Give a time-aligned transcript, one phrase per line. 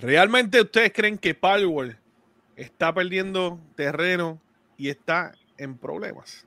[0.00, 1.96] ¿Realmente ustedes creen que Palworld
[2.56, 4.40] está perdiendo terreno
[4.76, 6.46] y está en problemas?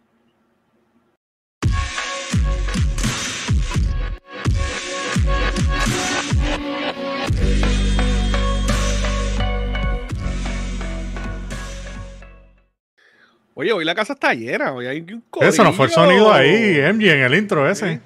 [13.55, 14.73] Oye, hoy la casa está llena.
[14.73, 18.01] Hoy hay un Eso no fue el sonido ahí, MG, en el intro ese.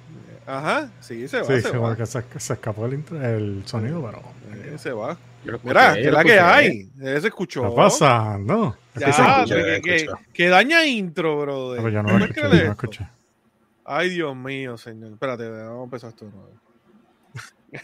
[0.45, 1.45] Ajá, sí, se va.
[1.45, 1.95] Sí, se, se, va.
[1.95, 4.21] que se, se escapó el, intro- el sonido, pero.
[4.71, 5.17] Sí, se va.
[5.63, 6.89] Mira, que la que hay.
[6.97, 7.61] Se escuchó.
[7.61, 8.77] ¿Qué está pasando?
[8.95, 11.77] Ya, escucha, que, que- que daña intro, brother.
[11.77, 12.85] Pero yo no ¿Cómo lo es que escuché, lee no lo esto?
[12.91, 13.07] escuché.
[13.85, 15.11] Ay, Dios mío, señor.
[15.13, 16.51] Espérate, vamos a empezar esto de nuevo.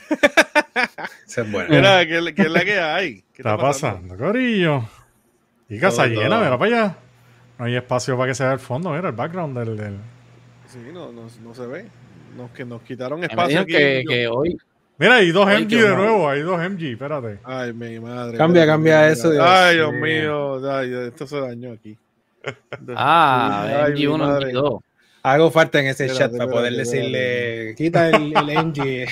[1.27, 1.70] Es.
[1.70, 3.16] Mira, ¿qué, es- qué es la que hay?
[3.16, 4.84] ¿Qué ¿Qué está pasando, Corillo?
[5.70, 6.39] Y casa Todo, llena, todo.
[6.45, 6.98] mira para allá.
[7.59, 9.77] No hay espacio para que se vea el fondo, mira el background del.
[9.77, 9.98] del-
[10.67, 11.86] Sí, no, no, no se ve.
[12.36, 13.73] Nos, que nos quitaron Me espacio dijeron aquí.
[13.73, 14.58] que, Yo- que hoy
[15.03, 17.39] Mira, hay dos MG de nuevo, hay dos MG, espérate.
[17.44, 18.38] Ay, mi madre.
[18.38, 20.71] Cambia, cambia eso, Dios Ay, Dios mío.
[20.73, 21.97] Ay, esto se dañó aquí.
[22.95, 24.53] Ah, Ay, mi MG1, madre.
[24.53, 24.80] MG2.
[25.25, 29.08] Hago falta en ese Espérate, chat para poder espérate, decirle, quita el, el MG.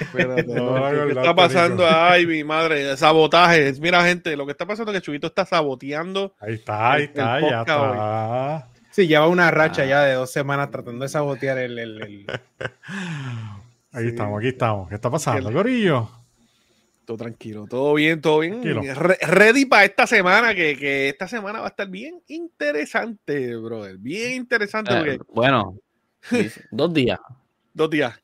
[0.00, 1.84] Espérate, No, ¿qué- ¿Qué verdad, está pasando?
[1.88, 3.72] Ay, mi madre, sabotaje.
[3.80, 6.34] Mira, gente, lo que está pasando es que Chuyito está saboteando.
[6.40, 8.68] Ahí está, ahí está, el ya está.
[8.92, 9.86] Sí, lleva una racha Ah.
[9.86, 11.78] ya de dos semanas tratando de sabotear el...
[11.78, 12.26] el- el-
[13.92, 14.08] Ahí Sí.
[14.10, 14.88] estamos, aquí estamos.
[14.88, 16.10] ¿Qué está pasando, Corillo?
[17.04, 18.60] Todo tranquilo, todo bien, todo bien.
[18.60, 18.82] Tranquilo.
[18.94, 23.96] Re- ready para esta semana, que, que esta semana va a estar bien interesante, brother.
[23.96, 24.92] Bien interesante.
[24.92, 25.78] Eh, porque bueno,
[26.70, 27.18] dos días,
[27.72, 28.14] dos días,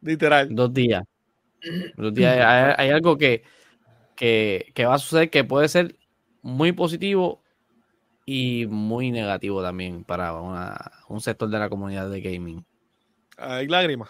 [0.00, 0.48] literal.
[0.54, 1.04] dos días.
[1.98, 2.38] Dos días.
[2.38, 3.42] Hay, hay algo que,
[4.16, 5.96] que, que va a suceder que puede ser
[6.40, 7.42] muy positivo
[8.24, 12.64] y muy negativo también para una- un sector de la comunidad de gaming.
[13.36, 14.08] Hay lágrimas.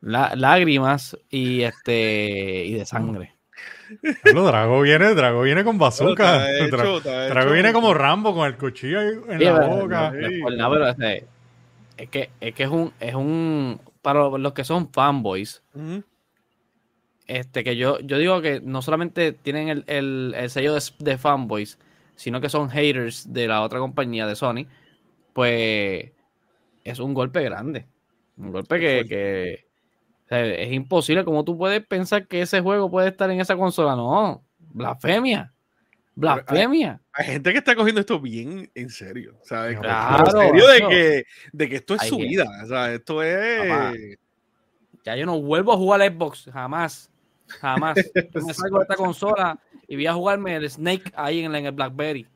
[0.00, 3.34] La- lágrimas y este y de sangre.
[4.34, 6.50] Lo Drago viene, Drago viene con bazooka.
[6.58, 10.10] Hecho, Drago viene como Rambo con el cuchillo ahí en Sí, la pero- boca.
[10.10, 10.40] no, Sí.
[10.42, 11.26] pero, este,
[11.96, 15.62] es que es que es un es un para los que son fanboys
[17.26, 21.18] este que yo yo digo que no solamente tienen el, el- el sello de, de
[21.18, 21.78] fanboys
[22.14, 24.66] sino que son haters de la otra compañía de Sony
[25.32, 26.12] pues
[26.84, 27.86] es un golpe grande
[28.36, 29.65] un golpe que, que
[30.26, 33.56] o sea, es imposible como tú puedes pensar que ese juego puede estar en esa
[33.56, 35.52] consola no blasfemia
[36.14, 39.38] blasfemia Hay gente que está cogiendo esto bien en serio.
[39.44, 39.78] ¿sabes?
[39.78, 42.46] Claro, en serio de que, de que esto es su vida.
[42.64, 43.68] O sea, esto es.
[43.68, 43.92] Papá.
[45.04, 47.10] ya yo no vuelvo a jugar Xbox jamás
[47.46, 47.96] jamás
[48.34, 51.66] yo me salgo de esta consola y voy a jugarme el Snake ahí en, en
[51.66, 52.26] el Blackberry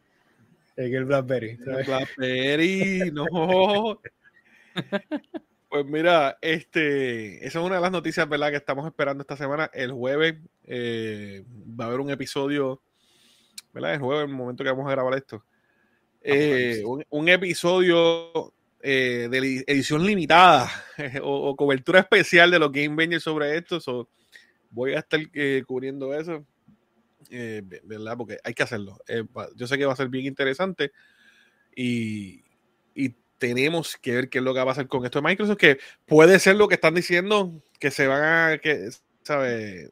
[0.80, 1.56] en el Blackberry.
[1.58, 1.86] ¿sabes?
[1.86, 4.00] Blackberry, no.
[5.70, 8.50] Pues mira, este, esa es una de las noticias, ¿verdad?
[8.50, 9.70] Que estamos esperando esta semana.
[9.72, 12.82] El jueves eh, va a haber un episodio,
[13.72, 13.94] ¿verdad?
[13.94, 15.44] El jueves, el momento que vamos a grabar esto.
[16.22, 20.68] Eh, un, un episodio eh, de edición limitada
[21.22, 23.78] o, o cobertura especial de los Game Bangers sobre esto.
[23.78, 24.08] So,
[24.70, 25.20] voy a estar
[25.68, 26.44] cubriendo eso,
[27.84, 28.16] ¿verdad?
[28.16, 28.98] Porque hay que hacerlo.
[29.54, 30.90] Yo sé que va a ser bien interesante
[31.76, 32.42] y,
[32.92, 35.56] y tenemos que ver qué es lo que va a pasar con esto de Microsoft,
[35.56, 38.90] que puede ser lo que están diciendo, que se van a, que,
[39.22, 39.90] ¿sabe?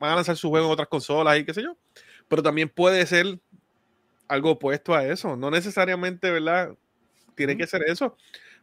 [0.00, 1.76] Van a lanzar su juego en otras consolas y qué sé yo,
[2.28, 3.38] pero también puede ser
[4.26, 6.74] algo opuesto a eso, no necesariamente, ¿verdad?
[7.36, 8.16] Tiene que ser eso,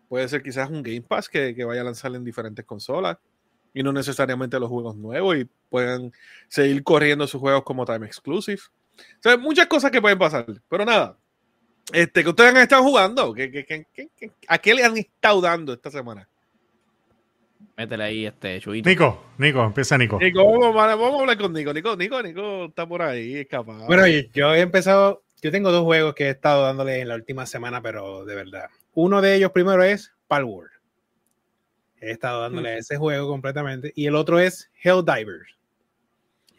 [0.10, 3.18] puede ser quizás un Game Pass que, que vaya a lanzar en diferentes consolas
[3.74, 6.12] y no necesariamente los juegos nuevos y puedan
[6.50, 8.60] seguir corriendo sus juegos como Time Exclusive.
[8.98, 11.18] O sea, muchas cosas que pueden pasar, pero nada,
[11.94, 14.98] este, que ustedes han estado jugando, ¿Qué, qué- qué- qué- qué- ¿a qué le han
[14.98, 16.28] estado dando esta semana?
[17.76, 20.18] métele ahí este chuito Nico, Nico, empieza Nico.
[20.20, 21.72] Nico, vamos, a- vamos a hablar con Nico.
[21.74, 23.86] Nico, Nico, Nico está por ahí, escapado.
[23.86, 27.46] Bueno, yo he empezado, yo tengo dos juegos que he estado dándole en la última
[27.46, 28.66] semana, pero de verdad.
[28.96, 30.72] Uno de ellos primero es Palworld.
[32.02, 33.92] He estado dándole a ese juego completamente.
[33.96, 35.56] Y el otro es Helldivers.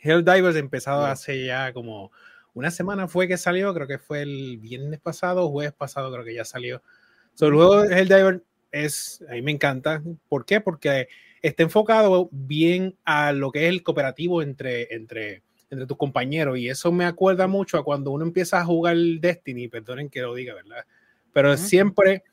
[0.01, 1.13] Helldivers he empezado Ya.
[1.13, 2.13] hace ya como
[2.59, 6.35] una semana fue que salió, creo que fue el viernes pasado, jueves pasado creo que
[6.35, 6.83] ya salió.
[7.35, 10.03] So, el juego de Helldivers es, a mí me encanta.
[10.29, 10.61] ¿Por qué?
[10.61, 11.09] Porque
[11.41, 16.59] está enfocado bien a lo que es el cooperativo entre, entre, entre tus compañeros.
[16.59, 20.35] Y eso me acuerda mucho a cuando uno empieza a jugar Destiny, perdonen que lo
[20.35, 20.85] diga, ¿verdad?
[21.33, 21.59] Pero Ujú.
[21.59, 22.25] siempre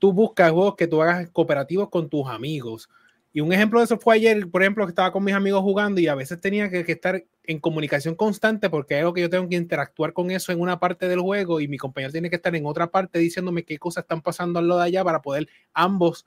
[0.00, 2.88] tú buscas juegos que tú hagas cooperativos con tus amigos.
[3.32, 6.00] Y un ejemplo de eso fue ayer, por ejemplo, que estaba con mis amigos jugando
[6.00, 9.30] y a veces tenía que, que estar en comunicación constante porque es algo que yo
[9.30, 12.36] tengo que interactuar con eso en una parte del juego y mi compañero tiene que
[12.36, 15.48] estar en otra parte diciéndome qué cosas están pasando al lado de allá para poder
[15.72, 16.26] ambos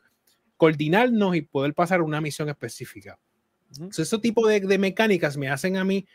[0.55, 3.19] coordinarnos y poder pasar una misión específica.
[3.71, 6.05] Entonces, ese tipo de, de mecánicas me hacen a mí,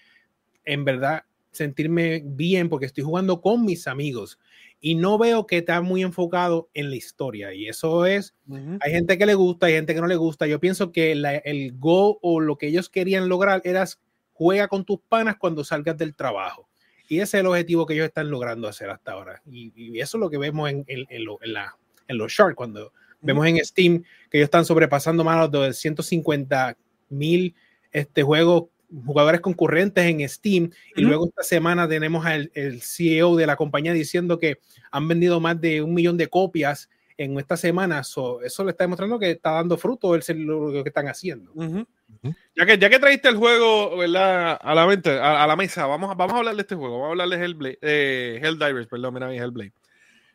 [0.65, 4.39] en verdad, sentirme bien porque estoy jugando con mis amigos
[4.81, 7.53] y no veo que está muy enfocado en la historia.
[7.53, 8.79] Y eso es, Ujú.
[8.81, 10.47] hay gente que le gusta, hay gente que no le gusta.
[10.47, 13.85] Yo pienso que la- el go o lo que ellos querían lograr era
[14.33, 16.69] juega con tus panas cuando salgas del trabajo.
[17.09, 19.43] Y ese es el objetivo que ellos están logrando hacer hasta ahora.
[19.51, 21.77] Y, y eso es lo que vemos en, en- en lo- en la,
[22.09, 26.77] los shorts, cuando vemos en Steam que ellos están sobrepasando más de 150
[27.09, 27.55] mil
[27.91, 28.65] este, juegos,
[29.05, 30.71] jugadores concurrentes en Steam.
[30.97, 31.09] Y Ujú.
[31.09, 34.59] luego esta semana tenemos al el CEO de la compañía diciendo que
[34.91, 38.05] han vendido más de un millón de copias en esta semana.
[38.05, 41.51] So, eso le está demostrando que está dando fruto el, lo que están haciendo.
[41.55, 41.87] Ujú.
[42.23, 42.35] Ujú.
[42.57, 44.59] Ya que, ya que traíste el juego ¿verdad?
[44.63, 47.01] a la mente, a, a la mesa, vamos, a- vamos a hablar de este juego.
[47.01, 49.73] Vamos a hablar de Hellblade, eh, Helldivers, perdón, mira mi Hellblade.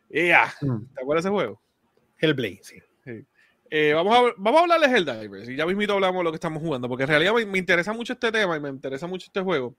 [0.10, 0.54] Yeah.
[0.62, 0.86] Mm.
[0.94, 1.62] ¿Te acuerdas de ese juego?
[2.20, 2.76] Hellblade, sí.
[3.76, 6.36] Eh, vamos, a, vamos a hablar de Helldivers y ya mismito hablamos de lo que
[6.36, 9.26] estamos jugando, porque en realidad me, me interesa mucho este tema y me interesa mucho
[9.26, 9.76] este juego.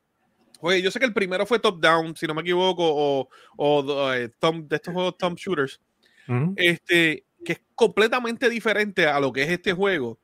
[0.58, 4.32] Oye, yo sé que el primero fue top-down, si no me equivoco, o, o eh,
[4.40, 5.80] thumb- de estos juegos thumb shooters,
[6.26, 6.54] Ujú.
[6.56, 10.18] este, que es completamente diferente a lo que es este juego,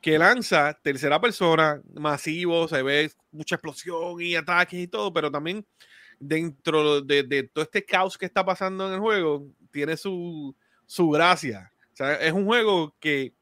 [0.00, 5.66] que lanza tercera persona, masivo, se ve mucha explosión y ataques y todo, pero también
[6.20, 10.54] dentro de, de todo este caos que está pasando en el juego, tiene su,
[10.86, 11.72] su gracia.
[12.00, 13.34] Sea, es un juego que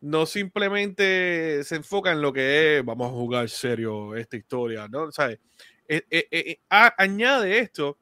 [0.00, 5.12] no simplemente se enfoca en lo que es, vamos a jugar serio esta historia, ¿no?
[5.12, 5.38] Sea, eh,
[5.88, 7.96] eh, eh, a- añade esto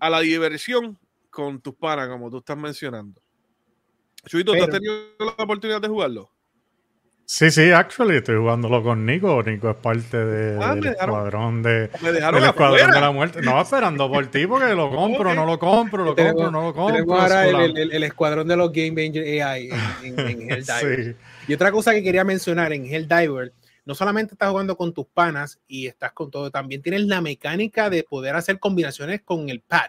[0.00, 0.98] a la diversión
[1.30, 3.22] con tus panas, como tú estás mencionando.
[4.26, 6.31] Chuito, ¿tú has tenido la oportunidad de jugarlo?
[7.34, 9.42] Sí, sí, actually estoy jugándolo con Nico.
[9.42, 13.40] Nico es parte de- Ah, del dejaron- escuadrón de, del escuadrón de la muerte.
[13.40, 16.74] No, esperando por ti porque lo compro, no lo compro, lo Tenemos- compro, no lo
[16.74, 16.94] compro.
[16.94, 19.70] Tenemos ahora el, el- escuadrón de los Game Ranger AI
[20.02, 21.04] en, en, en Helldiver.
[21.04, 21.16] Sí.
[21.48, 23.54] Y otra cosa que quería mencionar en Helldiver,
[23.86, 27.88] no solamente estás jugando con tus panas y estás con todo, también tienes la mecánica
[27.88, 29.86] de poder hacer combinaciones con el pad.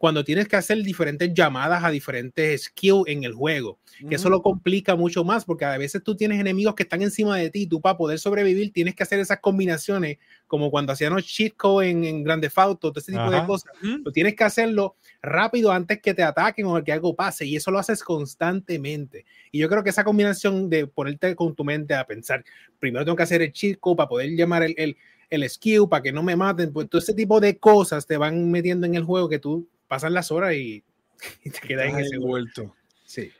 [0.00, 4.40] Cuando tienes que hacer diferentes llamadas a diferentes skills en el juego, que eso lo
[4.40, 7.82] complica mucho más porque a veces tú tienes enemigos que están encima de ti, tú
[7.82, 10.16] para poder sobrevivir tienes que hacer esas combinaciones
[10.46, 11.52] como cuando hacían los cheat
[11.82, 13.46] en, en Grande Auto, todo ese tipo de Ajá.
[13.46, 13.74] cosas.
[13.82, 14.04] Ujú.
[14.04, 17.70] Tú tienes que hacerlo rápido antes que te ataquen o que algo pase y eso
[17.70, 19.26] lo haces constantemente.
[19.52, 22.42] Y yo creo que esa combinación de ponerte con tu mente a pensar,
[22.78, 24.96] primero tengo que hacer el chico para poder llamar el, el,
[25.28, 28.50] el skill para que no me maten, pues todo ese tipo de cosas te van
[28.50, 30.84] metiendo en el juego que tú pasas las horas y,
[31.44, 32.76] y te quedas en ese envuelto.
[33.04, 33.32] Sí.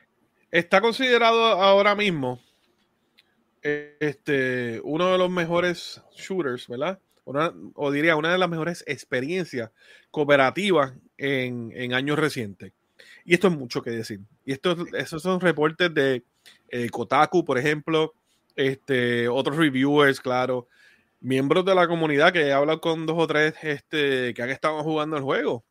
[0.51, 2.41] Está considerado ahora mismo
[3.63, 6.99] este, uno de los mejores shooters, ¿verdad?
[7.23, 9.71] Una- o diría, una de las mejores experiencias
[10.09, 12.73] cooperativas en, en años recientes.
[13.23, 14.19] Y esto es mucho que decir.
[14.43, 16.23] Y esto, esos son reportes de
[16.69, 18.13] eh, Kotaku, por ejemplo,
[18.55, 20.67] este, otros reviewers, claro,
[21.21, 24.83] miembros de la comunidad que he hablado con dos o tres este, que han estado
[24.83, 25.63] jugando el juego.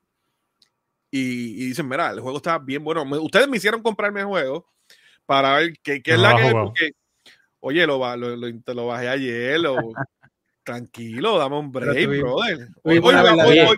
[1.11, 3.05] Y, y dicen, mira, el juego está bien bueno.
[3.05, 4.69] Me- ustedes me hicieron comprarme el juego
[5.27, 6.91] para ver qué, qué es No la que porque,
[7.61, 9.75] oye, lo, lo, lo, te lo bajé ayer, lo-
[10.65, 12.69] tranquilo, dame un break, brother.
[12.83, 13.77] Hoy, hoy- la hoy- verdadera- hoy-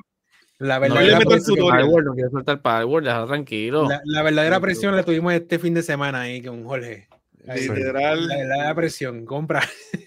[0.59, 3.89] La No verdadera, presión, no quiero soltar Power, déjalo tranquilo.
[3.89, 7.09] la, la verdadera presión la tuvimos este fin de semana ahí con Jorge.
[7.49, 9.63] Ahí, literal, La verdadera presión, compra.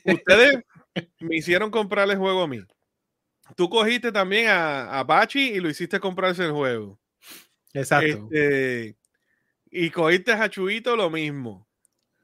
[0.05, 0.59] ustedes
[1.19, 2.61] me hicieron comprar el juego a mí.
[3.57, 6.97] Tú cogiste también a, a Pachi y lo hiciste comprarse el juego.
[7.75, 8.27] Exacto.
[8.31, 8.95] Este,
[9.71, 11.67] y cogiste a Chuito lo mismo.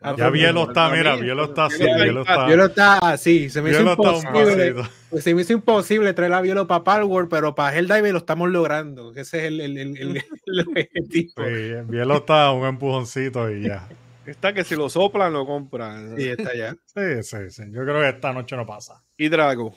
[0.03, 3.79] Ah, Ya Bielo está, mira, Bielo está así, Bielo Bielo está- así, se me hizo
[3.79, 4.73] Bielo imposible.
[5.11, 8.49] Pues se me hizo imposible traer a Violo para Palworld, pero para Helldiver lo estamos
[8.49, 9.11] logrando.
[9.13, 10.17] Ese es el, el, el, el-
[10.47, 11.33] el objetivo.
[11.45, 13.87] Sí, Bielo está un empujoncito y ya.
[14.25, 16.15] Está que si lo soplan, lo compran.
[16.17, 16.75] Sí, está ya.
[16.85, 17.63] Sí, sí, sí.
[17.71, 19.03] Yo creo que esta noche no pasa.
[19.17, 19.75] Y Drago.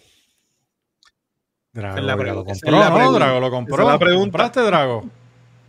[1.72, 3.12] Drago Es la pregu- lo compró, ¿no?
[3.12, 3.76] Drago lo compró.
[3.82, 4.30] es la pregunta.
[4.38, 5.10] ¿Compraste Drago?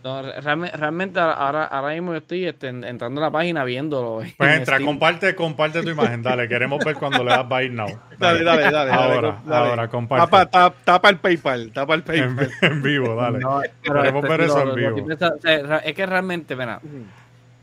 [0.06, 4.20] No, realmente ahora, ahora mismo yo estoy este, en- entrando a la página viéndolo.
[4.38, 4.86] Pues entra, Steam.
[4.86, 6.48] comparte, comparte tu imagen, dale.
[6.48, 7.88] Queremos ver cuando le das Buy Now.
[8.20, 8.72] Dale, dale, dale.
[8.72, 9.70] dale, Ahora, dale.
[9.70, 10.26] ahora, comparte.
[10.26, 12.52] Tapa, tapa, tapa el PayPal, tapa el En, PayPal.
[12.72, 13.40] en vivo, dale.
[13.40, 14.96] No, pero Queremos este, ver eso lo- en vivo.
[14.96, 16.80] que piensa- o sea, ra- es que realmente, mira,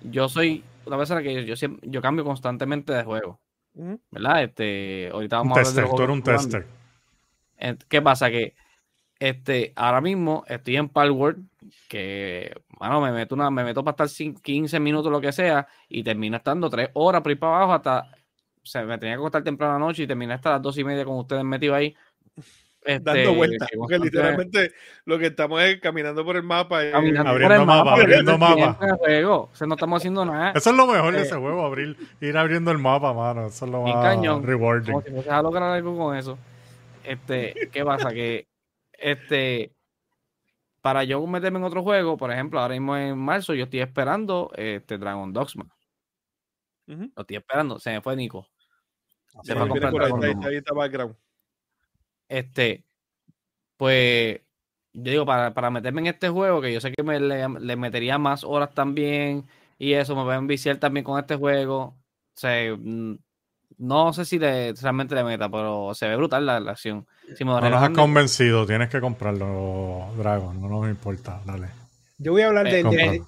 [0.02, 3.38] yo soy una persona que yo, yo, siempre- yo cambio constantemente de juego.
[4.10, 4.42] ¿verdad?
[4.42, 6.66] Este, ahorita Un vamos a hablar de tester, tú eres un tester.
[7.88, 8.30] ¿Qué pasa?
[8.30, 8.52] Que
[9.20, 11.46] este, ahora mismo estoy en Palworld,
[11.88, 15.66] que, bueno, me meto, una, me meto para estar cin- 15 minutos, lo que sea,
[15.88, 18.00] y termino estando 3 horas por ir para abajo hasta,
[18.62, 20.84] o sea, me tenía que acostar temprano la noche y terminé hasta las 2 y
[20.84, 21.94] media con ustedes metidos ahí.
[22.84, 23.68] Este, dando vueltas.
[23.70, 24.72] que Porque literalmente
[25.04, 26.84] lo que estamos es caminando por el mapa.
[26.84, 28.96] y- caminando por Abriendo el mapa, abriendo mapa.
[28.98, 29.50] juego.
[29.52, 30.50] O sea, no estamos haciendo nada.
[30.56, 33.46] Eso es lo mejor de Eh, ese juego, abrir, ir abriendo el mapa, mano.
[33.46, 34.42] Eso es lo más cañón.
[34.42, 34.94] rewarding.
[35.00, 36.36] Como si a lograr algo con eso.
[37.04, 38.10] Este, ¿qué pasa?
[38.10, 38.48] Que
[38.98, 39.70] este
[40.82, 44.52] para yo meterme en otro juego, por ejemplo, ahora mismo en marzo, yo estoy esperando
[44.56, 45.74] este Dragon Dogma.
[46.88, 47.12] Ujú.
[47.16, 47.78] Lo estoy esperando.
[47.78, 48.48] Se me fue Nico.
[49.42, 50.40] Se Sí, fue a viene comprar por ahí, Dragon está ahí, Dogma.
[50.40, 51.16] está ahí, está background.
[52.28, 52.84] Este,
[53.76, 54.40] pues,
[54.94, 57.76] yo digo, para, para meterme en este juego, que yo sé que me le, le
[57.76, 59.46] metería más horas también,
[59.78, 61.82] y eso, me voy a enviciar también con este juego.
[61.84, 61.98] O
[62.36, 63.16] sea, mm,
[63.78, 67.06] no sé si le, realmente le meta, pero se ve brutal la, la acción.
[67.36, 71.68] Si me No nos has convencido, tienes que comprarlo, Dragon, no nos importa, dale.
[72.18, 73.22] Yo voy a hablar de, Eh, de-.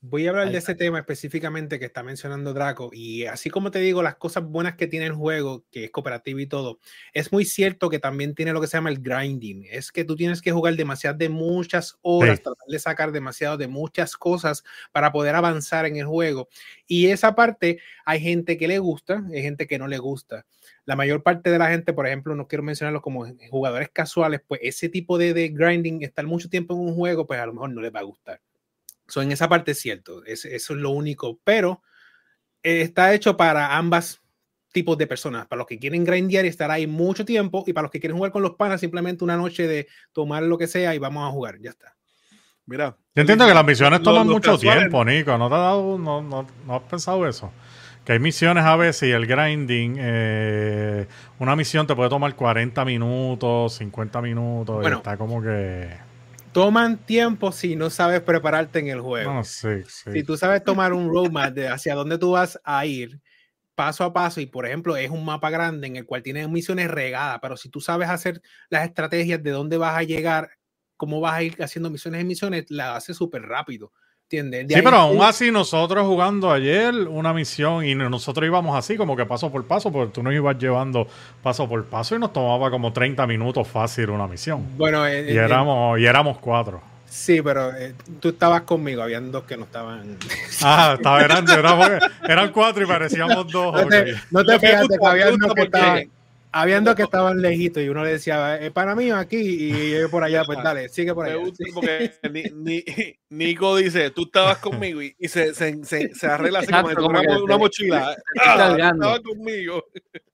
[0.00, 3.80] Voy a hablar de ese tema específicamente que está mencionando Draco y así como te
[3.80, 6.78] digo las cosas buenas que tiene el juego, que es cooperativo y todo,
[7.12, 10.14] es muy cierto que también tiene lo que se llama el grinding, es que tú
[10.14, 12.44] tienes que jugar demasiado de muchas horas, Sí.
[12.44, 14.62] tratar de sacar demasiado de muchas cosas
[14.92, 16.48] para poder avanzar en el juego
[16.86, 20.46] y esa parte hay gente que le gusta, hay gente que no le gusta.
[20.84, 24.60] La mayor parte de la gente, por ejemplo, no quiero mencionarlo como jugadores casuales, pues
[24.62, 27.70] ese tipo de, de grinding, estar mucho tiempo en un juego, pues a lo mejor
[27.70, 28.40] no les va a gustar.
[29.08, 31.82] So, en esa parte es cierto, es- eso es lo único, pero
[32.62, 34.20] eh, está hecho para ambas
[34.72, 37.84] tipos de personas, para los que quieren grindear y estar ahí mucho tiempo y para
[37.84, 40.94] los que quieren jugar con los panas simplemente una noche de tomar lo que sea
[40.94, 41.96] y vamos a jugar, ya está.
[42.66, 42.96] Mira.
[43.14, 45.38] Yo entiendo que las misiones Los- toman los mucho casuales- tiempo, Nico.
[45.38, 47.50] ¿No te ha dado, no, no, no has pensado eso?
[48.04, 51.06] Que hay misiones a veces y el grinding, eh,
[51.38, 54.96] una misión te puede tomar 40 minutos, 50 minutos, y Bueno.
[54.98, 55.96] está como que...
[56.58, 59.32] Toman tiempo si no sabes prepararte en el juego.
[59.32, 60.10] No, sí, sí.
[60.12, 63.20] Si tú sabes tomar un roadmap de hacia dónde tú vas a ir
[63.76, 66.90] paso a paso y por ejemplo es un mapa grande en el cual tienes misiones
[66.90, 70.50] regadas, pero si tú sabes hacer las estrategias de dónde vas a llegar,
[70.96, 73.92] cómo vas a ir haciendo misiones en misiones, la haces súper rápido.
[74.30, 74.68] ¿Entiendes?
[74.68, 78.98] De Sí, ahí pero aún así nosotros jugando ayer una misión y nosotros íbamos así
[78.98, 81.06] como que paso por paso, porque tú nos ibas llevando
[81.42, 84.66] paso por paso y nos tomaba como 30 minutos fácil una misión.
[84.76, 86.82] Bueno, eh, Y eh, éramos, y éramos cuatro.
[87.06, 90.18] sí, pero eh, tú estabas conmigo, habían dos que no estaban.
[90.62, 91.54] Ah, estaba grande,
[92.28, 93.72] eran cuatro y parecíamos dos.
[93.82, 96.10] No te, no te gusta, que habían dos que estaban,
[96.52, 100.10] habían dos que estaban lejitos y uno le decía, eh, para mí aquí y yo
[100.10, 101.40] por allá, pues dale, sigue por Me allá.
[101.44, 101.70] gusta Sí.
[101.74, 102.84] porque ni, ni-
[103.30, 107.02] Nico dice, tú estabas conmigo y, y se, se, se, se arregla así como, Exacto,
[107.06, 108.16] como como una, mochila.
[108.44, 109.84] Ah, estabas conmigo.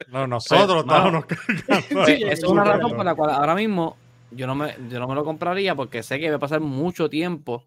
[0.09, 2.03] No, nosotros Pues, estábamos cargando.
[2.05, 2.23] Ahí.
[2.23, 3.97] esa es una razón por la cual ahora mismo
[4.31, 7.09] yo no me, yo no me lo compraría porque sé que voy a pasar mucho
[7.11, 7.65] tiempo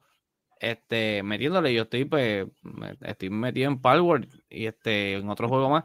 [0.59, 1.73] este, metiéndole.
[1.73, 5.83] Yo estoy, pues, me- estoy metido en Palworld y este, en otro juego más.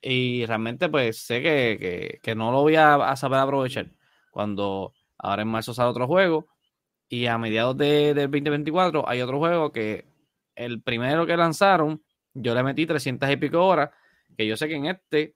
[0.00, 3.86] Y realmente, pues, sé que, que- que no lo voy a, a saber aprovechar.
[4.30, 6.46] Cuando ahora en marzo sale otro juego
[7.08, 10.06] y a mediados de- del 2024 hay otro juego que
[10.54, 12.02] el primero que lanzaron,
[12.34, 13.90] yo le metí 300 y pico horas,
[14.36, 15.34] que yo sé que en este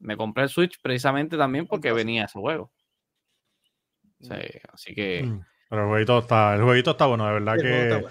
[0.00, 2.70] me compré el Switch precisamente también porque venía ese juego.
[4.20, 4.28] Sí,
[4.72, 8.08] así que Mm, Pero el jueguito está, el jueguito está bueno, de verdad que bueno.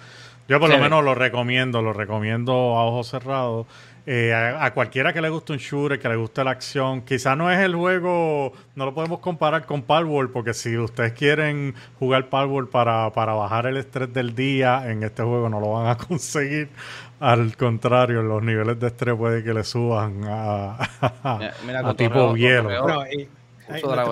[0.48, 3.66] yo por lo menos lo recomiendo, lo recomiendo a ojos cerrados.
[4.06, 7.34] Eh, a, a cualquiera que le guste un shooter, que le guste la acción, quizá
[7.36, 12.28] no es el juego, no lo podemos comparar con Palworld, porque si ustedes quieren jugar
[12.28, 15.96] Palworld para, para bajar el estrés del día, en este juego no lo van a
[16.08, 16.68] conseguir.
[17.20, 20.78] Al contrario, los niveles de estrés puede que le suban a,
[21.38, 22.78] mira, mira, a tipo hielo.
[22.82, 23.00] No,
[23.68, 24.02] ay, no.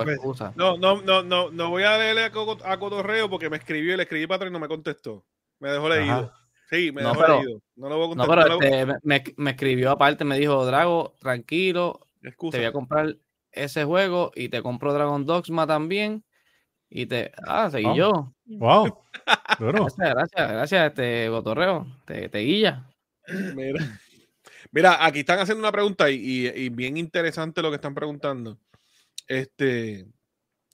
[0.55, 3.93] No, no, no, no, no voy a leerle a, Co- a Cotorreo porque me escribió
[3.93, 5.25] y le escribí para atrás y no me contestó.
[5.59, 6.31] Me dejó leído.
[6.31, 6.42] Ajá.
[6.73, 7.43] Sí, me No, dejó pero-.
[7.75, 8.43] No lo voy a contestar.
[8.43, 12.51] pero no este, me, me- me escribió aparte, me dijo, Drago, tranquilo, excusa.
[12.53, 13.15] te voy a comprar
[13.51, 16.23] ese juego y te compro Dragon Dogma también.
[16.89, 17.31] Y te.
[17.47, 17.95] Ah, seguí Oh.
[17.95, 18.33] yo.
[18.45, 18.99] Wow.
[19.59, 21.87] Gracias, gracias, gracias, este Cotorreo.
[22.05, 22.87] Te, te guilla.
[23.55, 23.99] Mira.
[24.71, 28.57] Mira, aquí están haciendo una pregunta y, y- y bien interesante lo que están preguntando.
[29.27, 30.05] Este,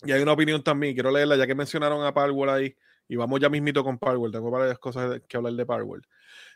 [0.04, 2.76] y hay una opinión también, quiero leerla ya que mencionaron a Palworld ahí,
[3.10, 6.06] y vamos ya mismito con Palworld, tengo varias cosas que hablar de Palworld.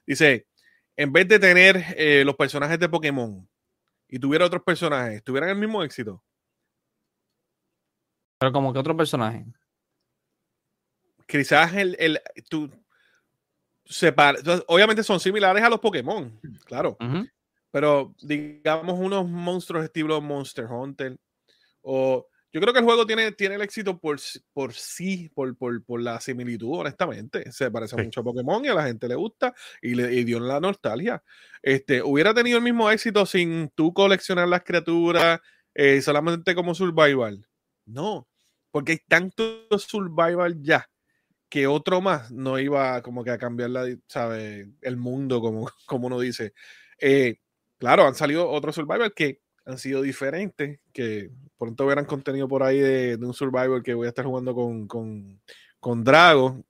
[0.06, 0.48] Dice,
[0.96, 3.50] en vez de tener eh, los personajes de Pokémon
[4.08, 6.24] y tuviera otros personajes, ¿tuvieran el mismo éxito?
[8.38, 9.46] Pero como que otro personaje.
[11.26, 12.70] Quizás el, el tú,
[13.86, 16.98] separa- entonces, obviamente son similares a los Pokémon, claro.
[17.72, 21.18] Pero digamos unos monstruos estilo Monster Hunter
[21.82, 24.20] o yo creo que el juego tiene, tiene el éxito por,
[24.54, 27.52] por sí, por, por, por la similitud, honestamente.
[27.52, 28.04] Se parece Sí.
[28.04, 31.24] mucho a Pokémon y a la gente le gusta y le y dio la nostalgia.
[31.64, 35.42] Este, hubiera tenido el mismo éxito sin tú coleccionar las criaturas
[35.74, 37.48] eh, solamente como survival.
[37.86, 38.28] No,
[38.72, 40.90] porque hay tanto survival ya
[41.50, 44.72] que otro más no iba como que a cambiar la, ¿sabe?
[44.82, 46.54] el mundo, como, como uno dice.
[47.00, 47.38] Eh,
[47.80, 52.80] claro, han salido otros survival que han sido diferentes, que pronto verán contenido por ahí
[52.80, 55.42] de, un survival que voy a estar jugando con, con,
[55.80, 56.64] con Drago.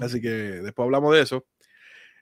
[0.00, 1.46] Así que después hablamos de eso.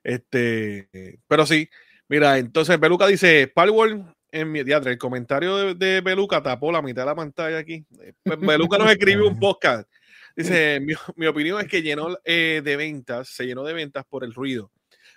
[0.03, 0.89] Este,
[1.27, 1.69] pero sí,
[2.09, 7.03] mira, entonces Beluca dice, Palworld en mi teatro, el comentario de, Beluca tapó la mitad
[7.03, 7.85] de la pantalla aquí.
[8.23, 9.89] Pues Beluca nos escribió un podcast.
[10.37, 14.23] Dice, mi, mi opinión es que llenó eh, de ventas, se llenó de ventas por
[14.23, 14.71] el ruido.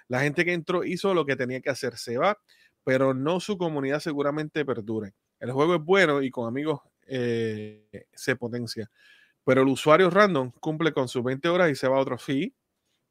[0.07, 2.37] La gente que entró hizo lo que tenía que hacer, se va,
[2.83, 5.13] pero no su comunidad seguramente perdure.
[5.39, 8.89] El juego es bueno y con amigos eh, se potencia.
[9.43, 12.17] Pero el usuario random cumple con sus 20 horas y se va a otro.
[12.17, 12.53] Sí,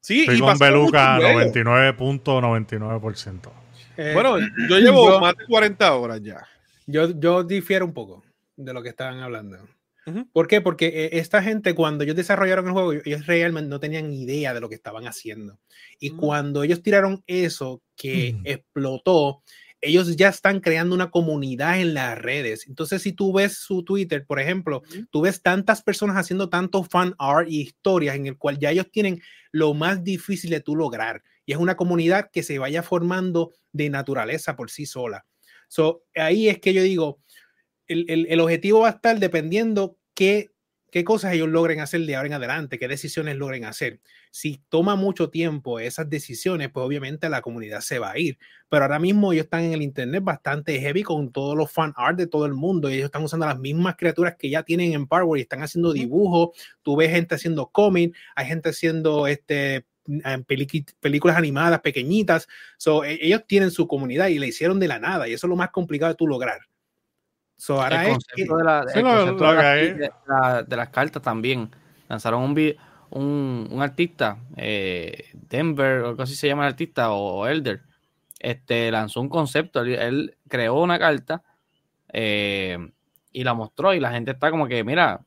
[0.01, 3.51] Sí, y con Beluca 99.99%.
[3.97, 4.47] Eh, bueno, yo
[4.79, 6.47] llevo más de 40 horas ya.
[6.87, 8.23] Yo, yo difiero un poco
[8.55, 9.59] de lo que estaban hablando.
[10.33, 10.61] ¿Por qué?
[10.61, 14.59] Porque eh, esta gente, cuando ellos desarrollaron el juego, ellos realmente no tenían idea de
[14.59, 15.59] lo que estaban haciendo.
[15.99, 19.43] Y cuando ellos tiraron eso que explotó,
[19.81, 22.67] ellos ya están creando una comunidad en las redes.
[22.67, 27.15] Entonces, si tú ves su Twitter, por ejemplo, tú ves tantas personas haciendo tanto fan
[27.17, 31.23] art y historias en el cual ya ellos tienen lo más difícil de tú lograr.
[31.45, 35.25] Y es una comunidad que se vaya formando de naturaleza por sí sola.
[35.67, 37.21] So, ahí es que yo digo,
[37.91, 40.51] el, el, el objetivo va a estar dependiendo qué
[40.91, 44.01] qué cosas ellos logren hacer de ahora en adelante, qué decisiones logren hacer.
[44.29, 48.37] Si toma mucho tiempo esas decisiones, pues obviamente la comunidad se va a ir.
[48.69, 52.17] Pero ahora mismo ellos están en el internet bastante heavy con todos los fan art
[52.17, 55.07] de todo el mundo y ellos están usando las mismas criaturas que ya tienen en
[55.07, 56.49] Power y están haciendo dibujos.
[56.81, 59.85] Tú ves gente haciendo cómic, hay gente haciendo este
[60.99, 62.47] películas animadas pequeñitas.
[62.77, 65.49] So, e, ellos tienen su comunidad y le hicieron de la nada y eso es
[65.49, 66.70] lo más complicado de tú lograr
[70.67, 71.69] de, las cartas también.
[72.09, 72.75] Lanzaron un,
[73.11, 77.83] un, un artista, eh, Denver, o algo así se llama el artista, o, Elder.
[78.39, 79.81] Este lanzó un concepto.
[79.81, 81.43] Él, creó una carta
[82.11, 82.79] eh,
[83.31, 83.93] y la mostró.
[83.93, 85.21] Y la gente está como que, mira,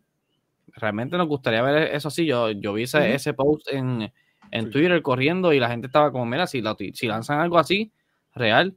[0.75, 2.26] realmente nos gustaría ver eso así.
[2.26, 4.13] Yo, yo vi ese, ese post en,
[4.50, 7.93] en Twitter corriendo y la gente estaba como, mira, si, si lanzan algo así,
[8.35, 8.76] real,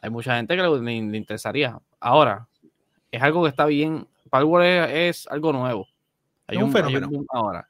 [0.00, 1.76] hay mucha gente que le interesaría.
[1.98, 2.46] Ahora,
[3.14, 4.06] es algo que está bien.
[4.30, 5.86] Power es, algo nuevo.
[6.46, 7.08] Hay un, fenómeno.
[7.30, 7.66] ahora.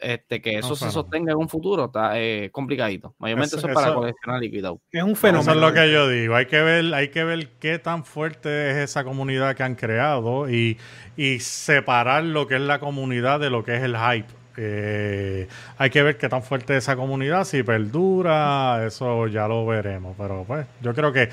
[0.00, 3.14] Este, que eso se sostenga en un futuro está eh, complicadito.
[3.18, 4.80] Mayormente eso, es para coleccionar líquido.
[4.90, 5.42] Es un fenómeno.
[5.42, 6.34] Eso es lo que yo digo.
[6.34, 10.48] Hay que ver, hay que ver qué tan fuerte es esa comunidad que han creado
[10.48, 10.78] y,
[11.16, 14.32] y separar lo que es la comunidad de lo que es el hype.
[14.56, 15.46] Eh,
[15.76, 20.14] hay que ver qué tan fuerte es esa comunidad, si perdura, eso ya lo veremos.
[20.16, 21.28] Pero pues, yo creo que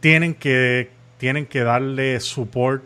[0.00, 2.82] tienen que tienen que darle support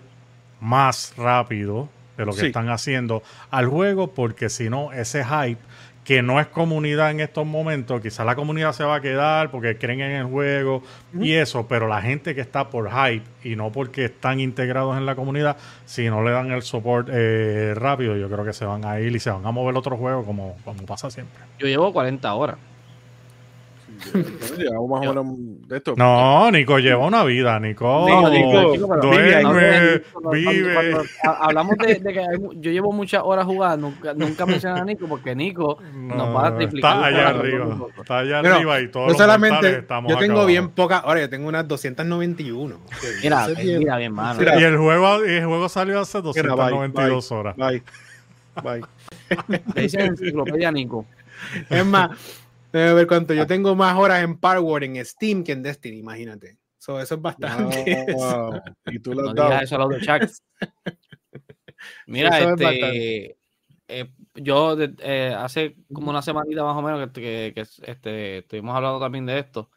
[0.61, 5.61] más rápido de lo que están haciendo al juego, porque si no, ese hype
[6.05, 9.77] que no es comunidad en estos momentos, quizá la comunidad se va a quedar porque
[9.77, 13.71] creen en el juego y eso, pero la gente que está por hype y no
[13.71, 18.29] porque están integrados en la comunidad, si no le dan el support eh, rápido, yo
[18.31, 20.83] creo que se van a ir y se van a mover otro juego como, como
[20.87, 21.39] pasa siempre.
[21.59, 22.57] Yo llevo 40 horas
[25.97, 28.07] no, Nico lleva una vida, Nico.
[29.03, 30.03] duerme,
[30.33, 30.97] vive.
[31.23, 32.27] hablamos de, que
[32.57, 36.57] yo llevo muchas horas jugando, nunca, nunca mencioné a Nico porque Nico nos va a
[36.57, 36.97] triplicar.
[36.97, 37.79] Está allá arriba.
[37.99, 39.09] Está allá arriba y todo.
[39.09, 42.77] No solamente, yo tengo bien pocas ahora yo tengo unas 291.
[43.23, 44.41] Mira, mira bien, mano.
[44.43, 47.57] Y el juego, el juego salió hace 292 horas.
[47.57, 47.83] Bye.
[48.63, 48.83] Bye.
[49.75, 51.07] Le dicen enciclopedia Nico.
[51.71, 52.11] Es más,
[52.73, 53.35] Debe ver cuánto.
[53.35, 56.59] Yo tengo más horas en Power en Steam que en Destiny, imagínate.
[56.79, 58.07] eso es bastante.
[58.87, 60.43] Y tú lo no eso a los chats.
[62.07, 63.37] Mira, este,
[63.87, 68.99] eh, yo eh, hace como una semanita más o menos que, que, este, estuvimos hablando
[68.99, 69.71] también de esto.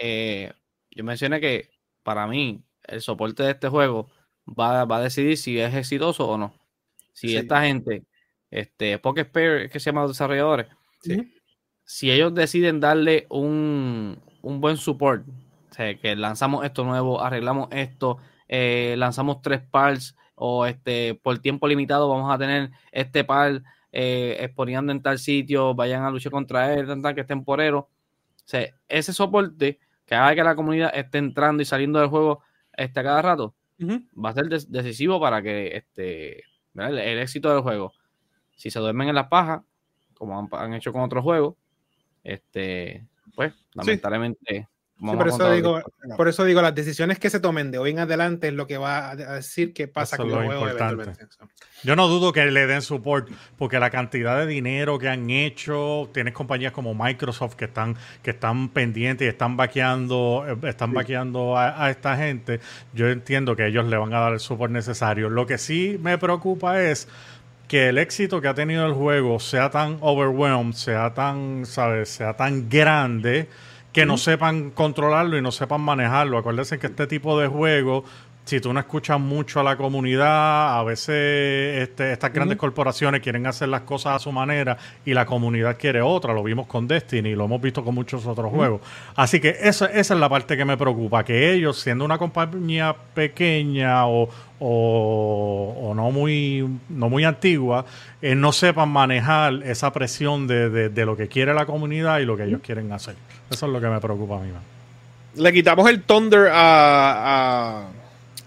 [0.00, 0.52] Eh,
[0.90, 1.70] yo mencioné que
[2.02, 4.10] para mí el soporte de este juego
[4.46, 6.54] va, va a decidir si es exitoso o no.
[7.12, 8.04] Si esta gente,
[8.50, 10.68] este, Spare, que se llama los desarrolladores,
[11.00, 11.37] sí
[11.88, 15.26] si ellos deciden darle un, buen support,
[15.70, 21.38] o sea, que lanzamos esto nuevo, arreglamos esto, eh, lanzamos tres parts o este por
[21.38, 26.30] tiempo limitado vamos a tener este par eh, exponiendo en tal sitio, vayan a luchar
[26.30, 27.78] contra él, tal, que es temporero.
[27.78, 27.88] O
[28.44, 32.42] sea, ese soporte que haga que la comunidad esté entrando y saliendo del juego
[32.76, 36.42] este, a cada rato, va a ser decisivo para que este,
[36.74, 37.94] el, éxito del juego.
[38.56, 39.64] Si se duermen en la paja,
[40.12, 41.54] como han hecho con otros juegos,
[42.34, 44.68] este, pues, lamentablemente
[45.00, 45.80] por, eso digo,
[46.16, 48.78] por eso digo, las decisiones que se tomen de hoy en adelante es lo que
[48.78, 50.66] va a decir qué pasa con el juego
[51.84, 56.10] Yo no dudo que le den support, porque la cantidad de dinero que han hecho,
[56.12, 61.56] tienes compañías como Microsoft que están, que están pendientes y están vaqueando, eh, están vaqueando
[61.56, 62.58] a, a esta gente.
[62.92, 65.30] Yo entiendo que ellos le van a dar el support necesario.
[65.30, 67.06] Lo que sí me preocupa es
[67.68, 72.08] que el éxito que ha tenido el juego sea tan overwhelmed, sea tan, ¿sabes?
[72.08, 73.48] Sea tan grande
[73.92, 76.38] que no sepan controlarlo y no sepan manejarlo.
[76.38, 78.04] Acuérdense que este tipo de juego
[78.48, 83.46] si tú no escuchas mucho a la comunidad, a veces este, estas grandes corporaciones quieren
[83.46, 86.32] hacer las cosas a su manera y la comunidad quiere otra.
[86.32, 88.80] Lo vimos con Destiny, lo hemos visto con muchos otros juegos.
[89.16, 92.96] Así que esa, esa es la parte que me preocupa, que ellos, siendo una compañía
[93.12, 94.30] pequeña o,
[94.60, 97.84] o, no, muy, no muy antigua,
[98.22, 102.34] eh, no sepan manejar esa presión de, de, lo que quiere la comunidad y lo
[102.34, 103.14] que ellos quieren hacer.
[103.50, 104.48] Eso es lo que me preocupa a mí.
[105.34, 107.88] Le quitamos el Thunder a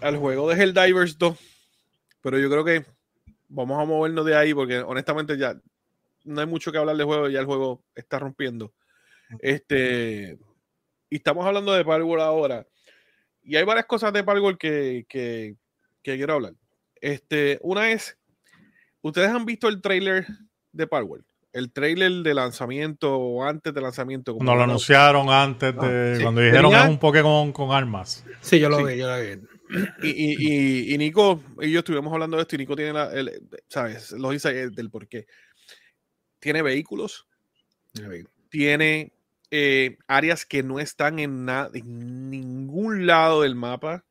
[0.02, 1.38] al juego de Helldivers 2,
[2.22, 2.86] pero yo creo que
[3.48, 5.56] vamos a movernos de ahí porque honestamente ya
[6.24, 8.74] no hay mucho que hablar del juego, ya el juego está rompiendo.
[9.40, 10.38] Este,
[11.10, 12.68] y estamos hablando de Palworld ahora.
[13.44, 15.56] Y hay varias cosas de Palworld que, que,
[16.04, 16.54] quiero hablar.
[16.96, 18.18] Este, una es,
[19.02, 20.28] ustedes han visto el trailer
[20.72, 24.34] de Palworld, el trailer de lanzamiento o antes de lanzamiento.
[24.38, 28.24] Como lo anunciaron antes de ah, cuando dijeron es un Pokémon con armas.
[28.42, 29.42] Sí, yo lo vi, yo lo vi.
[30.02, 34.12] Y, y, Nico y yo estuvimos hablando de esto y Nico tiene, la, el, ¿sabes?
[34.12, 35.28] Los insights del por qué.
[36.40, 37.28] Tiene vehículos,
[38.50, 39.14] tiene
[39.50, 44.04] eh, áreas que no están en, en ningún lado del mapa,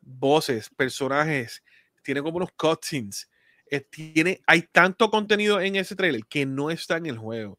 [0.00, 1.62] voces, personajes,
[2.02, 3.28] tiene como unos cutscenes.
[3.70, 7.58] Eh, tiene, hay tanto contenido en ese trailer que no está en el juego.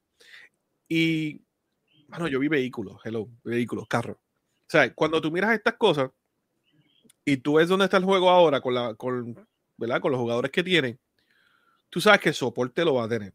[0.88, 1.42] Y,
[2.08, 4.18] bueno, yo vi vehículos, hello, vehículos, carros.
[4.18, 6.10] O sea, cuando tú miras estas cosas,
[7.28, 10.00] y tú ves dónde está el juego ahora con, la, con, ¿verdad?
[10.00, 10.98] con los jugadores que tienen,
[11.90, 13.34] tú sabes que el soporte lo va a tener.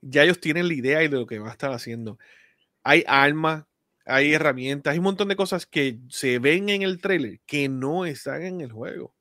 [0.00, 2.18] Ya ellos tienen la idea de lo que va a estar haciendo.
[2.82, 3.66] Hay armas,
[4.06, 8.06] hay herramientas, hay un montón de cosas que se ven en el trailer que no
[8.06, 9.14] están en el juego.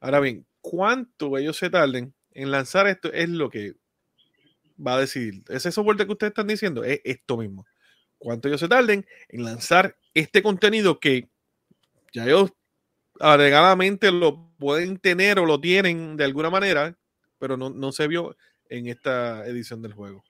[0.00, 3.74] Ahora bien, cuánto ellos se tarden en lanzar esto es lo que
[4.84, 5.44] va a decidir.
[5.50, 7.66] Ese soporte que ustedes están diciendo es esto mismo.
[8.16, 11.28] Cuánto ellos se tarden en lanzar este contenido que
[12.14, 12.52] ya ellos
[13.22, 16.98] agregadamente lo pueden tener o lo tienen de alguna manera,
[17.38, 18.36] pero no, se vio
[18.68, 20.24] en esta edición del juego.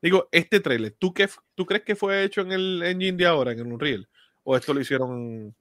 [0.00, 3.52] Digo, este trailer, ¿tú, qué, ¿tú crees que fue hecho en el engine de ahora,
[3.52, 4.08] en el Unreal?
[4.44, 5.54] ¿O esto lo hicieron?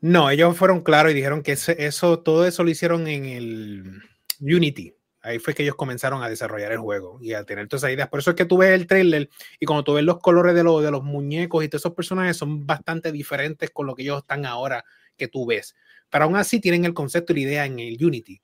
[0.00, 4.02] No, ellos fueron claros y dijeron que eso, todo eso lo hicieron en el
[4.40, 4.94] Unity.
[5.22, 8.08] Ahí fue que ellos comenzaron a desarrollar el juego y a tener todas esas ideas.
[8.08, 9.28] Por eso es que tú ves el trailer
[9.60, 12.66] y cuando tú ves los colores de, de los muñecos y todos esos personajes son
[12.66, 14.84] bastante diferentes con lo que ellos están ahora
[15.16, 15.74] que tú ves
[16.10, 18.40] pero aún así tienen el concepto y la idea en el Unity.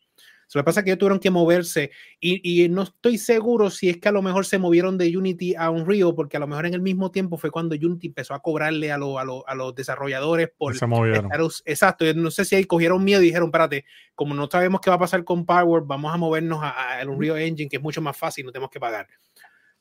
[0.54, 3.98] Lo que pasa es que ellos tuvieron que moverse y, no estoy seguro si es
[3.98, 6.72] que a lo mejor se movieron de Unity a Unreal, porque a lo mejor en
[6.72, 10.74] el mismo tiempo fue cuando Unity empezó a cobrarle a, a, los desarrolladores por...
[10.74, 11.30] Se movieron.
[11.66, 14.96] exacto, no sé si ahí cogieron miedo y dijeron, espérate, como no sabemos qué va
[14.96, 18.46] a pasar con Power, vamos a movernos al Unreal Engine, que es mucho más fácil,
[18.46, 19.08] no tenemos que pagar.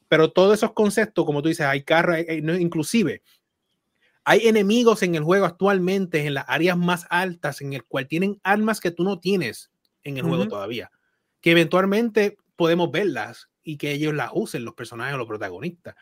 [0.09, 2.17] Pero todos esos conceptos, como tú dices, hay carros,
[2.59, 3.21] inclusive
[4.25, 8.39] hay enemigos en el juego actualmente en las áreas más altas en el cual tienen
[8.43, 9.71] armas que tú no tienes
[10.03, 10.91] en el juego todavía,
[11.41, 15.95] que eventualmente podemos verlas y que ellos las usen, los personajes o los protagonistas.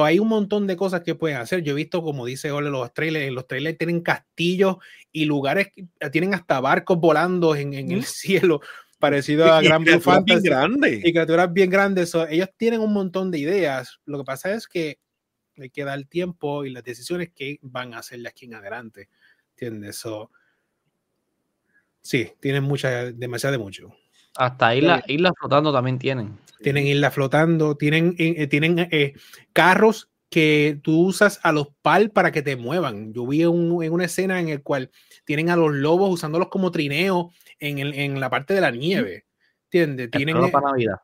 [0.00, 1.62] hay un montón de cosas que pueden hacer.
[1.62, 4.76] Yo he visto, como dice Ole, los trailers, los trailers tienen castillos
[5.10, 5.68] y lugares,
[6.12, 8.60] tienen hasta barcos volando en, el cielo,
[9.00, 10.48] parecido a Gran Blue Fantasy.
[11.04, 12.14] Y criaturas bien grandes.
[12.30, 13.98] ellos tienen un montón de ideas.
[14.04, 14.98] Lo que pasa es que
[15.62, 19.08] hay que dar tiempo y las decisiones que van a hacer de aquí en adelante.
[19.50, 19.96] ¿Entiendes?
[19.96, 20.30] So,
[22.00, 23.94] sí, tienen mucha, demasiado de mucho.
[24.36, 26.38] Hasta islas isla flotando también tienen.
[26.60, 29.14] Tienen islas flotando, tienen, eh, eh, tienen eh,
[29.52, 33.12] carros que tú usas a los pal para que te muevan.
[33.12, 34.90] Yo vi un, en una escena en el cual
[35.24, 39.24] tienen a los lobos usándolos como trineo en, el, en la parte de la nieve.
[39.64, 40.10] ¿Entiendes?
[40.10, 40.96] Tienen, para Navidad.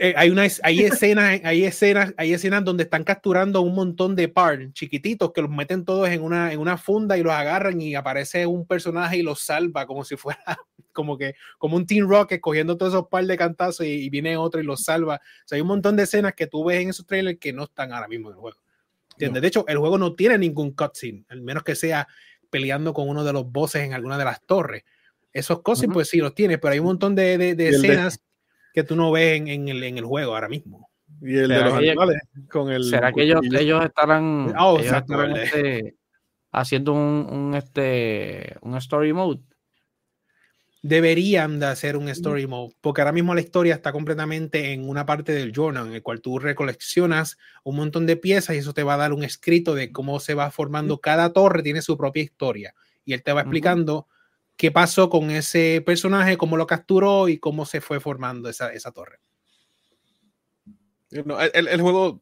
[0.00, 4.28] Eh, hay, una, hay, escenas, hay, escenas, hay escenas donde están capturando un montón de
[4.28, 7.96] par chiquititos que los meten todos en una, en una funda y los agarran y
[7.96, 10.40] aparece un personaje y los salva como si fuera
[10.92, 14.60] como que como un Team Rocket cogiendo todos esos par de cantazos y, viene otro
[14.60, 15.16] y los salva.
[15.16, 17.64] O sea, hay un montón de escenas que tú ves en esos trailers que no
[17.64, 18.58] están ahora mismo en el juego.
[19.16, 22.06] De hecho, el juego no tiene ningún cutscene, al menos que sea
[22.50, 24.84] peleando con uno de los bosses en alguna de las torres.
[25.32, 28.20] Esos cutscenes, pues sí los tiene, pero hay un montón de, de, escenas
[28.72, 30.88] que tú no ves en, el, en el juego ahora mismo.
[31.20, 32.84] Y el de los animales con el.
[32.84, 34.54] ¿Será que ellos, ellos estarán.
[34.58, 35.96] Oh, exactamente.
[36.52, 39.40] haciendo un, un, este, un story mode.
[40.80, 45.04] Deberían de hacer un story mode, porque ahora mismo la historia está completamente en una
[45.04, 48.84] parte del journal, en el cual tú recoleccionas un montón de piezas y eso te
[48.84, 52.22] va a dar un escrito de cómo se va formando cada torre, tiene su propia
[52.22, 52.74] historia.
[53.04, 54.06] Y él te va explicando
[54.58, 58.90] qué pasó con ese personaje, cómo lo capturó y cómo se fue formando esa, esa
[58.90, 59.20] torre.
[61.24, 62.20] No, el, el, juego,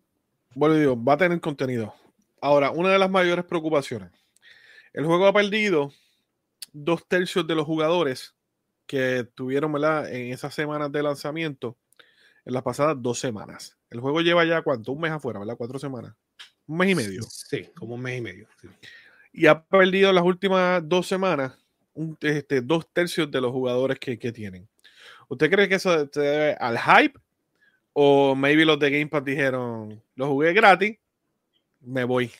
[0.54, 1.94] bueno, digo, va a tener contenido.
[2.40, 4.12] Ahora, una de las mayores preocupaciones.
[4.92, 5.92] El juego ha perdido
[6.72, 8.34] dos tercios de los jugadores
[8.86, 10.12] que tuvieron ¿verdad?
[10.12, 11.78] en esas semanas de lanzamiento,
[12.44, 13.78] en las pasadas dos semanas.
[13.88, 15.56] El juego lleva ya cuánto, un mes afuera, ¿verdad?
[15.56, 16.14] Cuatro semanas.
[16.66, 17.22] Un mes y medio.
[17.22, 18.46] Sí, como un mes y medio.
[18.60, 18.68] Sí.
[19.32, 21.58] Y ha perdido las últimas dos semanas
[21.96, 24.68] un, este, dos tercios de los jugadores que, que, tienen.
[25.28, 27.18] ¿Usted cree que eso se debe al hype?
[27.92, 30.96] O maybe los de Game Pass dijeron, lo jugué gratis,
[31.80, 32.30] me voy.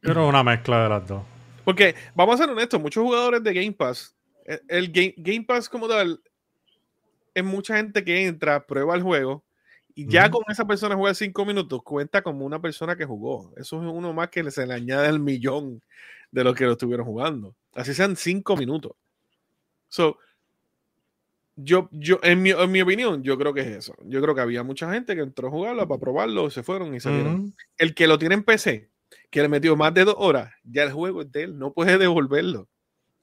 [0.00, 1.24] Pero una mezcla de las dos.
[1.64, 5.68] Porque, vamos a ser honestos, muchos jugadores de Game Pass, el, el Game, Game, Pass
[5.68, 6.20] como tal,
[7.34, 9.44] es mucha gente que entra, prueba el juego,
[9.94, 10.30] y ya mm.
[10.30, 13.52] con esa persona juega cinco minutos, cuenta como una persona que jugó.
[13.56, 15.82] Eso es uno más que se le añade el millón
[16.34, 17.54] de los que lo estuvieron jugando.
[17.74, 18.92] Así sean cinco minutos.
[19.88, 20.18] So,
[21.54, 23.94] yo, yo en, mi, en mi opinión, yo creo que es eso.
[24.04, 26.98] Yo creo que había mucha gente que entró a jugarlo para probarlo, se fueron y
[26.98, 27.54] salieron.
[27.78, 28.90] El que lo tiene en PC,
[29.30, 31.98] que le metió más de dos horas, ya el juego es de él, no puede
[31.98, 32.68] devolverlo.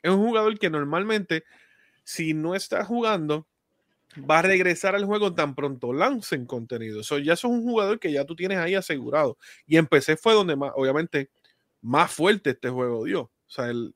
[0.02, 1.44] Es un jugador que normalmente,
[2.06, 3.46] si no está jugando,
[4.20, 7.02] va a regresar al juego tan pronto lancen contenido.
[7.02, 9.38] Eso ya es un jugador que ya tú tienes ahí asegurado.
[9.68, 11.30] Y en PC fue donde más, obviamente,
[11.82, 13.22] más fuerte este juego dio.
[13.22, 13.94] O sea, el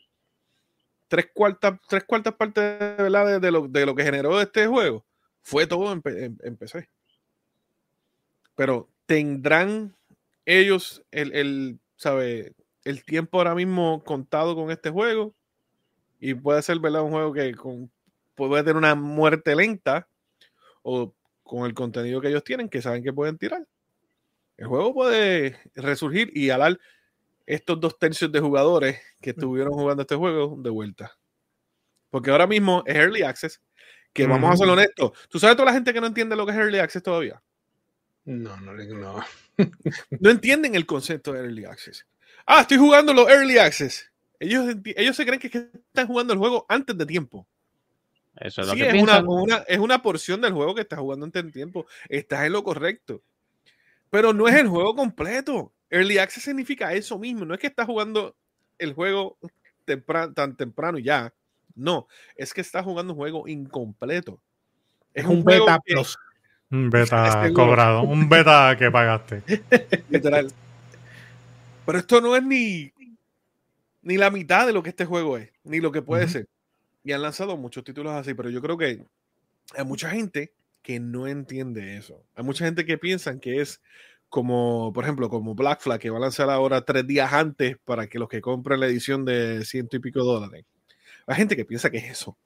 [1.08, 5.06] tres cuartas, tres cuartas partes de, de, lo, de lo que generó este juego
[5.42, 6.02] fue todo en,
[6.58, 6.90] PC.
[8.56, 9.96] Pero tendrán
[10.46, 15.36] ellos el, el, sabe, el tiempo ahora mismo contado con este juego.
[16.20, 17.04] Y puede ser, ¿verdad?
[17.04, 17.92] Un juego que con,
[18.34, 20.08] puede tener una muerte lenta
[20.82, 23.68] o con el contenido que ellos tienen, que saben que pueden tirar.
[24.58, 26.80] El juego puede resurgir y alar
[27.46, 31.18] estos dos tercios de jugadores que estuvieron jugando este juego de vuelta.
[32.10, 33.62] Porque ahora mismo es Early Access,
[34.14, 35.12] que vamos a ser honestos.
[35.30, 37.42] ¿Tú sabes toda la gente que no entiende lo que es Early Access todavía?
[38.26, 39.24] No, no, no.
[40.20, 42.06] no entienden el concepto de Early Access.
[42.46, 44.12] Ah, estoy jugando los Early Access.
[44.40, 47.48] Ellos, ellos se creen que están jugando el juego antes de tiempo.
[48.36, 51.26] Eso es lo que es una, una, es una porción del juego que estás jugando
[51.26, 51.86] antes de tiempo.
[52.10, 53.24] Estás en lo correcto.
[54.10, 55.74] Pero no es el juego completo.
[55.90, 57.46] Early Access significa eso mismo.
[57.46, 58.36] No es que estás jugando
[58.78, 59.38] el juego
[59.86, 61.34] tempran tan temprano y ya.
[61.76, 64.40] No, es que estás jugando un juego incompleto.
[65.14, 66.18] Es, un, un beta que, plus.
[66.72, 68.04] Un beta cobrado.
[68.04, 69.44] un beta que pagaste.
[70.10, 70.52] Literal.
[71.86, 72.92] Pero esto no es ni,
[74.02, 76.32] ni la mitad de lo que este juego es, ni lo que puede uh -huh.
[76.32, 76.48] ser.
[77.04, 79.06] Y han lanzado muchos títulos así, pero yo creo que
[79.76, 82.24] hay mucha gente que no entiende eso.
[82.36, 83.82] Hay mucha gente que piensa que es
[84.36, 88.08] como, por ejemplo, como Black Flag, que va a lanzar ahora tres días antes para
[88.08, 90.66] que los que compren la edición de ciento y pico dólares.
[91.26, 92.38] Hay gente que piensa que es eso.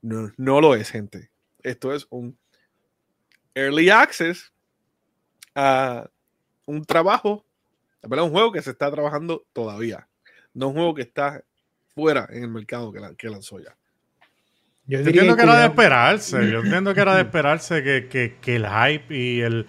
[0.00, 1.30] No, no lo es, gente.
[1.62, 2.38] Esto es un
[3.54, 4.50] early access
[5.54, 6.08] a
[6.64, 7.44] un trabajo,
[8.02, 8.24] ¿verdad?
[8.24, 10.08] un juego que se está trabajando todavía.
[10.54, 11.44] No un juego que está
[11.94, 13.76] fuera en el mercado que, la, que lanzó ya.
[14.86, 16.50] Yo, yo entiendo que, que era de esperarse.
[16.50, 19.66] Yo entiendo que era de esperarse que, que, que el hype y el,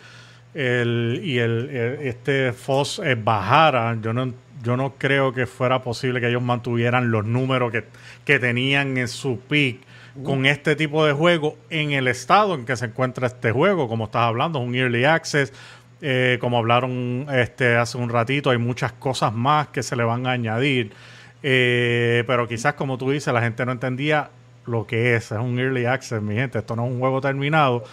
[0.56, 3.98] el, y el, el este FOS eh, bajara.
[4.02, 7.84] Yo no, yo no creo que fuera posible que ellos mantuvieran los números que,
[8.24, 9.80] que tenían en su peak
[10.16, 10.24] uh.
[10.24, 13.88] con este tipo de juego en el estado en que se encuentra este juego.
[13.88, 15.54] Como estás hablando, es un early access.
[16.02, 20.26] Eh, como hablaron este, hace un ratito, hay muchas cosas más que se le van
[20.26, 20.94] a añadir.
[21.44, 24.30] Eh, pero quizás, como tú dices, la gente no entendía
[24.66, 25.32] lo que es.
[25.32, 26.60] Es un early access, mi gente.
[26.60, 27.84] Esto no es un juego terminado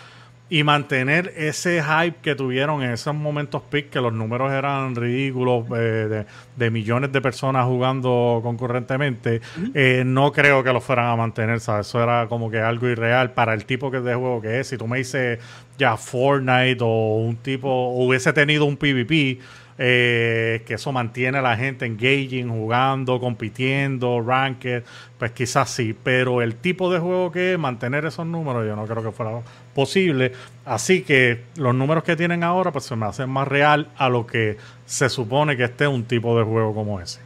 [0.52, 5.64] y mantener ese hype que tuvieron en esos momentos peak, que los números eran ridículos,
[5.74, 9.40] eh, de, de, millones de personas jugando concurrentemente,
[9.72, 11.86] eh, no creo que lo fueran a mantener, ¿sabes?
[11.86, 14.66] Eso era como que algo irreal para el tipo de juego que es.
[14.66, 15.38] Si tú me dices
[15.78, 19.38] ya Fortnite o un tipo, o hubiese tenido un PvP,
[19.78, 24.84] eh, que eso mantiene a la gente engaging, jugando, compitiendo, ranked,
[25.18, 28.86] pues quizás sí, pero el tipo de juego que es, mantener esos números, yo no
[28.86, 29.40] creo que fuera
[29.74, 30.32] posible.
[30.64, 34.26] Así que los números que tienen ahora, pues se me hacen más real a lo
[34.26, 34.56] que
[34.86, 37.20] se supone que esté un tipo de juego como ese.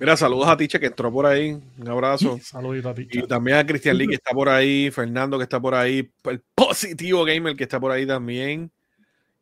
[0.00, 1.56] Mira, saludos a Tiche que entró por ahí.
[1.78, 2.36] Un abrazo.
[2.42, 3.20] Saludito a Tiche.
[3.20, 6.42] Y también a Cristian Lee que está por ahí, Fernando que está por ahí, el
[6.56, 8.72] positivo gamer que está por ahí también.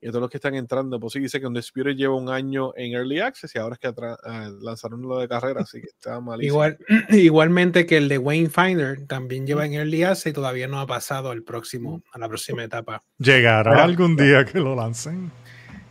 [0.01, 0.99] Y a todos los que están entrando.
[0.99, 3.89] Pues sí, dice que Undisputed lleva un año en Early Access y ahora es que
[3.89, 6.55] atra- ah, lanzaron lo de carrera, así que está malísimo.
[6.55, 6.79] Igual,
[7.11, 10.87] igualmente que el de Wayne Finder también lleva en Early Access y todavía no ha
[10.87, 13.03] pasado al próximo, a la próxima etapa.
[13.19, 15.31] Llegará Pero- algún día que lo lancen.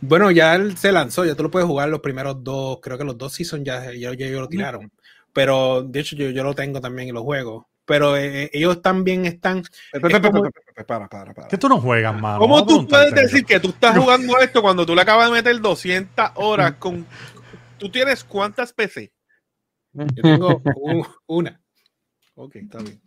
[0.02, 3.04] Bueno, ya él se lanzó, ya tú lo puedes jugar los primeros dos, creo que
[3.04, 4.90] los dos seasons ya, ya, ya ellos lo tiraron.
[5.32, 7.66] Pero de hecho yo, yo lo tengo también en los juegos.
[7.90, 9.58] Pero eh, ellos también están...
[9.92, 11.48] Espera, espera, como- espera, espera, para, para, para.
[11.48, 12.38] Que tú no juegas, mano.
[12.38, 15.60] ¿Cómo tú puedes decir que tú estás jugando esto cuando tú le acabas de meter
[15.60, 17.04] 200 horas con...
[17.78, 19.12] ¿Tú tienes cuántas PC?
[19.92, 20.62] Yo tengo
[21.26, 21.60] una.
[22.36, 23.02] Ok, está bien.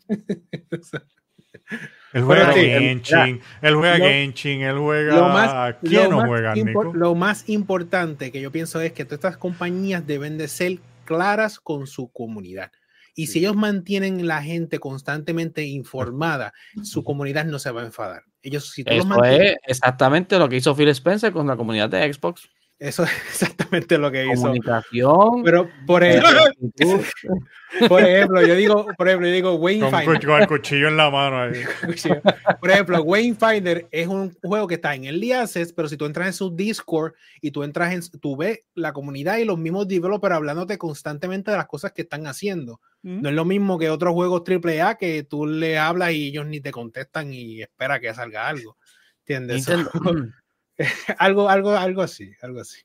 [2.11, 5.15] Él juega Pero sí, Genshin, él juega lo- Genshin, él juega...
[5.15, 6.93] Lo más, ¿Quién lo no más juega, Nico?
[6.93, 11.59] lo más importante que yo pienso es que todas estas compañías deben de ser claras
[11.61, 12.69] con su comunidad.
[13.15, 18.23] Y si ellos mantienen la gente constantemente informada, su comunidad no se va a enfadar.
[18.41, 21.55] Ellos, si tú los Eso mantienes- es exactamente lo que hizo Phil Spencer con la
[21.55, 22.49] comunidad de Xbox.
[22.83, 24.41] Eso es exactamente lo que hizo.
[24.41, 25.41] Comunicación.
[25.45, 26.41] Pero por ejemplo,
[27.87, 30.25] por ejemplo, yo digo, por ejemplo, yo digo Wayne Con, Finder.
[30.25, 31.63] con el cuchillo en la mano ahí.
[32.59, 36.05] Por ejemplo, Wayne Finder es un juego que está en el Access, pero si tú
[36.05, 39.87] entras en su Discord y tú entras en, tú ves la comunidad y los mismos
[39.87, 42.81] developers hablándote constantemente de las cosas que están haciendo.
[43.01, 46.59] No es lo mismo que otros juegos AAA que tú le hablas y ellos ni
[46.61, 48.77] te contestan y espera que salga algo.
[49.19, 49.67] ¿Entiendes?
[49.67, 50.31] Nintendo-
[51.19, 52.81] algo, algo, algo así, algo así.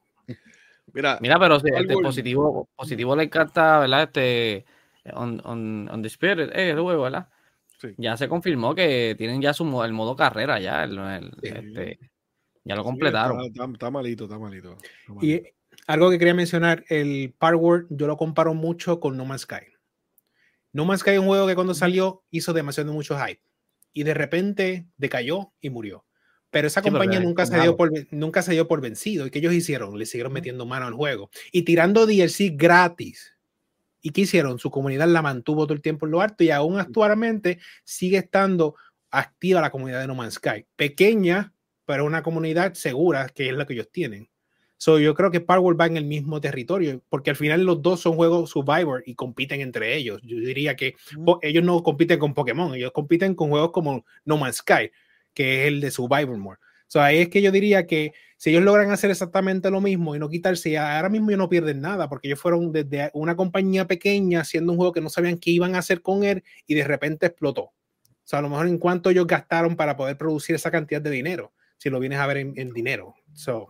[0.93, 4.05] Mira, Mira, pero sí, este positivo, positivo le encanta, ¿verdad?
[4.05, 4.65] Este
[5.13, 7.29] on, on, on the Spirit, eh, el juego, ¿verdad?
[7.79, 7.89] Sí.
[7.99, 11.49] Ya se confirmó que tienen ya su el modo carrera ya, el- el- Sí.
[11.49, 11.99] este,
[12.65, 13.41] ya lo sí, completaron.
[13.41, 14.73] Está, está- está malito, está malito.
[14.73, 15.27] está malito.
[15.27, 15.43] Y
[15.87, 19.67] algo que quería mencionar, el Power yo lo comparo mucho con No Man's Sky.
[20.73, 23.41] No Man's Sky es un juego que cuando salió hizo demasiado mucho hype
[23.93, 26.05] y de repente decayó y murió.
[26.51, 29.27] Pero esa compañía nunca se, dio por, nunca se dio por vencido.
[29.27, 29.99] ¿Y qué ellos hicieron?
[29.99, 33.35] Le siguieron metiendo mano al juego y tirando DLC gratis.
[34.01, 34.59] ¿Y qué hicieron?
[34.59, 38.77] Su comunidad la mantuvo todo el tiempo en lo alto y aún actualmente sigue estando
[39.11, 40.65] activa la comunidad de No Man's Sky.
[40.77, 41.53] Pequeña,
[41.85, 44.29] pero una comunidad segura, que es la que ellos tienen.
[44.81, 48.01] So, yo creo que Power va en el mismo territorio, porque al final los dos
[48.01, 50.21] son juegos Survivor y compiten entre ellos.
[50.23, 50.95] Yo diría que
[51.43, 54.93] ellos no compiten con Pokémon, ellos compiten con juegos como No Man's Sky,
[55.39, 56.59] que es el de Survivor More.
[56.89, 60.19] So, ahí es que yo diría que si ellos logran hacer exactamente lo mismo y
[60.19, 64.41] no quitarse, ahora mismo ellos no pierden nada, porque ellos fueron desde una compañía pequeña
[64.41, 67.27] haciendo un juego que no sabían qué iban a hacer con él y de repente
[67.27, 67.63] explotó.
[67.63, 67.73] O
[68.25, 71.53] sea, a lo mejor en cuánto ellos gastaron para poder producir esa cantidad de dinero,
[71.77, 73.15] si lo vienes a ver en, en dinero.
[73.33, 73.69] So,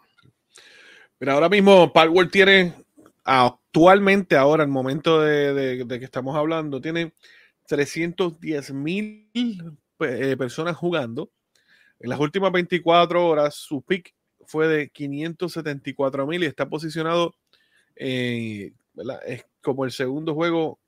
[1.20, 2.72] Mira, ahora mismo Palworld tiene,
[3.24, 7.12] actualmente, ahora, el momento de que estamos hablando, tiene
[7.66, 9.28] 310 mil
[10.00, 11.30] eh, personas jugando.
[12.00, 14.14] En las últimas 24 horas, su pick
[14.46, 17.34] fue de 574 mil y está posicionado
[17.96, 18.72] eh,
[19.62, 20.78] como el segundo juego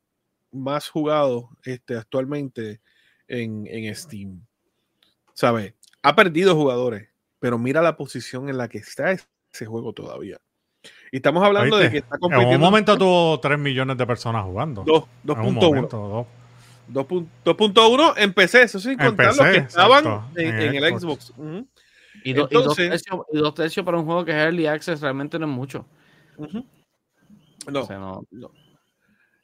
[0.52, 2.80] más jugado este, actualmente
[3.28, 4.40] en, en Steam.
[5.34, 5.74] ¿Sabe?
[6.02, 10.38] Ha perdido jugadores, pero mira la posición en la que está ese juego todavía.
[11.12, 12.54] Y estamos hablando de que está En compitiendo.
[12.56, 14.82] un momento tuvo 3 millones de personas jugando.
[14.84, 16.26] dos- En un 2.1.
[16.92, 17.56] momento, dos.
[17.56, 21.32] 2.1 2.1 en PC, eso sin contar los que estaban exacto, en, el Xbox.
[22.24, 24.66] Y, do- y dos Entonces- tercios, y dos tercios para un juego que es Early
[24.66, 25.86] Access realmente no es mucho.
[26.36, 26.64] ujú.
[27.70, 28.50] No, O sea, no- no.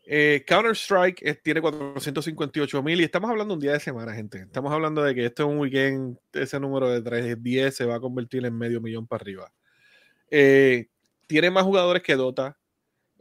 [0.08, 4.38] Eh, Counter-Strike eh, tiene 458 mil y estamos hablando un día de semana, gente.
[4.42, 8.00] Estamos hablando de que este es un weekend, ese número de 310 se va a
[8.00, 9.52] convertir en medio millón para arriba.
[10.30, 10.86] Eh,
[11.26, 12.56] tiene más jugadores que Dota.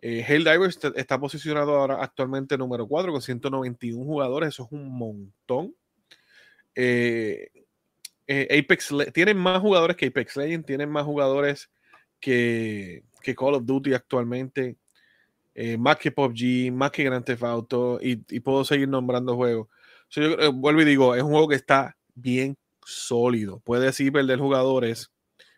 [0.08, 5.74] Eh, Helldivers está posicionado ahora actualmente número 4 con 191 jugadores, eso es un montón.
[6.76, 7.50] Eh,
[8.28, 11.72] eh, Apex tienen más jugadores que Apex Legends, tienen más jugadores
[12.20, 14.78] que, que Call of Duty actualmente,
[15.56, 19.70] eh, más que PUBG, más que Grand Theft Auto, y, puedo seguir nombrando juegos.
[20.10, 23.60] So, yo vuelvo y digo, es un juego que está bien sólido.
[23.62, 25.10] Puede sí perder jugadores,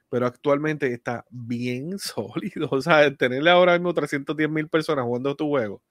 [0.09, 2.69] pero actualmente está bien sólido.
[2.71, 5.81] O sea, tenerle ahora mismo 310 mil personas jugando tu juego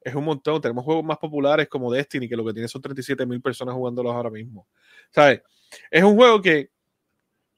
[0.00, 0.60] es un montón.
[0.60, 4.14] Tenemos juegos más populares como Destiny, que lo que tiene son 37 mil personas jugándolos
[4.14, 4.66] ahora mismo.
[5.10, 5.42] ¿Sabes?
[5.90, 6.70] Es un juego que,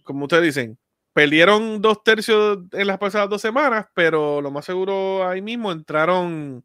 [0.04, 0.78] como ustedes dicen,
[1.12, 6.64] perdieron dos tercios en las pasadas dos semanas, pero lo más seguro ahí mismo entraron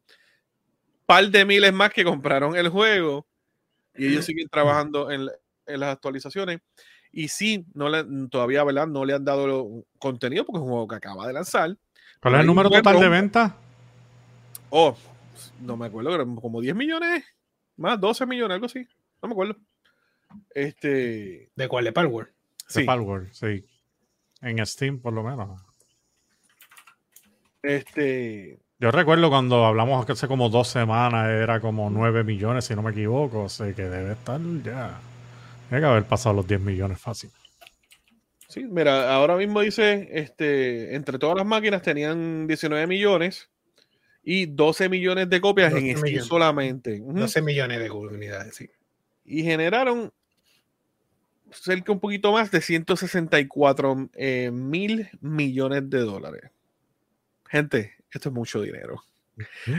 [1.04, 3.26] par de miles más que compraron el juego
[3.94, 5.28] y ellos siguen trabajando en,
[5.66, 6.60] en las actualizaciones.
[7.18, 8.86] Y sí, no le, todavía, ¿verdad?
[8.86, 11.74] No le han dado lo- contenido porque es un juego que acaba de lanzar.
[12.20, 13.56] ¿Cuál es el número total de venta?
[14.68, 14.94] Oh,
[15.62, 17.24] no me acuerdo, creo como 10 millones,
[17.78, 18.86] más 12 millones, algo así.
[19.22, 19.56] No me acuerdo.
[20.54, 21.84] Este, ¿de cuál?
[21.86, 22.26] ¿De Power?
[22.26, 22.32] De
[22.68, 22.84] sí.
[22.84, 23.64] Palworld, sí.
[24.42, 25.58] En Steam, por lo menos.
[27.62, 28.60] Este.
[28.78, 32.90] Yo recuerdo cuando hablamos hace como dos semanas, era como 9 millones, si no me
[32.90, 33.44] equivoco.
[33.44, 35.00] O sea que debe estar ya.
[35.68, 37.30] Tiene que haber pasado los 10 millones fácil.
[38.48, 43.50] Sí, mira, ahora mismo dice, este, entre todas las máquinas tenían 19 millones
[44.22, 46.26] y 12 millones de copias en 12 Steam millones.
[46.26, 47.00] solamente.
[47.00, 47.18] Ujú.
[47.18, 48.70] 12 millones de unidades, sí.
[49.24, 50.12] Y generaron
[51.50, 56.50] cerca un poquito más de 164 eh, mil millones de dólares.
[57.48, 59.02] Gente, esto es mucho dinero.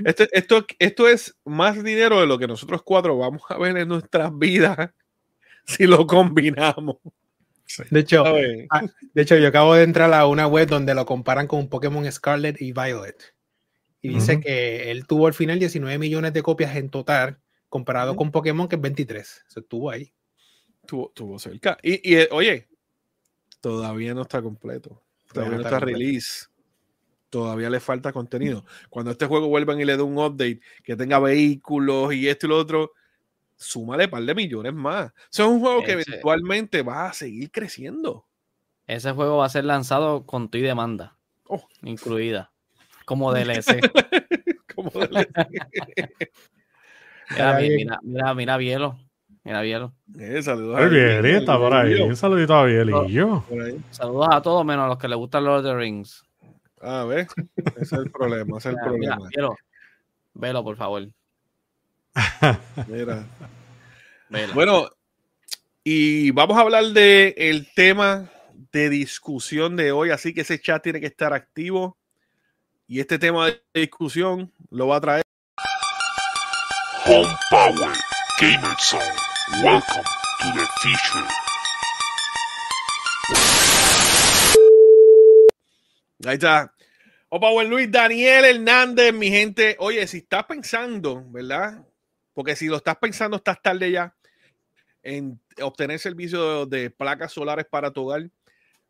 [0.06, 3.88] Esto, esto, esto es más dinero de lo que nosotros cuatro vamos a ver en
[3.88, 4.92] nuestras vidas
[5.78, 6.98] si lo combinamos.
[7.92, 8.24] De hecho,
[8.70, 8.82] ah,
[9.14, 12.62] de hecho, yo acabo de entrar a una web donde lo comparan con Pokémon Scarlet
[12.62, 13.36] y Violet.
[14.02, 18.32] Y dice que él tuvo al final 19 millones de copias en total, comparado con
[18.32, 19.46] Pokémon, que es 23.
[19.50, 20.14] Eso estuvo ahí.
[20.86, 21.78] Tuvo, tuvo cerca.
[21.84, 22.70] Y, y, eh, oye,
[23.60, 25.04] todavía no está completo.
[25.34, 26.46] Todavía no está release.
[27.30, 28.66] Todavía le falta contenido.
[28.90, 32.50] Cuando este juego vuelvan y le dé un update que tenga vehículos y esto y
[32.50, 32.94] lo otro,
[33.58, 35.12] súmale un par de millones más.
[35.32, 38.26] Eso es un juego que Ese- eventualmente va a seguir creciendo.
[38.86, 41.18] Ese juego va a ser lanzado con tu y demanda.
[41.48, 41.68] Oh.
[41.84, 42.52] Incluida.
[43.06, 43.80] Como DLC.
[44.74, 45.28] Como de-
[47.30, 48.98] Mira, mira, mira, mira, Bielo.
[49.44, 49.94] Mira, Bielo.
[50.20, 52.00] Eh, saludos a Bielita por ahí.
[52.02, 53.44] Un saludito a Bielillo.
[53.92, 56.24] Saludos a todos menos a los que les gustan Lord of the Rings.
[56.82, 57.28] A ver,
[57.76, 59.30] ese es el problema, ese es el Mira, mira, problema.
[59.30, 59.56] Bielo.
[60.36, 61.08] Velo, por favor.
[62.88, 63.26] Mira.
[64.54, 64.90] Bueno,
[65.84, 68.30] y vamos a hablar de el tema
[68.72, 71.98] de discusión de hoy, así que ese chat tiene que estar activo.
[72.88, 75.24] Y este tema de discusión lo va a traer.
[77.06, 77.92] Home Power
[78.40, 79.02] Gamer Zone.
[79.64, 80.04] Welcome
[80.42, 81.28] to the future.
[86.26, 86.74] Ahí está.
[87.30, 89.78] Opa, buen Luis, Daniel Hernández, mi gente.
[89.80, 91.87] Oye, si estás pensando, ¿verdad?
[92.38, 94.14] Porque si lo estás pensando, estás tarde ya
[95.02, 98.14] en obtener servicio de, de placas solares para tu.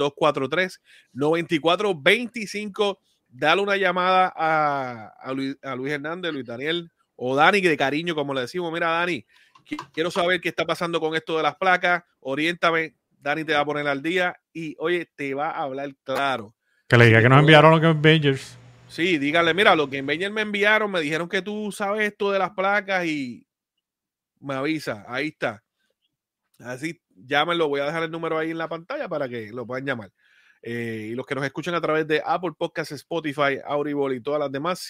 [1.14, 2.97] 787-243-9425.
[3.28, 8.34] Dale una llamada a, Luis, a Luis Hernández, Luis Daniel o Dani, de cariño, como
[8.34, 8.72] le decimos.
[8.72, 9.26] Mira, Dani,
[9.66, 13.61] Qui- quiero saber qué está pasando con esto de las placas, oriéntame, Dani te va
[13.61, 16.53] a poner al día y oye, te va a hablar claro.
[16.89, 18.57] Que le diga que nos enviaron los Game Avengers.
[18.89, 22.32] Sí, dígale, mira, lo que en Bayer me enviaron, me dijeron que tú sabes esto
[22.32, 23.47] de las placas y
[24.41, 25.63] me avisa, ahí está.
[26.59, 29.86] Así, llámenlo, voy a dejar el número ahí en la pantalla para que lo puedan
[29.86, 30.11] llamar.
[30.61, 34.41] Eh, y los que nos escuchan a través de Apple Podcasts, Spotify, Audible y todas
[34.41, 34.86] las demás,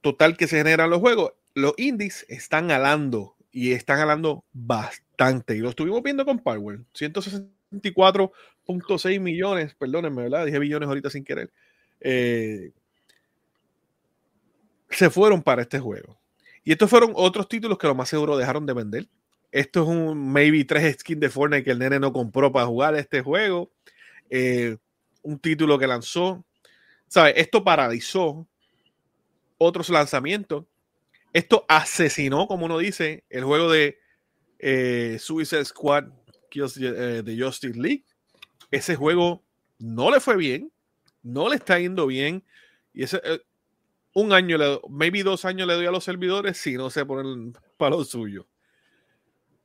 [0.00, 1.32] total que se genera en los juegos.
[1.54, 5.56] Los indies están alando y están alando bastante.
[5.56, 6.80] Y lo estuvimos viendo con Power.
[6.94, 10.44] 164.6 millones, perdónenme, ¿verdad?
[10.44, 11.50] Dije billones ahorita sin querer.
[12.00, 12.72] Eh,
[14.90, 16.18] se fueron para este juego.
[16.64, 19.08] Y estos fueron otros títulos que lo más seguro dejaron de vender.
[19.56, 22.94] Esto es un maybe tres skins de Fortnite que el nene no compró para jugar
[22.94, 23.72] este juego.
[24.28, 24.76] Eh,
[25.22, 26.44] un título que lanzó.
[27.08, 27.32] ¿Sabes?
[27.38, 28.46] Esto paralizó
[29.56, 30.66] otros lanzamientos.
[31.32, 33.98] Esto asesinó, como uno dice, el juego de
[34.58, 36.04] eh, Suicide Squad
[36.54, 38.04] eh, de Justice League.
[38.70, 39.42] Ese juego
[39.78, 40.70] no le fue bien,
[41.22, 42.44] no le está yendo bien.
[42.92, 43.40] Y ese, eh,
[44.12, 44.58] un año,
[44.90, 48.46] maybe dos años le doy a los servidores si no se ponen para lo suyo.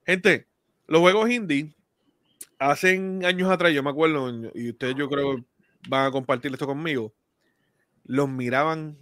[0.06, 0.48] Gente,
[0.88, 1.74] los juegos indie,
[2.60, 5.44] hacen años atrás, yo me acuerdo, y ustedes yo creo
[5.88, 7.14] van a compartir esto conmigo,
[8.06, 8.98] los miraban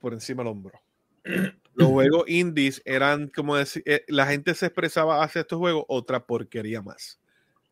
[0.00, 0.80] por encima del hombro.
[1.74, 6.26] Los juegos indies eran como decir, eh, la gente se expresaba hacia estos juegos otra
[6.26, 7.20] porquería más.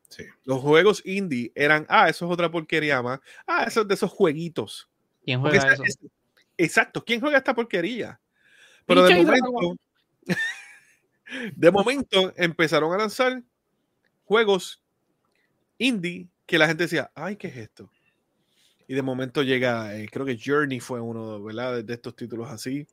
[0.08, 0.22] Sí.
[0.44, 3.18] Los juegos indie eran, ah, eso es otra porquería más.
[3.48, 4.88] Ah, eso es de esos jueguitos.
[5.24, 5.82] ¿Quién juega esa- eso?
[5.82, 5.98] es-
[6.56, 8.20] exacto, ¿quién juega esta porquería?
[8.86, 9.76] Pero de momento,
[11.54, 13.42] de momento empezaron a lanzar
[14.24, 14.82] juegos
[15.78, 17.90] indie que la gente decía, ay, ¿qué es esto?
[18.88, 21.82] Y de momento llega, eh, creo que Journey fue uno, ¿verdad?
[21.82, 22.86] De, estos títulos así.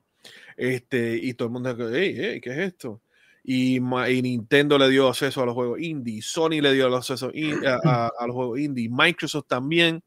[0.58, 3.02] Este, y todo el mundo, hey, hey, ¿qué es esto?
[3.44, 8.36] Y, Nintendo le dio acceso a los juegos indie, Sony le dio acceso a los
[8.36, 10.02] juegos indie, Microsoft también.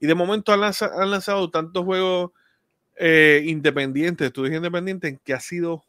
[0.00, 2.32] Y de momento han, lanza- han lanzado tantos juegos
[2.96, 5.84] eh, independientes, estudios independientes, que ha sido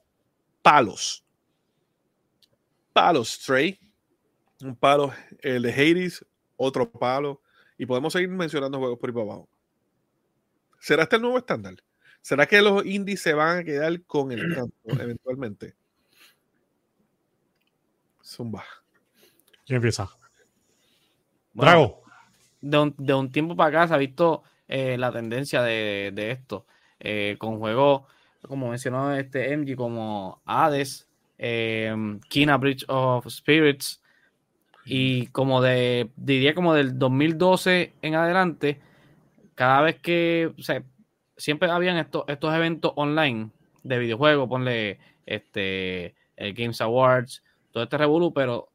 [0.62, 1.26] palos.
[3.00, 3.80] Palos, Stray,
[4.62, 6.26] un palo, el de Hades,
[6.58, 7.42] otro palo,
[7.78, 9.50] y podemos seguir mencionando juegos por ahí para abajo.
[10.82, 11.76] ¿Será este el nuevo estándar?
[12.20, 15.76] ¿Será que los indies se van a quedar con el canto eventualmente?
[18.22, 18.66] Zumba.
[19.66, 20.10] ¿Quién empieza?
[21.54, 22.04] Bueno, Drago.
[22.60, 26.32] de un, de un tiempo para acá se ha visto eh, la tendencia de, de
[26.32, 26.66] esto,
[27.00, 31.09] eh, con juegos, como mencionó este MG, como Hades,
[31.40, 31.96] eh,
[32.28, 34.02] Kina Bridge of Spirits,
[34.86, 38.80] y como de, diría como del 2012 en adelante,
[39.56, 40.54] cada vez que,
[41.38, 43.50] siempre habían estos, estos eventos online
[43.84, 48.70] de videojuegos, ponle este, el Games Awards, todo este revolú, pero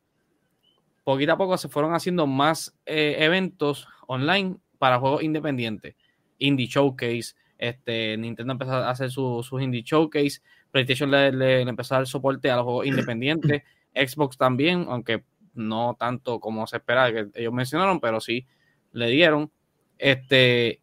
[1.02, 5.94] poquito a poco se fueron haciendo más eh, eventos online para juegos independientes.
[6.38, 10.40] Indie Showcase, este, Nintendo empezó a hacer su- sus Indie Showcase,
[10.74, 13.62] PlayStation le, le- le empezó a dar soporte a los juegos independientes,
[13.94, 15.22] Xbox también, aunque
[15.54, 18.44] no tanto como se esperaba que ellos mencionaron, pero sí
[18.92, 19.52] le dieron.
[19.98, 20.80] Este,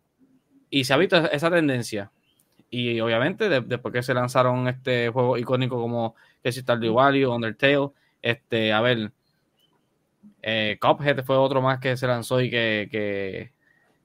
[0.69, 2.09] y se ha visto esa tendencia.
[2.69, 7.89] Y obviamente, de- después que se lanzaron este juego icónico como si Stardew Valley, Undertale,
[8.21, 9.11] este, a ver,
[10.41, 13.51] eh, Cuphead fue otro más que se lanzó y que, que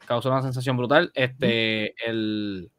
[0.07, 1.13] causó una sensación brutal.
[1.15, 2.71] Este, el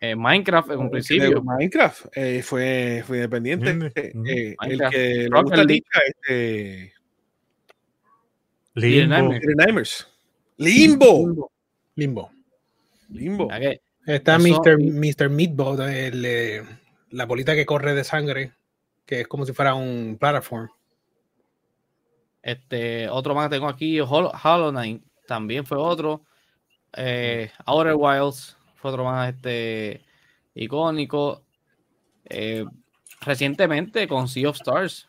[0.00, 1.42] eh, Minecraft en un principio.
[1.42, 3.92] Minecraft eh, fue, fue independiente.
[3.94, 5.84] Eh, eh, el que le Rocket gusta League.
[6.06, 6.92] Este,
[8.74, 9.32] Limbo.
[10.58, 11.50] Limbo.
[11.96, 12.30] Limbo.
[13.10, 13.48] Limbo.
[13.48, 14.78] Que Está Eso- Mr.
[14.78, 15.28] Mr.
[15.30, 16.62] Meatball, el, eh,
[17.10, 18.52] la bolita que corre de sangre,
[19.04, 20.68] que es como si fuera un platform.
[22.42, 26.22] Este, otro más que tengo aquí, Hol- Hollow Knight, también fue otro.
[26.96, 30.02] Eh, Outer Wilds fue otro más este,
[30.54, 31.42] icónico.
[32.24, 32.64] Eh,
[33.20, 35.08] recientemente con Sea of Stars.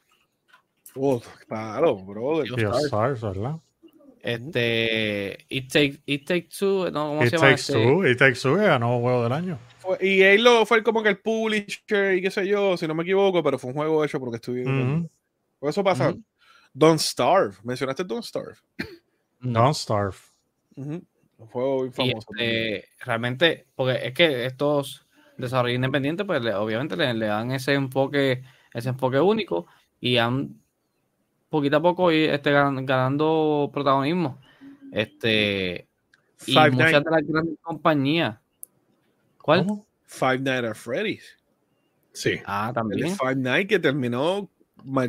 [0.96, 2.48] Oh, claro, brother.
[2.48, 2.86] Sea of Stars.
[2.86, 3.56] Stars, ¿verdad?
[4.22, 7.10] Este, It Takes It Take Two, ¿no?
[7.10, 7.50] ¿cómo It se llama?
[7.50, 7.74] Takes este?
[7.74, 8.08] Two.
[8.08, 9.60] It Takes Two ganó juego del año.
[9.80, 12.94] Fue- y él lo, fue como que el publisher y qué sé yo, si no
[12.96, 14.98] me equivoco, pero fue un juego hecho porque estuvieron.
[14.98, 15.10] Ujú.
[15.60, 16.14] Por eso pasa.
[16.74, 17.56] Don't Starve.
[17.64, 18.58] Mencionaste Don't Starve.
[19.40, 20.18] Don't Starve.
[21.38, 22.28] Un juego bien Y, famoso.
[22.38, 25.06] este, realmente, porque es que estos
[25.38, 29.68] desarrollos independientes, pues le- obviamente le, le dan ese enfoque, ese enfoque único
[30.02, 30.60] y han
[31.50, 34.40] poquito a poco y, este, gan- ganando protagonismo.
[34.92, 35.88] Este,
[36.46, 38.38] y Five muchas Nights de las grandes compañías.
[39.42, 39.60] ¿Cuál?
[39.66, 39.86] ¿Cómo?
[40.08, 41.38] Five Nights at Freddy's.
[42.14, 42.40] Sí.
[42.46, 43.16] Ah, El también.
[43.16, 44.50] Five Nights que terminó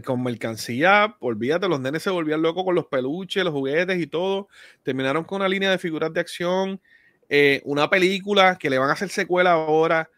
[0.05, 4.49] con mercancía, olvídate, los nenes se volvían locos con los peluches, los juguetes y todo.
[4.83, 6.81] Terminaron con una línea de figuras de acción,
[7.29, 10.11] eh, una película que le van a hacer secuela ahora.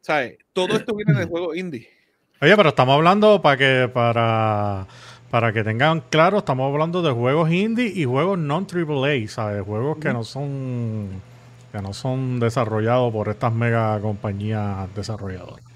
[0.00, 0.38] ¿Sabes?
[0.52, 1.88] Todo esto viene del juego indie.
[2.40, 4.86] Oye, pero estamos hablando para que para
[5.30, 9.62] para que tengan claro, estamos hablando de juegos indie y juegos non AAA, ¿sabes?
[9.62, 11.22] Juegos que no son
[11.70, 15.69] que no son desarrollados por estas mega compañías desarrolladoras.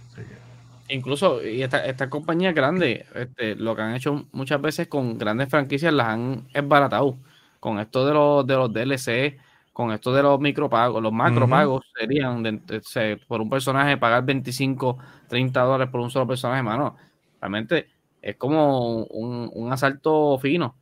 [0.95, 5.49] Incluso, y esta- estas compañías grandes, este, lo que han hecho muchas veces con grandes
[5.49, 7.16] franquicias las han esbaratado.
[7.59, 9.36] Con esto de los, de los DLC,
[9.72, 14.24] con esto de los micropagos, los macropagos serían de- de- se- por un personaje pagar
[14.24, 16.97] 25, 30 dólares por un solo personaje, mano.
[17.40, 17.88] Realmente
[18.22, 20.76] es como un, un asalto fino.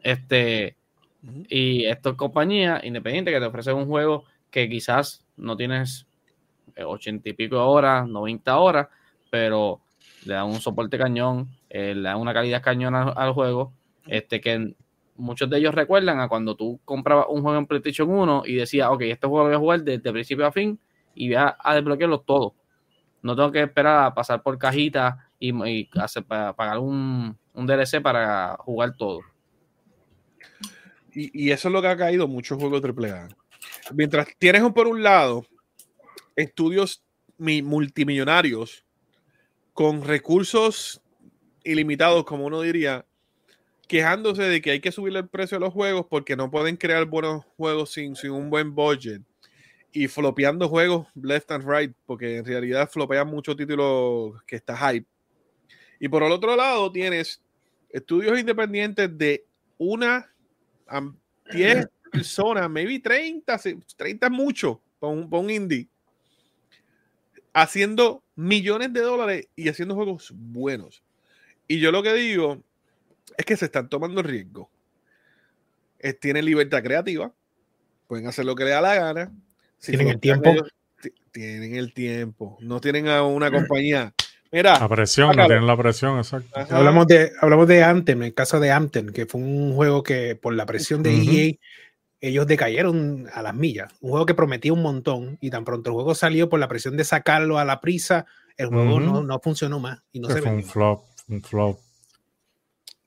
[0.00, 0.76] Este,
[1.48, 6.06] y estas compañías independientes que te ofrecen un juego que quizás no tienes
[6.76, 8.86] eh, 80 y pico horas, 90 horas,
[9.36, 9.82] pero
[10.24, 13.74] le dan un soporte cañón, eh, le dan una calidad cañón al, juego,
[14.06, 14.74] este que
[15.16, 18.88] muchos de ellos recuerdan a cuando tú comprabas un juego en PlayStation 1 y decías,
[18.88, 20.80] ok, este juego lo voy a jugar desde principio a fin
[21.14, 22.54] y voy a, a desbloquearlos todos.
[23.20, 28.00] No tengo que esperar a pasar por cajita y, hacer, pa- pagar un, un DLC
[28.00, 29.20] para jugar todo.
[31.12, 33.28] Y, y eso es lo que ha caído muchos juegos AAA.
[33.92, 35.44] Mientras tienes por un lado
[36.36, 37.02] estudios
[37.36, 38.85] mi- multimillonarios
[39.76, 41.02] con recursos
[41.62, 43.04] ilimitados, como uno diría,
[43.86, 47.04] quejándose de que hay que subirle el precio a los juegos porque no pueden crear
[47.04, 49.20] buenos juegos sin, sin un buen budget.
[49.92, 55.06] Y flopeando juegos left and right, porque en realidad flopean muchos títulos que está hype.
[56.00, 57.42] Y por el otro lado tienes
[57.90, 59.44] estudios independientes de
[59.76, 60.32] una
[60.86, 61.02] a
[61.52, 65.86] 10 personas, maybe 30, si- 30 es mucho para un, para un indie,
[67.56, 71.02] haciendo millones de dólares y haciendo juegos buenos.
[71.66, 72.62] Y yo lo que digo
[73.38, 74.68] es que se están tomando riesgo.
[75.98, 77.32] Eh, tienen libertad creativa,
[78.08, 79.32] pueden hacer lo que les da la gana.
[79.78, 80.50] Si Tienen el tiempo.
[80.50, 80.68] ellos,
[81.32, 82.58] tienen el tiempo.
[82.60, 84.12] No tienen a una compañía.
[84.52, 86.48] Mira, La presión, no tienen la presión, exacto.
[86.54, 90.36] ajá, Hablamos de, hablamos de Anthem, el caso de Anthem, que fue un juego que
[90.36, 91.30] por la presión de Ujú.
[91.30, 91.52] EA,
[92.28, 93.92] ellos decayeron a las millas.
[94.00, 96.96] Un juego que prometía un montón y tan pronto el juego salió por la presión
[96.96, 100.50] de sacarlo a la prisa, el juego no, no funcionó más y no se fue
[100.52, 101.78] un flop, un flop.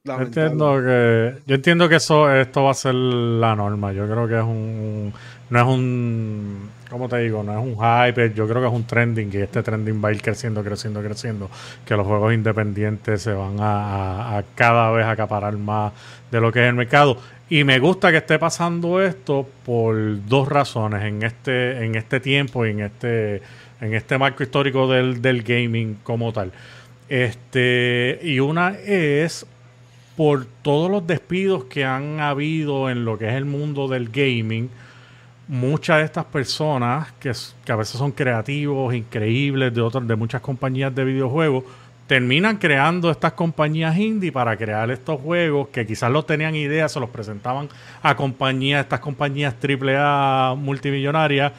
[0.03, 3.91] Yo entiendo que, yo entiendo que eso, esto va a ser la norma.
[3.91, 5.13] Yo creo que es un,
[5.49, 7.43] no es un, ¿cómo te digo?
[7.43, 8.33] No es un hype.
[8.33, 11.49] Yo creo que es un trending y este trending va a ir creciendo, creciendo, creciendo.
[11.85, 15.91] Que los juegos independientes se van a, a- a cada vez acaparar más
[16.31, 17.17] de lo que es el mercado.
[17.49, 22.63] Y me gusta que esté pasando esto por dos razones en este, en este tiempo
[22.65, 23.41] y en este,
[23.81, 26.51] en este marco histórico del, del gaming como tal.
[27.09, 29.47] Este, y una es
[30.15, 34.69] por todos los despidos que han habido en lo que es el mundo del gaming,
[35.47, 37.31] muchas de estas personas que,
[37.65, 41.63] que a veces son creativos, increíbles de otras, de muchas compañías de videojuegos,
[42.09, 46.99] terminan creando estas compañías indie para crear estos juegos que quizás los tenían ideas, se
[46.99, 47.69] los presentaban
[48.01, 51.51] a compañías, estas compañías AAA multimillonarias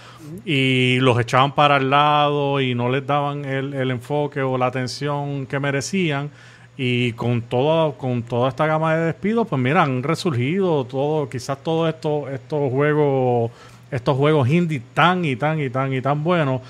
[0.44, 4.66] y los echaban para el lado y no les daban el, el enfoque o la
[4.66, 6.30] atención que merecían.
[6.76, 11.62] Y con toda, con toda esta gama de despidos, pues mira, han resurgido todo, quizás
[11.62, 13.52] todos estos, estos juegos,
[13.92, 16.60] estos juegos indie tan y tan y tan y tan buenos.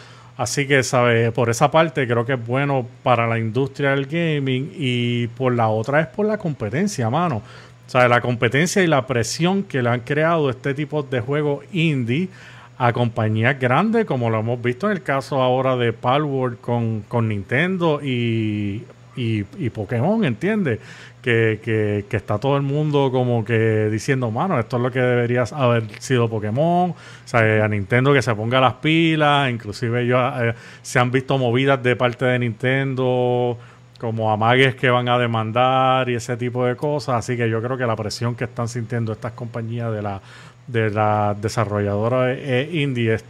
[0.41, 1.33] Así que, ¿sabes?
[1.33, 5.69] Por esa parte creo que es bueno para la industria del gaming y por la
[5.69, 7.43] otra es por la competencia, mano.
[7.87, 12.31] Sea, la competencia y la presión que le han creado este tipo de juegos indie
[12.79, 17.29] a compañías grandes, como lo hemos visto en el caso ahora de Palworld con, con
[17.29, 18.83] Nintendo y,
[19.21, 20.81] y, y Pokémon, ¿entiendes?
[21.21, 25.45] Que, que, está todo el mundo como que diciendo, mano, esto es lo que debería
[25.53, 26.97] haber sido Pokémon, o
[27.27, 31.83] sea, a Nintendo que se ponga las pilas, inclusive ellos eh, se han visto movidas
[31.83, 33.59] de parte de Nintendo
[33.99, 37.77] como amagues que van a demandar y ese tipo de cosas, así que yo creo
[37.77, 40.23] que la presión que están sintiendo estas compañías de la
[40.67, 43.25] de la desarrolladora eh, indie es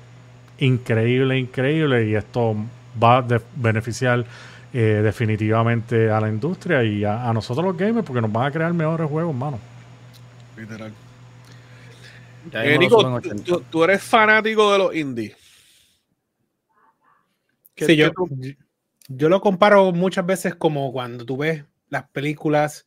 [0.58, 2.54] increíble, increíble y esto
[3.02, 3.24] va a
[3.56, 4.24] beneficiar
[4.72, 8.50] eh, definitivamente a la industria y a, a nosotros los gamers porque nos van a
[8.52, 9.58] crear mejores juegos, mano.
[10.56, 10.92] Literal.
[12.52, 13.44] Eh, Nico, tú, 80.
[13.70, 15.36] tú- eres fanático de los indies.
[17.74, 18.28] ¿Qué- Sí, yo, tú-
[19.08, 22.86] yo lo comparo muchas veces como cuando tú ves las películas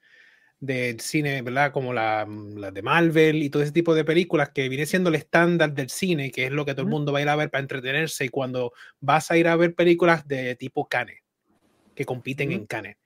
[0.59, 1.71] del cine, ¿verdad?
[1.73, 2.25] Como la,
[2.55, 5.89] las de Marvel y todo ese tipo de películas que viene siendo el estándar del
[5.89, 8.25] cine, que es lo que todo el mundo va a ir a ver para entretenerse.
[8.25, 8.71] Y cuando
[9.01, 11.17] vas a ir a ver películas de tipo Cannes,
[11.95, 12.97] que compiten en Cannes.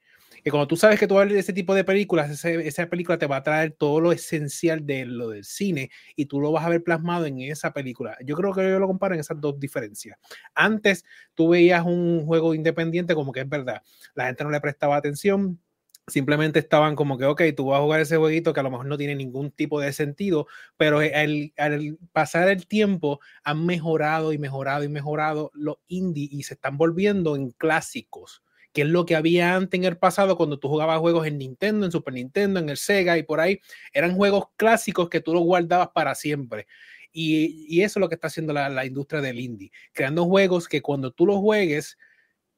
[0.44, 3.18] Y cuando tú sabes que tú a ver ese tipo de películas, ese- esa película
[3.18, 6.64] te va a traer todo lo esencial de lo del cine y tú lo vas
[6.64, 8.16] a ver plasmado en esa película.
[8.24, 10.16] Yo creo que yo lo comparo en esas dos diferencias.
[10.54, 13.82] Antes tú veías un juego independiente como que es verdad,
[14.14, 15.60] la gente no le prestaba atención,
[16.06, 18.86] simplemente estaban como que, ok, tú vas a jugar ese jueguito que a lo mejor
[18.86, 24.38] no tiene ningún tipo de sentido, pero al, al pasar el tiempo han mejorado y
[24.38, 29.16] mejorado y mejorado los indie y se están volviendo en clásicos que es lo que
[29.16, 32.68] había antes en el pasado cuando tú jugabas juegos en Nintendo, en Super Nintendo, en
[32.68, 33.60] el Sega y por ahí,
[33.92, 36.66] eran juegos clásicos que tú los guardabas para siempre.
[37.12, 40.68] Y, y eso es lo que está haciendo la, la industria del indie, creando juegos
[40.68, 41.96] que cuando tú los juegues,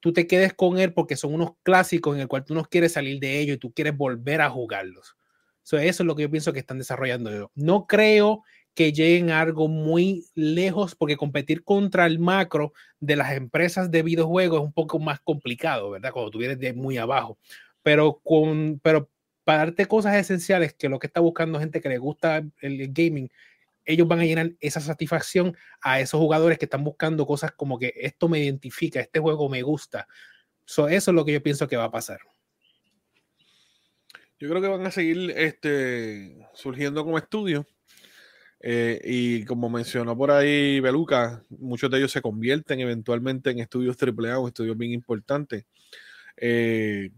[0.01, 2.93] tú te quedes con él porque son unos clásicos en el cual tú no quieres
[2.93, 5.17] salir de ellos y tú quieres volver a jugarlos.
[5.63, 7.53] So, eso es lo que yo pienso que están desarrollando.
[7.55, 8.43] No creo
[8.81, 14.03] que lleguen a algo muy lejos porque competir contra el macro de las empresas de
[14.03, 16.13] videojuegos es un poco más complicado, ¿verdad?
[16.13, 17.37] Cuando tú vienes de muy abajo.
[17.83, 19.11] Pero, con, pero
[19.45, 23.31] para darte cosas esenciales que lo que está buscando gente que le gusta el, gaming,
[23.85, 27.93] ellos van a llenar esa satisfacción a esos jugadores que están buscando cosas como que
[27.97, 30.09] esto me identifica, este juego me gusta.
[30.65, 32.21] So, eso es lo que yo pienso que va a pasar.
[34.39, 37.67] Yo creo que van a seguir este, surgiendo como estudios.
[38.63, 43.97] Eh, y como mencionó por ahí Beluca, muchos de ellos se convierten eventualmente en estudios
[43.97, 45.65] AAA o estudios bien importantes.
[46.37, 47.11] Eh,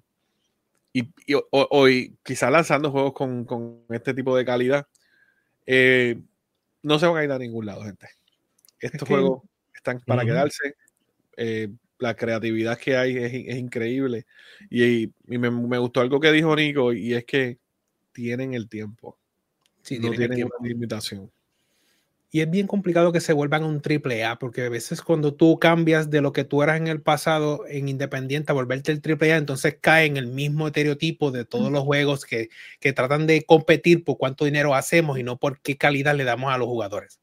[0.93, 1.09] y,
[1.51, 4.86] hoy, quizá lanzando juegos con, con, este tipo de calidad,
[5.66, 6.20] eh,
[6.82, 8.09] no se van a ir a ningún lado, gente.
[8.78, 9.43] Estos juegos
[9.74, 10.76] están para quedarse.
[11.99, 14.26] la creatividad que hay es, es increíble.
[14.70, 17.59] Y, y me, me, gustó algo que dijo Nico, y es que
[18.12, 19.18] tienen el tiempo.
[19.83, 21.30] Sí, no tienen, tienen una limitación.
[22.35, 25.59] Y es bien complicado que se vuelvan un triple A, porque a veces cuando tú
[25.59, 29.35] cambias de lo que tú eras en el pasado en Independiente a volverte el triple
[29.35, 32.49] A, entonces cae en el mismo estereotipo de todos los juegos que,
[32.80, 36.51] que tratan de competir por cuánto dinero hacemos y no por qué calidad le damos
[36.51, 37.22] a los jugadores.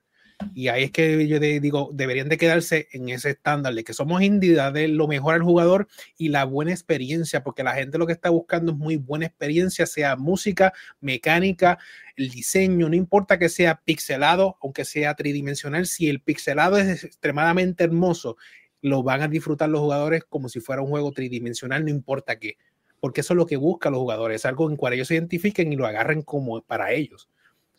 [0.54, 4.22] Y ahí es que yo digo, deberían de quedarse en ese estándar de que somos
[4.22, 5.88] indie, de lo mejor al jugador
[6.18, 9.86] y la buena experiencia, porque la gente lo que está buscando es muy buena experiencia,
[9.86, 11.78] sea música, mecánica,
[12.16, 17.84] el diseño, no importa que sea pixelado, aunque sea tridimensional, si el pixelado es extremadamente
[17.84, 18.38] hermoso,
[18.82, 22.58] lo van a disfrutar los jugadores como si fuera un juego tridimensional, no importa qué,
[23.02, 25.74] porque eso es lo que buscan los jugadores, es algo en cual ellos se identifiquen
[25.74, 27.30] y lo agarren como para ellos.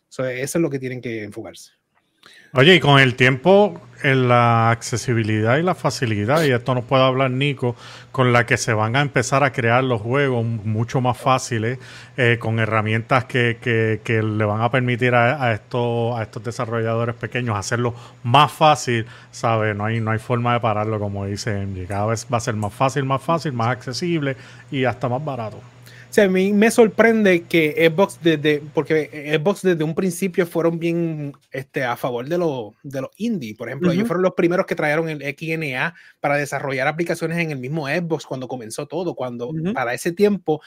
[0.09, 1.80] eso es lo que tienen que enfocarse.
[2.53, 7.03] Oye, y con el tiempo, en la accesibilidad y la facilidad, y esto nos puede
[7.03, 7.75] hablar Nico,
[8.11, 11.79] con la que se van a empezar a crear los juegos mucho más fáciles,
[12.17, 16.43] eh, con herramientas que, que, que, le van a permitir a, a, estos, a estos
[16.43, 17.93] desarrolladores pequeños hacerlo
[18.23, 19.75] más fácil, ¿sabes?
[19.75, 21.87] No hay, no hay forma de pararlo, como dice MJ.
[21.87, 24.35] Cada vez va a ser más fácil, más fácil, más accesible
[24.71, 25.61] y hasta más barato.
[26.11, 30.77] O sea, a mí me sorprende que Xbox desde, porque Xbox desde un principio fueron
[30.77, 33.55] bien este, a favor de, lo, de los indie.
[33.55, 33.95] Por ejemplo, uh -huh.
[33.95, 38.25] ellos fueron los primeros que trajeron el XNA para desarrollar aplicaciones en el mismo Xbox
[38.25, 39.15] cuando comenzó todo.
[39.15, 39.73] Cuando uh -huh.
[39.73, 40.61] para ese tiempo,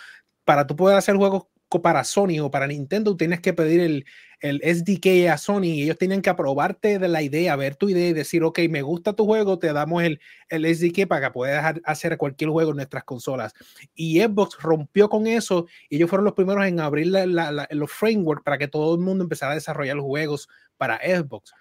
[0.46, 1.44] para tú poder hacer juegos
[1.82, 4.04] para Sony o para Nintendo, tienes que pedir el,
[4.40, 8.08] el SDK a Sony y ellos tienen que aprobarte de la idea, ver tu idea
[8.08, 11.76] y decir, ok, me gusta tu juego, te damos el, el SDK para que puedas
[11.84, 13.54] hacer cualquier juego en nuestras consolas.
[13.94, 17.90] Y Xbox rompió con eso y ellos fueron los primeros en abrir la, la, los
[17.90, 21.52] frameworks para que todo el mundo empezara a desarrollar los juegos para Xbox.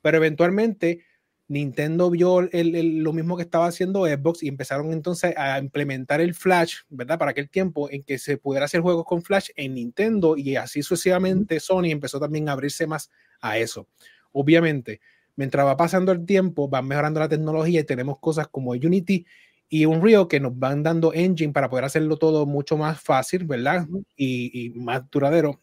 [0.00, 1.04] Pero eventualmente
[1.50, 6.20] Nintendo vio el, el, lo mismo que estaba haciendo Xbox y empezaron entonces a implementar
[6.20, 7.18] el Flash, ¿verdad?
[7.18, 10.84] Para aquel tiempo en que se pudiera hacer juegos con Flash en Nintendo y así
[10.84, 13.88] sucesivamente Sony empezó también a abrirse más a eso.
[14.30, 15.00] Obviamente,
[15.34, 19.26] mientras va pasando el tiempo, va mejorando la tecnología y tenemos cosas como Unity
[19.68, 23.88] y Unreal que nos van dando engine para poder hacerlo todo mucho más fácil, ¿verdad?
[24.14, 25.60] Y, y más duradero.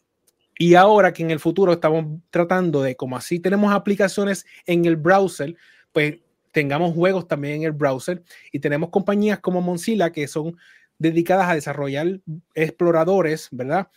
[0.59, 4.97] Y ahora que en el futuro estamos tratando de, como así tenemos aplicaciones en el
[4.97, 5.55] browser,
[5.97, 6.19] pues
[6.51, 8.21] tengamos juegos también en el browser
[8.51, 10.55] y tenemos compañías como Mozilla que son
[10.99, 12.19] dedicadas a desarrollar
[12.53, 13.87] exploradores, ¿verdad?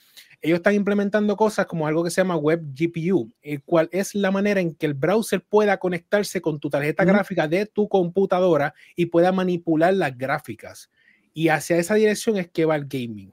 [0.40, 4.30] Ellos están implementando cosas como algo que se llama Web GPU, el cual es la
[4.30, 7.06] manera en que el browser pueda conectarse con tu tarjeta mm.
[7.06, 10.90] gráfica de tu computadora y pueda manipular las gráficas.
[11.34, 13.30] Y hacia esa dirección es que va el gaming.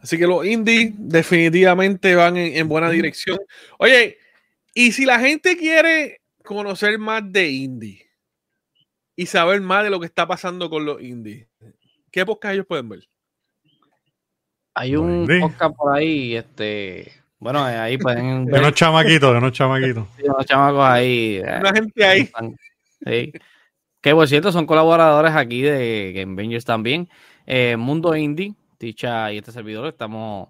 [0.00, 3.36] Así que los indie definitivamente van en, en buena dirección.
[3.80, 4.18] Oye,
[4.74, 8.06] y si la gente quiere conocer más de indie
[9.14, 11.46] y saber más de lo que está pasando con los indies,
[12.10, 13.00] ¿qué podcast ellos pueden ver?
[14.74, 15.40] Hay un indie.
[15.40, 20.06] podcast por ahí, este, bueno, ahí pueden de unos chamaquitos, de unos chamaquitos.
[20.16, 21.40] Sí, unos chamacos ahí.
[21.40, 22.30] Una gente ahí.
[23.04, 23.32] Sí.
[24.00, 27.08] Que por cierto son colaboradores aquí de Game Avengers también.
[27.44, 30.48] Eh, Mundo Indie, Ticha y este servidor, estamos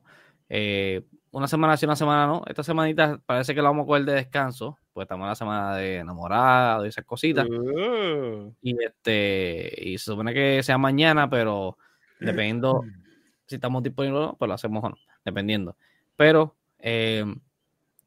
[0.49, 2.43] eh, una semana sí, una semana no.
[2.47, 5.77] Esta semanita parece que la vamos a coger de descanso, pues estamos en la semana
[5.77, 7.47] de enamorado y esas cositas.
[7.47, 8.51] Uh.
[8.63, 11.77] Y este, y se supone que sea mañana, pero
[12.19, 12.83] dependiendo
[13.47, 15.77] si estamos disponibles o no, pues lo hacemos o no, dependiendo.
[16.17, 17.27] Pero eh,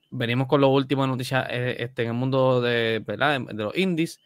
[0.10, 3.40] venimos con lo último de noticias este, en el mundo de, ¿verdad?
[3.40, 4.20] de, los indies.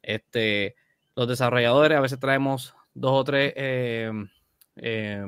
[0.00, 0.76] Este,
[1.16, 4.12] los desarrolladores, a veces traemos dos o tres eh,
[4.76, 5.24] eh,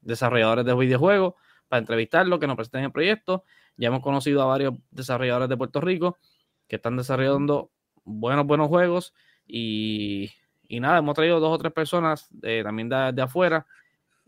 [0.00, 1.34] desarrolladores de videojuegos
[1.68, 3.44] para entrevistarlo, que nos presenten el proyecto.
[3.76, 6.18] Ya hemos conocido a varios desarrolladores de Puerto Rico
[6.66, 7.70] que están desarrollando
[8.04, 9.14] buenos, buenos juegos
[9.46, 10.30] y,
[10.68, 13.66] nada, hemos traído dos o tres personas eh, también de, afuera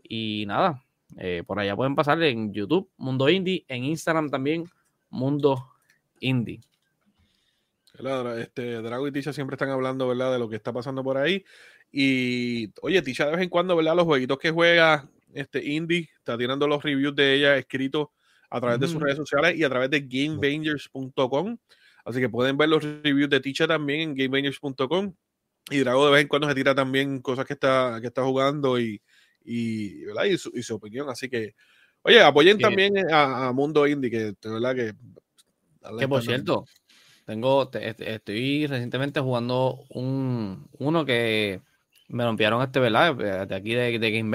[0.03, 0.83] y nada,
[1.17, 4.65] eh, por allá pueden pasarle en YouTube, Mundo Indie, en Instagram también,
[5.09, 5.67] Mundo
[6.19, 6.61] Indie.
[8.37, 10.31] Este, Drago y Tisha siempre están hablando, ¿verdad?
[10.31, 11.43] De lo que está pasando por ahí.
[11.91, 13.95] Y, oye, Tisha de vez en cuando, ¿verdad?
[13.95, 18.07] Los jueguitos que juega este indie, está tirando los reviews de ella escritos
[18.49, 18.81] a través mm.
[18.81, 21.57] de sus redes sociales y a través de gamebangers.com.
[22.03, 25.13] Así que pueden ver los reviews de Ticha también en gamebangers.com.
[25.69, 28.79] Y Drago de vez en cuando se tira también cosas que está, que está jugando
[28.79, 29.01] y,
[29.43, 30.25] y, ¿verdad?
[30.25, 31.09] y, su, y su opinión.
[31.09, 31.55] Así que,
[32.01, 34.93] oye, apoyen también a, a Mundo Indie, que de verdad que.
[35.97, 36.65] Que por cierto,
[37.25, 41.61] tengo, te- est- estoy recientemente jugando un uno que
[42.07, 43.47] me lo enviaron este, ¿verdad?
[43.47, 44.29] De aquí de, de Game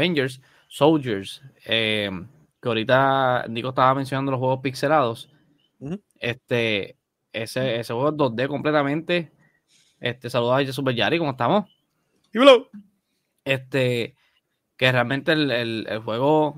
[0.76, 1.42] Soldiers.
[1.64, 2.10] eh,
[2.60, 5.30] que ahorita Nico estaba mencionando los juegos pixelados.
[6.20, 6.96] Este,
[7.32, 9.32] ese, ese juego es 2D completamente.
[10.00, 11.64] Este, saludos a Super Yari, ¿cómo estamos?
[12.32, 12.68] Dímelo.
[13.44, 14.16] este,
[14.76, 16.56] que realmente el, el- el juego,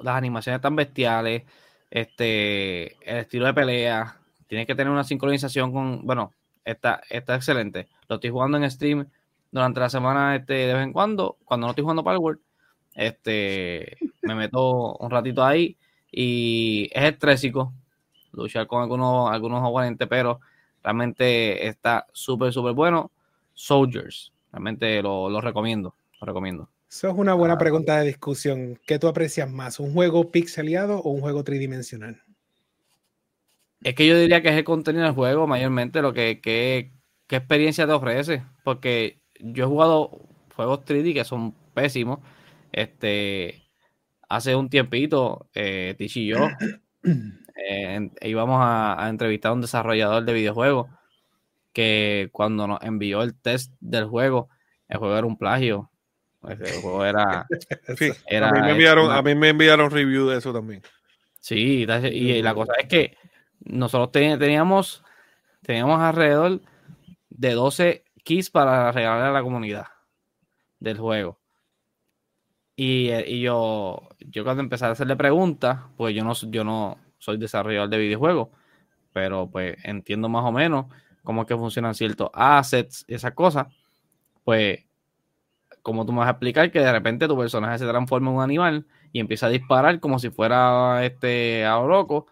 [0.00, 1.44] las animaciones tan bestiales,
[1.90, 4.16] este, el estilo de pelea,
[4.48, 6.32] tiene que tener una sincronización con, bueno,
[6.64, 7.86] está, está excelente.
[8.08, 9.08] Lo estoy jugando en stream
[9.52, 12.40] durante la semana, este, de vez en cuando, cuando no estoy jugando Palworld,
[12.94, 15.76] este, me meto un ratito ahí
[16.10, 17.72] y es estrésico
[18.32, 20.40] luchar con algunos, algunos oponentes, pero
[20.82, 23.10] realmente está súper, súper bueno.
[23.54, 26.68] Soldiers, realmente lo, lo recomiendo, lo recomiendo.
[26.90, 28.78] Eso es una buena pregunta de discusión.
[28.86, 29.80] ¿Qué tú aprecias más?
[29.80, 32.22] ¿Un juego pixeleado o un juego tridimensional?
[33.82, 36.92] Es que yo diría que es el contenido del juego mayormente lo que, que-
[37.26, 38.42] qué experiencia te ofrece.
[38.64, 40.10] Porque yo he jugado
[40.54, 42.20] juegos 3D que son pésimos.
[42.72, 43.62] Este,
[44.28, 46.36] hace un tiempito, eh, Tish y yo
[47.04, 50.88] eh, en- íbamos a, a entrevistar a un desarrollador de videojuegos
[51.72, 54.48] que cuando nos envió el test del juego,
[54.88, 55.90] el juego era un plagio.
[56.42, 57.46] El juego era,
[57.96, 60.82] Sí, era a, mí me enviaron, una- a mí me enviaron review de eso también.
[61.40, 63.16] Sí, y la cosa es que
[63.60, 65.02] nosotros te- teníamos,
[65.62, 66.60] teníamos alrededor
[67.30, 69.86] de 12 keys para regalar a la comunidad
[70.78, 71.39] del juego.
[72.82, 76.96] Y, eh, y yo, yo cuando empecé a hacerle preguntas, pues yo no, yo no
[77.18, 78.48] soy desarrollador de videojuegos,
[79.12, 80.86] pero pues entiendo más o menos
[81.22, 83.66] cómo es que funcionan ciertos assets y esas cosas,
[84.44, 84.86] pues
[85.82, 88.42] como tú me vas a explicar que de repente tu personaje se transforma en un
[88.42, 92.28] animal y empieza a disparar como si fuera este a lo loco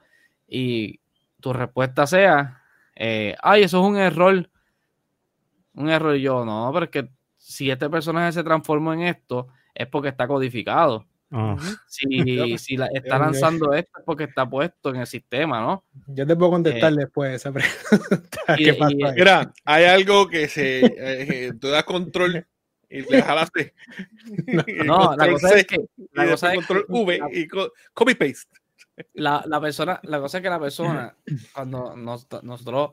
[0.49, 0.99] y
[1.41, 2.63] tu respuesta sea
[2.97, 4.49] eh, ay eso es un error
[5.75, 6.15] un error.
[6.17, 10.27] Yo no pero es que si este personaje se transformó en esto es porque está
[10.27, 11.57] codificado Ah,
[11.87, 12.07] si,
[12.59, 15.85] si la- está lanzando esto es porque está puesto en el sistema ¿no?
[16.07, 18.57] Yo te puedo contestar después esa pregunta.
[18.57, 19.13] y- ¿Qué y- ahí?
[19.15, 20.81] Mira, hay algo que se.
[20.87, 22.47] eh, tú das control
[22.89, 23.75] y le jalaste.
[24.87, 25.77] no la cosa es que
[26.13, 28.49] la y cosa es control que- V y co- copy paste.
[29.13, 31.15] la, la persona, la cosa es que la persona,
[31.55, 32.93] cuando nos- nosotros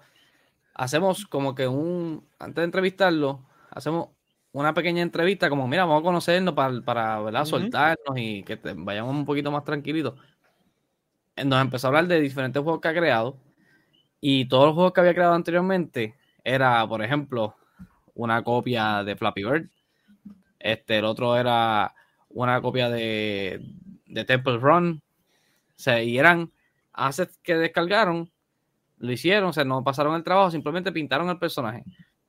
[0.73, 4.09] hacemos como que un, antes de entrevistarlo, hacemos
[4.56, 9.14] una pequeña entrevista, como mira, vamos a conocernos para, para soltarnos y que te- vayamos
[9.14, 10.14] un poquito más tranquilitos.
[11.36, 13.38] Eh, Nos empezó a hablar de diferentes juegos que ha creado
[14.22, 17.56] y todos los juegos que había creado anteriormente era, por ejemplo,
[18.14, 19.70] una copia de Flappy Bird.
[20.58, 21.93] Este, el otro era
[22.30, 23.62] una copia de,
[24.06, 25.01] de Temple Run.
[25.70, 26.49] O sea, y eran
[26.93, 28.32] assets que descargaron,
[28.99, 31.84] lo hicieron, o sea, no pasaron el trabajo, simplemente pintaron el personaje.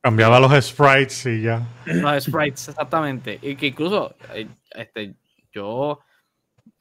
[0.07, 1.67] Cambiaba los sprites y ya.
[1.85, 3.41] Los sprites, exactamente.
[3.43, 5.17] Y que incluso, eh, este,
[5.53, 5.99] yo,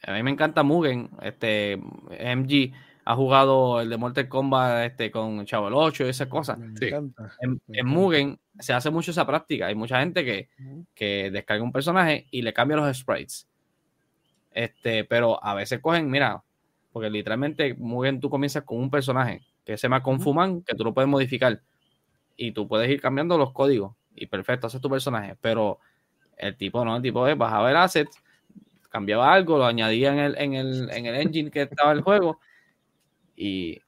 [0.04, 2.72] a mí me encanta Mugen, este, MG
[3.04, 6.60] ha jugado el de Mortal Kombat este, con Chavo el 8 y esas cosas.
[6.60, 6.86] Me Sí.
[6.86, 7.32] encanta.
[7.42, 7.88] En, en.
[7.88, 9.66] Mugen se hace mucho esa práctica.
[9.68, 10.50] Hay mucha gente que,
[10.94, 13.48] que descarga un personaje y le cambia los sprites.
[14.52, 16.44] Este, pero a veces cogen, mira,
[16.92, 20.94] porque literalmente Mugen tú comienzas con un personaje que se llama Confuman, que tú lo
[20.94, 21.60] puedes modificar
[22.38, 25.36] y tú puedes ir cambiando los códigos y perfecto, haces tu personaje.
[25.42, 25.80] Pero
[26.38, 28.10] el tipo no, el tipo es bajaba el asset,
[28.90, 32.40] cambiaba algo, lo añadía en el, en el, en el engine que estaba el juego
[33.36, 33.82] y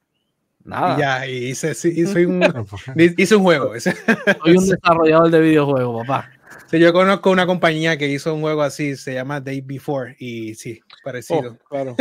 [0.64, 0.98] nada.
[0.98, 2.42] Ya, y hice, hice un,
[3.16, 3.72] hice un juego.
[3.80, 6.30] Soy un desarrollador de videojuegos, papá.
[6.70, 10.54] Sí, yo conozco una compañía que hizo un juego así, se llama Day Before, y
[10.54, 11.56] sí, parecido.
[11.58, 11.96] Oh, claro.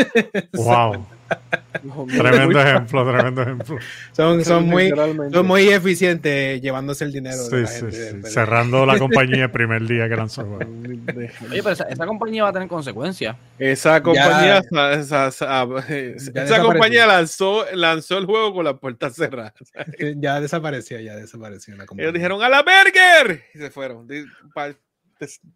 [0.53, 1.05] Wow.
[2.07, 3.77] Tremendo ejemplo, tremendo ejemplo.
[4.11, 4.89] Son, son, muy,
[5.31, 7.37] son muy eficientes llevándose el dinero.
[7.37, 8.17] de Sí, la sí, gente, sí.
[8.21, 10.41] pero- Cerrando la compañía el primer día que lanzó.
[10.43, 10.99] Oye,
[11.63, 13.35] pero esa, esa compañía va a tener consecuencias.
[13.59, 19.53] Esa compañía, esa, esa- esa- compañía lanzó, lanzó el juego con las puertas cerradas.
[20.17, 22.05] Ya desapareció, ya desapareció la compañía.
[22.09, 23.43] Ellos dijeron ¡A la burger!
[23.53, 24.07] Y se fueron.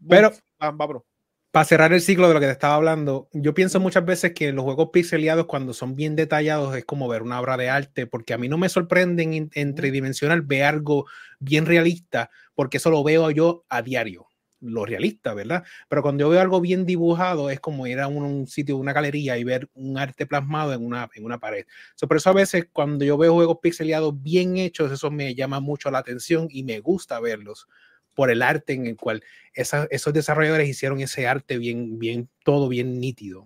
[0.07, 1.05] Pero- ah, va, bro.
[1.52, 4.54] Para cerrar el ciclo de lo que te estaba hablando, yo pienso muchas veces que
[4.54, 8.34] los juegos pixeleados, cuando son bien detallados, es como ver una obra de arte, porque
[8.34, 11.06] a mí no me sorprende en, en tridimensional ver algo
[11.39, 14.28] bien realista, porque eso lo veo yo a diario,
[14.62, 15.66] lo realista, ¿verdad?
[15.89, 18.93] Pero cuando yo veo algo bien dibujado, es como ir a un, un sitio, una
[18.93, 21.66] galería y ver un arte plasmado en una, en una pared.
[21.95, 25.60] So, por eso a veces cuando yo veo juegos pixeleados bien hechos, eso me llama
[25.60, 27.68] mucho la atención y me gusta verlos
[28.16, 32.68] por el arte en el cual esa- esos desarrolladores hicieron ese arte bien, bien, todo
[32.70, 33.45] bien nítido.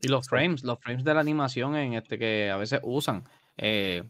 [0.00, 3.24] Y los frames, los frames de la animación en este que a veces usan.
[3.56, 4.04] eh,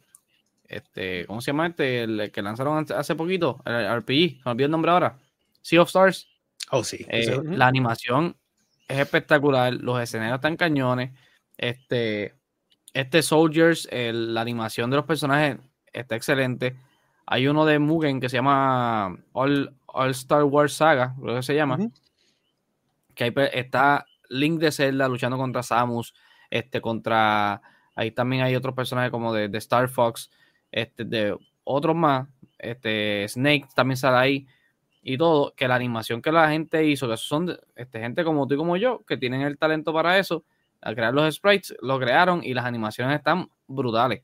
[0.66, 2.02] este, ¿cómo se llama este?
[2.02, 5.16] El que lanzaron hace- poquito, el RPG, se me olvidó el nombre ahora.
[5.62, 6.28] Sea of Stars.
[6.70, 7.06] Oh, sí.
[7.08, 8.36] Eh, La animación
[8.86, 11.12] es espectacular, los escenarios están cañones.
[11.56, 12.34] Este,
[12.92, 15.56] este Soldiers, el- la animación de los personajes
[15.94, 16.76] está excelente.
[17.26, 21.54] Hay uno de Mugen que se llama All, All Star Wars Saga, creo que se
[21.54, 21.76] llama.
[23.14, 26.14] Que ahí pe- está Link de Zelda luchando contra Samus,
[26.50, 27.60] este, contra.
[27.94, 30.30] Ahí también hay otros personajes como de, de Star Fox,
[30.70, 32.28] este, de otros más.
[32.58, 34.46] Este, Snake también sale ahí
[35.02, 38.54] y todo, que la animación que la gente hizo, que son este, gente como tú
[38.54, 40.44] y como yo, que tienen el talento para eso,
[40.80, 44.22] al crear los sprites, lo crearon y las animaciones están brutales.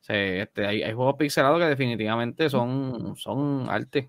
[0.00, 4.08] O sea, este, hay, hay juegos pixelados que definitivamente son, son arte.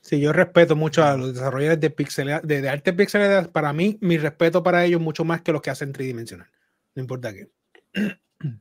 [0.00, 3.44] Sí, yo respeto mucho a los desarrolladores de, pixel, de, arte pixelada.
[3.52, 6.48] Para mí, mi respeto para ellos mucho más que los que hacen tridimensional.
[6.94, 7.48] No importa qué.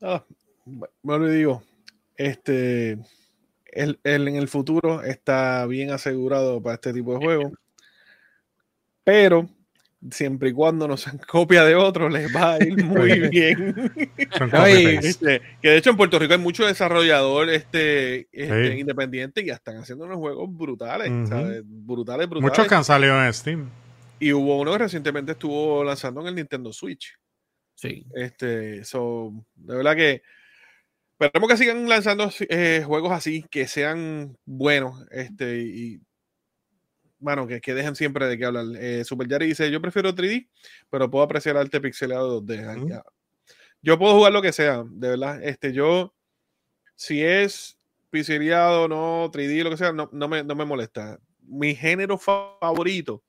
[0.00, 0.24] Ah,
[0.64, 1.62] bu- bueno, y digo,
[2.16, 2.92] este,
[3.66, 7.52] el, el- en el futuro está bien asegurado para este tipo de juegos,
[9.04, 9.48] pero
[10.10, 13.74] siempre y cuando no sean copia de otros, les va a ir muy bien.
[14.52, 14.98] Ay.
[15.02, 18.80] Este, que de hecho en Puerto Rico hay mucho desarrollador este, este, Sí.
[18.80, 21.10] independiente y ya están haciendo unos juegos brutales.
[21.10, 21.62] Brutales,
[22.28, 22.28] brutales.
[22.40, 23.68] Muchos que han salido en Steam.
[24.20, 27.16] Y hubo uno que recientemente estuvo lanzando en el Nintendo Switch.
[27.74, 28.04] Sí.
[28.14, 30.22] Este, so, de verdad que
[31.20, 36.00] esperemos que sigan lanzando eh, juegos así, que sean buenos, este, y
[37.18, 38.64] bueno, que, que dejen siempre de qué hablar.
[38.78, 40.48] Eh, Super Yari dice, yo prefiero 3D,
[40.90, 42.68] pero puedo apreciar arte pixelado 2D.
[42.68, 42.88] Ay, Ujú.
[42.88, 43.02] ya.
[43.82, 45.42] Yo puedo jugar lo que sea, de verdad.
[45.42, 46.14] Este, yo,
[46.96, 47.78] si es
[48.10, 51.18] pixelado, no, 3D, lo que sea, no, no, me, no me molesta.
[51.42, 53.22] Mi género fa- favorito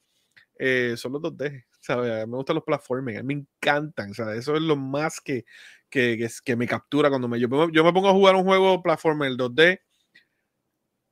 [0.58, 1.66] eh, son los 2D.
[1.82, 2.28] ¿sabes?
[2.28, 4.14] Me gustan los platforming, me encantan.
[4.14, 4.40] ¿sabes?
[4.40, 5.46] Eso es lo más que,
[5.90, 8.84] que, que, que me captura cuando me yo, yo me pongo a jugar un juego
[8.84, 9.80] platformer 2D.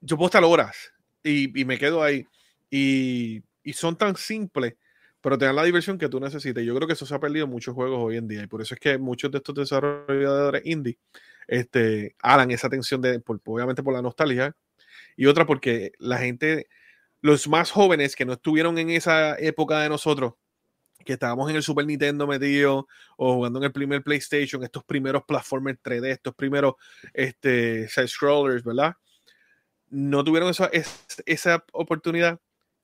[0.02, 0.76] Yo puedo estar horas
[1.24, 2.26] y, y me quedo ahí.
[2.70, 4.76] Y, y son tan simples,
[5.22, 6.64] pero te dan la diversión que tú necesitas.
[6.64, 8.44] Yo creo que eso se ha perdido en muchos juegos hoy en día.
[8.44, 10.98] Y por eso es que muchos de estos desarrolladores indie
[11.48, 14.56] este, hagan esa atención de, obviamente por la nostalgia.
[15.16, 16.68] Y otra porque la gente,
[17.22, 20.34] los más jóvenes que no estuvieron en esa época de nosotros,
[21.06, 22.88] que estábamos en el Super Nintendo metido
[23.18, 26.76] o jugando en el primer PlayStation, estos primeros platformers 3D, estos primeros
[27.14, 28.94] este, side scrollers, ¿verdad?
[29.90, 32.40] No tuvieron esa, es- esa oportunidad,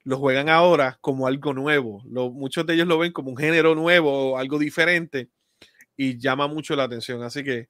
[0.06, 2.04] lo juegan ahora como algo nuevo.
[2.10, 5.30] Lo- muchos de ellos lo ven como un género nuevo o algo diferente
[5.96, 7.24] y llama mucho la atención.
[7.24, 7.70] Así que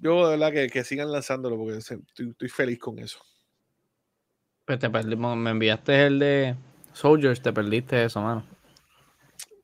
[0.00, 3.18] yo de verdad que, que sigan lanzándolo porque estoy, estoy feliz con eso.
[4.64, 6.56] Pues te perdimos, me enviaste el de
[6.92, 8.46] Soldiers, te perdiste eso, mano.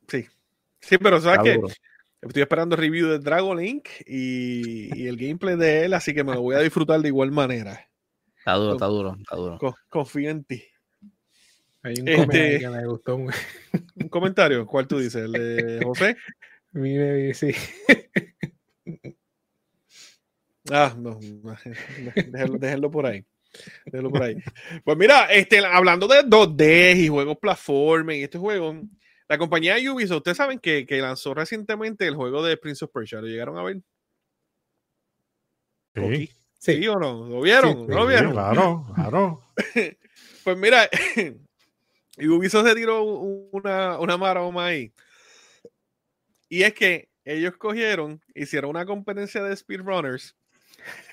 [0.07, 0.27] Sí.
[0.79, 1.59] Sí, pero sabes que
[2.21, 6.23] estoy esperando el review de Dragon Link y, y el gameplay de él, así que
[6.23, 7.87] me lo voy a disfrutar de igual manera.
[8.37, 9.57] Está duro, está duro, está duro.
[9.59, 10.63] Co- confío en ti.
[11.83, 13.15] Hay un Este- comentario que me gustó.
[13.95, 15.23] Un comentario, ¿cuál tú dices?
[15.23, 16.15] ¿El de José?
[16.71, 17.51] Mire, sí.
[20.71, 23.25] Ah, no, déjenlo, déjenlo por ahí.
[23.85, 24.35] Déjenlo por ahí.
[24.85, 28.79] Pues mira, este, hablando de 2D y juegos platform y este juego,
[29.27, 33.19] la compañía Ubisoft, ustedes saben que, que lanzó recientemente el juego de Prince of Persia.
[33.19, 33.81] ¿Lo llegaron a ver?
[35.95, 36.29] Sí,
[36.59, 36.87] ¿Sí, Sí.
[36.87, 37.27] o no?
[37.27, 37.71] ¿Lo vieron?
[37.73, 38.31] Sí, ¿No lo sí, vieron?
[38.31, 39.41] claro, claro.
[40.43, 40.87] Pues mira,
[42.17, 44.93] Ubisoft se tiró una, una maroma ahí.
[46.49, 50.35] Y es que ellos cogieron, hicieron una competencia de speedrunners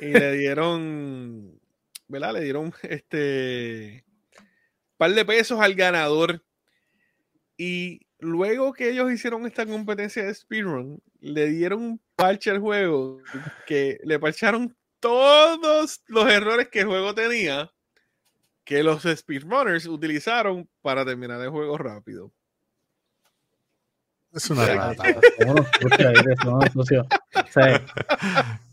[0.00, 1.60] y le dieron,
[2.08, 2.34] ¿verdad?
[2.34, 4.04] Le dieron este
[4.96, 6.42] par de pesos al ganador.
[7.56, 13.20] Y luego que ellos hicieron esta competencia de speedrun, le dieron un parche al juego
[13.66, 17.72] que le parcharon todos los errores que el juego tenía
[18.68, 22.30] que los speedrunners utilizaron para terminar el juego rápido.
[24.30, 25.04] Es una rata.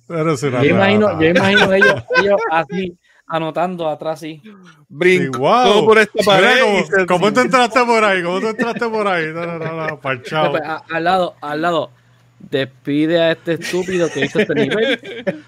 [0.10, 4.42] Yo imagino, yo imagino ellos, ellos así, anotando atrás así.
[4.90, 5.86] Brincó Sí, wow.
[5.86, 6.84] por esta Mira pared.
[6.86, 8.22] se- ¿Cómo tú entraste por ahí?
[8.22, 9.28] ¿Cómo tú entraste por ahí?
[9.34, 10.52] No, no, no, no, parchado.
[10.52, 11.90] Pues, a- al lado, al lado,
[12.38, 15.00] despide a este estúpido que hizo este nivel.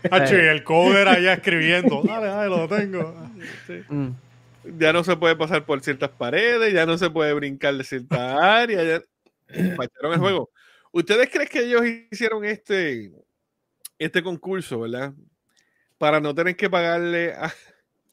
[0.10, 2.02] Hacho, y el cover allá escribiendo.
[2.04, 3.14] Dale, dale, lo tengo.
[3.90, 4.08] Mm.
[4.78, 8.60] Ya no se puede pasar por ciertas paredes, ya no se puede brincar de cierta
[8.62, 8.84] área.
[8.84, 9.02] Ya...
[9.50, 9.78] El
[10.20, 10.50] juego.
[10.92, 13.12] ¿Ustedes creen que ellos hicieron este,
[13.98, 15.14] este concurso, verdad?
[15.98, 17.52] Para no tener que pagarle a,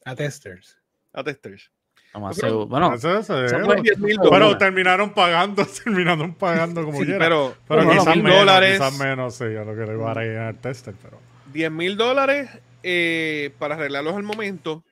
[0.05, 0.77] A testers.
[1.13, 1.71] a testers.
[2.39, 2.65] Pero-.
[2.67, 4.57] Bueno, Eso es, son pero- 10 mil pero dólares.
[4.57, 7.19] terminaron pagando, terminaron pagando como Sí, quiera.
[7.19, 8.71] pero, Pero Bueno, quizás menos, dólares.
[8.79, 11.19] quizás menos, sí, yo lo que le iba a tester, pero...
[11.51, 12.49] 10 mil dólares
[12.83, 14.83] eh, para arreglarlos al momento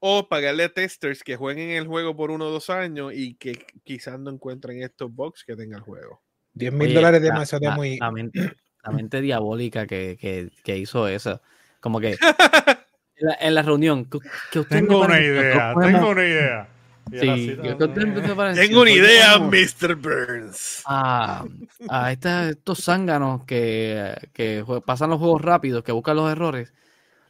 [0.00, 3.66] o pagarle a testers que jueguen el juego por uno o dos años y que
[3.84, 6.22] quizás no encuentren estos bugs que tenga el juego.
[6.54, 7.98] 10 mil dólares la- demasiado la, muy.
[7.98, 8.38] La mente,
[8.84, 11.40] la mente diabólica que, que, que hizo eso.
[11.80, 12.16] Como que
[13.16, 14.04] en la, en la reunión.
[14.06, 14.18] ¿qué-
[14.52, 16.68] qué usted Tengo una que idea, podemos- tengo una idea.
[17.10, 19.94] Sí, así, ¿qué- qué usted me parece Tengo una que idea, Mr.
[19.96, 20.82] Burns.
[20.84, 21.44] a,
[21.88, 26.72] a esta- estos zánganos que, que pasan los juegos rápidos, que buscan los errores,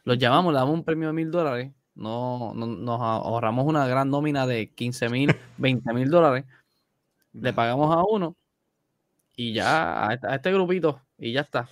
[0.03, 4.09] los llamamos, le damos un premio de mil dólares, no, no- nos ahorramos una gran
[4.09, 6.45] nómina de 15 mil, 20 mil dólares,
[7.33, 8.35] le pagamos a uno
[9.35, 11.69] y ya a este, a este grupito y ya está.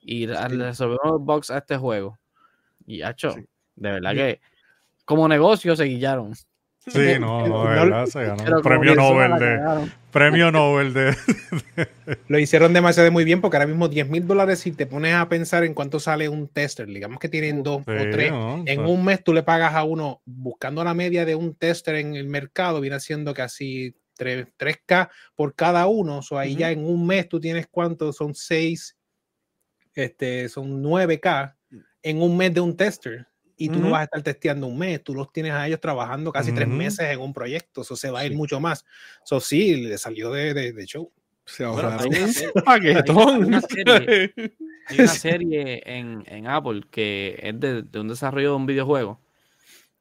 [0.00, 2.18] Y resolvemos los bugs a este juego.
[2.86, 3.40] Y hecho, Sí.
[3.76, 4.40] de verdad que
[5.04, 6.32] como negocio se guillaron.
[6.88, 9.90] Sí, no, no, de verdad, se ganó Pero premio Nobel de...
[10.12, 11.16] Premio Nobel de...
[12.28, 15.28] Lo hicieron demasiado muy bien porque ahora mismo 10 mil dólares si te pones a
[15.28, 18.30] pensar en cuánto sale un tester, digamos que tienen dos Sí, o tres.
[18.30, 21.34] no, En o sea, un mes tú le pagas a uno, buscando la media de
[21.34, 24.46] un tester en el mercado, viene siendo casi 3,
[24.86, 26.20] k por cada uno.
[26.30, 26.60] O ahí Ujú.
[26.60, 28.96] ya en un mes tú tienes cuánto, son 6,
[29.94, 31.56] este, son 9K
[32.02, 33.26] en un mes de un tester.
[33.58, 36.30] Y tú no vas a estar testeando un mes, tú los tienes a ellos trabajando
[36.30, 37.80] casi tres meses en un proyecto.
[37.82, 38.36] Eso se va a ir Sí.
[38.36, 38.84] mucho más.
[39.24, 41.10] Eso sí, le salió de, de, de show.
[41.46, 43.28] Se Bueno, ahorraron hay una un serie- paquetón.
[43.42, 44.32] hay una serie.
[44.88, 49.20] Hay una serie en, en Apple que es de, de un desarrollo de un videojuego,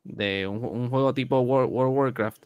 [0.03, 2.45] de un, un juego tipo World, World of Warcraft,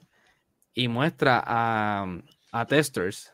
[0.74, 2.05] y muestra a,
[2.53, 3.34] a testers,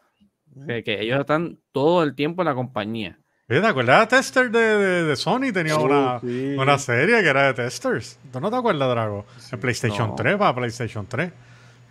[0.66, 3.20] que, que ellos están todo el tiempo en la compañía.
[3.48, 5.52] Oye, ¿Te acuerdas de Tester de, de, de Sony?
[5.54, 6.56] Tenía una, sí.
[6.58, 8.18] una serie que era de Testers.
[8.34, 9.26] ¿Tú no te acuerdas, Drago?
[9.52, 10.16] En PlayStation No.
[10.16, 11.32] 3, para PlayStation 3.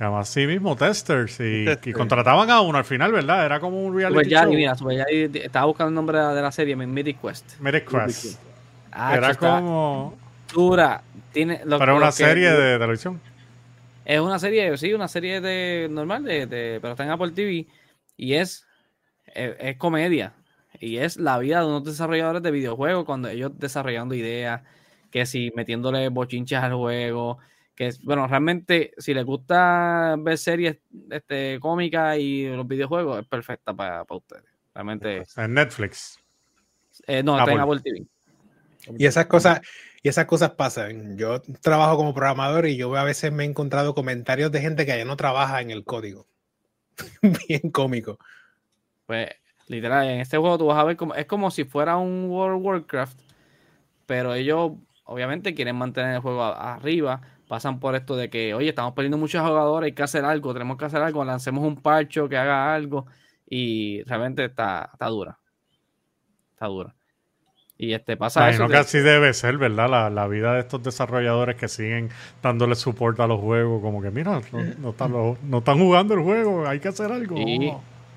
[0.01, 1.39] Además, sí mismo, Testers.
[1.39, 3.47] Y, y contrataban a uno al final, ¿verdad?
[3.47, 4.49] Era como un reality show.
[4.53, 7.61] mira, Super estaba buscando el nombre de la serie, Mythic Quest.
[7.61, 8.41] Mythic Quest.
[8.91, 10.17] Ah, Era como...
[10.53, 11.03] dura.
[11.33, 13.21] Tiene, lo- Pero lo una que- serie de televisión.
[14.05, 17.67] Es una serie, sí, una serie de normal, de, de- pero está en Apple TV
[18.17, 18.67] y es,
[19.27, 20.33] es, es comedia.
[20.85, 24.63] Y es la vida de unos desarrolladores de videojuegos cuando ellos desarrollando ideas,
[25.11, 27.39] que si metiéndole bochinchas al juego,
[27.75, 30.77] que es, bueno, realmente si les gusta ver series
[31.11, 34.45] este, cómicas y los videojuegos, es perfecta para, para ustedes.
[34.75, 36.19] Realmente, En Netflix.
[37.07, 37.79] eh, no, está en Apple.
[37.79, 38.07] Apple
[38.87, 38.99] TV.
[38.99, 39.63] Y esas cosas,
[40.03, 41.17] y esas cosas pasan.
[41.17, 44.99] Yo trabajo como programador y yo a veces me he encontrado comentarios de gente que
[44.99, 46.27] ya no trabaja en el código.
[47.49, 48.19] Bien cómico.
[49.07, 49.31] Pues,
[49.69, 52.59] literal, en este juego tú vas a ver como, es como si fuera un World
[52.59, 53.19] of Warcraft,
[54.07, 54.73] pero ellos
[55.05, 59.19] obviamente quieren mantener el juego a- arriba, pasan por esto de que, oye, estamos perdiendo
[59.19, 62.75] muchos jugadores, hay que hacer algo, tenemos que hacer algo, lancemos un parcho que haga
[62.75, 63.07] algo,
[63.49, 65.39] y realmente está, está dura.
[66.53, 66.95] Está dura.
[67.77, 68.63] Y este pasa eso.
[68.69, 69.91] que así debe ser, ¿verdad?
[69.91, 72.09] La, la vida de estos desarrolladores que siguen
[72.41, 73.83] dándole soporte a los juegos.
[73.83, 77.11] Como que, mira, no, no están, lo- no están jugando el juego, hay que hacer
[77.11, 77.35] algo.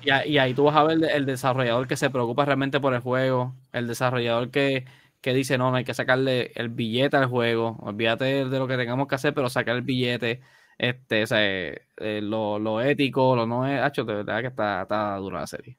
[0.00, 2.94] Y, a- y ahí tú vas a ver el desarrollador que se preocupa realmente por
[2.94, 4.84] el juego, el desarrollador que,
[5.20, 8.76] que dice, no, no hay que sacarle el billete al juego, olvídate de, lo que
[8.76, 10.40] tengamos que hacer, pero sacar el billete,
[10.78, 14.46] este, o sea, eh, eh, lo, lo ético, lo no es, hacho, de verdad que
[14.48, 15.76] está, está dura la serie.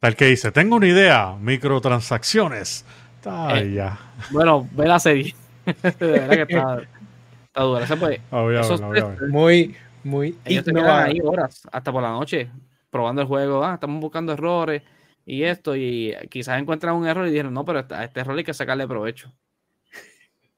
[0.00, 2.84] El que dice, tengo una idea, microtransacciones.
[3.16, 3.98] Está Eh, ya.
[4.30, 5.34] Bueno, ve la serie.
[5.66, 6.80] de verdad que está,
[7.46, 7.84] está dura.
[7.84, 8.20] Esa, pues,
[8.60, 8.80] esos
[9.28, 12.48] Muy, muy ellos se quedan ahí horas, hasta por la noche,
[12.90, 14.82] probando el juego, ah, estamos buscando errores
[15.26, 18.44] y esto, y quizás encuentran un error y dijeron, no, pero a este error hay
[18.44, 19.32] que sacarle provecho.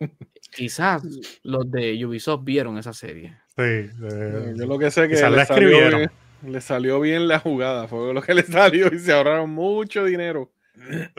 [0.53, 1.03] quizás
[1.43, 3.37] los de Ubisoft vieron esa serie.
[3.57, 6.11] Sí, eh, Yo lo que sé que la le salió, bien,
[6.47, 10.51] le salió bien la jugada, fue lo que le salió y se ahorraron mucho dinero.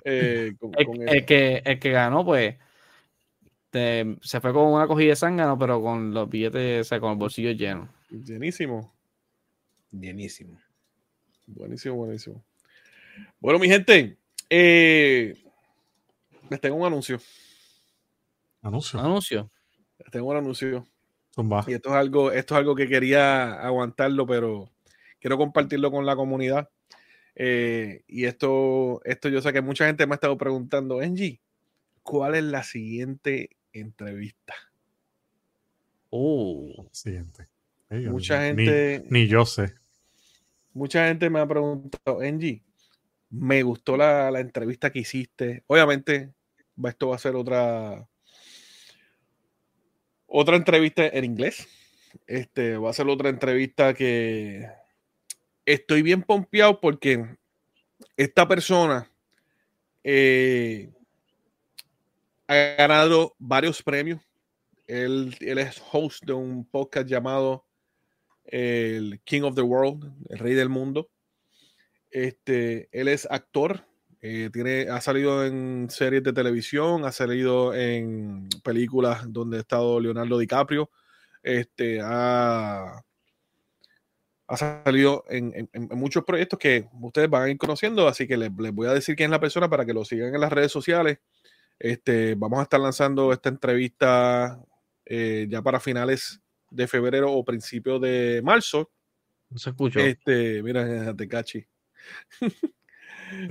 [0.05, 1.25] eh, con, El, con el eso.
[1.25, 2.55] que, el que ganó, pues,
[3.69, 7.11] te- se fue con una cogida de zángano, pero con los billetes, o sea, con
[7.11, 7.89] el bolsillo lleno.
[8.09, 8.93] Llenísimo,
[9.91, 10.57] Bienísimo.
[11.45, 12.43] Buenísimo, buenísimo.
[13.39, 14.17] Bueno, mi gente,
[14.49, 15.35] eh,
[16.49, 17.19] les tengo un anuncio.
[18.61, 18.99] anuncio.
[18.99, 19.51] Anuncio.
[19.99, 20.85] Les tengo un anuncio.
[21.67, 24.69] Y esto es algo, esto es algo que quería aguantarlo, pero
[25.19, 26.69] quiero compartirlo con la comunidad.
[27.35, 31.39] Eh, y esto, esto yo sé que mucha gente me ha estado preguntando, Angie,
[32.03, 34.53] ¿cuál es la siguiente entrevista?
[36.09, 37.47] Uh, Siguiente.
[37.89, 39.75] Mucha ni- gente, Ni, yo sé.
[40.73, 42.63] Mucha gente me ha preguntado, Angie,
[43.29, 45.63] me gustó la, la entrevista que hiciste.
[45.67, 46.33] Obviamente,
[46.83, 48.07] esto va a ser otra
[50.33, 51.67] otra entrevista en inglés.
[52.25, 54.69] Este va a ser otra entrevista que
[55.65, 57.37] estoy bien pompeado porque
[58.15, 59.11] esta persona
[60.03, 60.89] eh,
[62.47, 64.21] ha ganado varios premios.
[64.87, 67.65] Él, él, es host de un podcast llamado
[68.45, 71.09] el King of the World, el Rey del Mundo.
[72.09, 73.85] Este, él es actor,
[74.21, 79.99] eh, tiene, ha salido en series de televisión, ha salido en películas donde ha estado
[79.99, 80.91] Leonardo DiCaprio.
[81.41, 83.01] Este, ha,
[84.55, 88.87] salido en, muchos proyectos que ustedes van a ir conociendo, así que les, les, voy
[88.87, 91.19] a decir quién es la persona para que lo sigan en las redes sociales.
[91.79, 94.63] Este, vamos a estar lanzando esta entrevista
[95.05, 98.89] eh, ya para finales de febrero o principios de marzo.
[99.49, 99.99] No se escucha.
[99.99, 101.65] Este, mira, te cachi.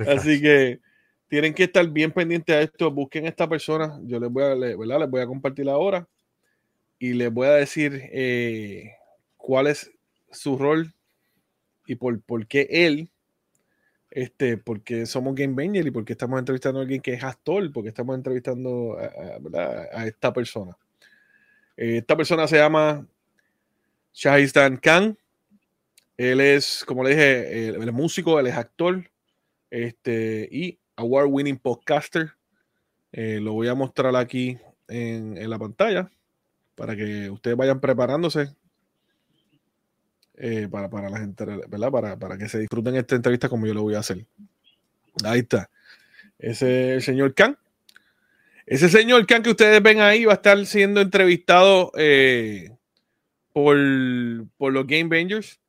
[0.07, 0.81] así que
[1.27, 2.91] tienen que estar bien pendientes a esto.
[2.91, 3.99] Busquen a esta persona.
[4.03, 4.99] Yo les voy a, ¿verdad?
[4.99, 6.07] Les voy a compartir ahora
[6.99, 8.95] y les voy a decir eh,
[9.37, 9.91] cuál es
[10.31, 10.93] su rol
[11.85, 13.09] y por, por qué él,
[14.09, 17.89] este, porque somos Game Banger y porque estamos entrevistando a alguien que es actor, porque
[17.89, 20.77] estamos entrevistando a, a, a esta persona.
[21.75, 23.07] Eh, esta persona se llama
[24.13, 25.17] Shahizdan Khan.
[26.17, 29.09] Él es, como le dije, él, él es músico, él es actor
[29.71, 32.33] este, y award-winning podcaster.
[33.11, 34.57] Eh, lo voy a mostrar aquí
[34.87, 36.09] en, la pantalla
[36.75, 38.53] para que ustedes vayan preparándose
[40.35, 41.91] eh, para, para, la gente, ¿verdad?
[41.91, 44.25] Para, para, que se disfruten esta entrevista como yo lo voy a hacer.
[45.23, 45.69] Ahí está.
[46.39, 47.57] Ese señor Khan.
[48.65, 52.71] Ese señor Khan que ustedes ven ahí va a estar siendo entrevistado eh,
[53.53, 53.77] por,
[54.57, 55.59] por, los Game Bangers.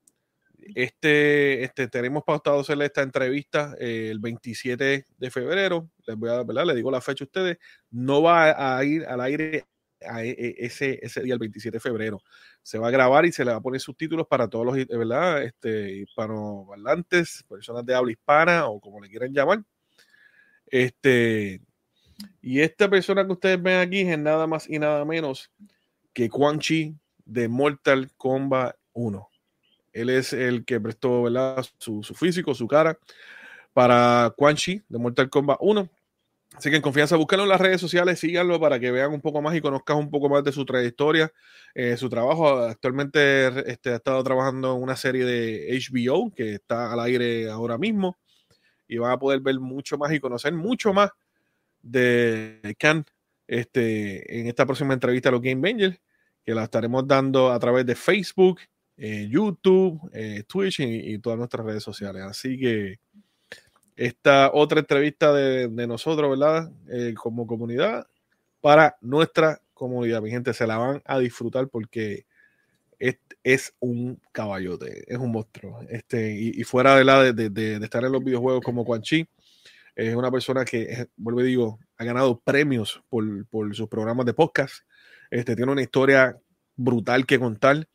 [0.74, 5.90] Este, este, tenemos pautado hacerle esta entrevista eh, el 27 de febrero.
[6.06, 6.66] Les voy a, ¿verdad?
[6.66, 7.58] Le digo la fecha a ustedes.
[7.90, 9.64] No va a ir al aire
[10.08, 12.22] a ese, ese día, el 27 de febrero.
[12.62, 15.42] Se va a grabar y se le va a poner subtítulos para todos los ¿verdad?
[15.42, 19.62] Este, hispanohablantes, personas de habla hispana o como le quieran llamar.
[20.66, 21.60] Este,
[22.40, 25.50] y esta persona que ustedes ven aquí es nada más y nada menos
[26.12, 29.28] que Quan Chi de Mortal Kombat 1.
[29.92, 31.64] Él es el que prestó ¿verdad?
[31.78, 32.98] Su, físico, su cara
[33.72, 35.88] para Quan Chi de Mortal Kombat 1
[36.54, 39.40] Así que en confianza, búsquenlo en las redes sociales, síganlo para que vean un poco
[39.40, 41.32] más y conozcan un poco más de su trayectoria,
[41.74, 42.58] eh, su trabajo.
[42.58, 47.78] Actualmente este, ha estado trabajando en una serie de HBO que está al aire ahora
[47.78, 48.18] mismo
[48.86, 51.10] y van a poder ver mucho más y conocer mucho más
[51.80, 53.06] de Khan
[53.46, 55.98] este, en esta próxima entrevista a los Game Bangers,
[56.44, 58.60] que la estaremos dando a través de Facebook,
[58.96, 62.22] eh, YouTube, eh, Twitch y, todas nuestras redes sociales.
[62.22, 62.98] Así que
[63.96, 66.70] esta otra entrevista de, nosotros, ¿verdad?
[66.90, 68.06] Eh, como comunidad,
[68.60, 70.22] para nuestra comunidad.
[70.22, 72.26] Mi gente, se la van a disfrutar porque
[73.42, 75.80] es, un caballote, es un monstruo.
[75.88, 79.26] Este, y, fuera de, de, de, estar en los videojuegos como Quan Chi,
[79.96, 84.84] es una persona que, vuelvo y digo, ha ganado premios por sus programas de podcast.
[85.32, 86.38] Este, tiene una historia
[86.76, 87.88] brutal que contar.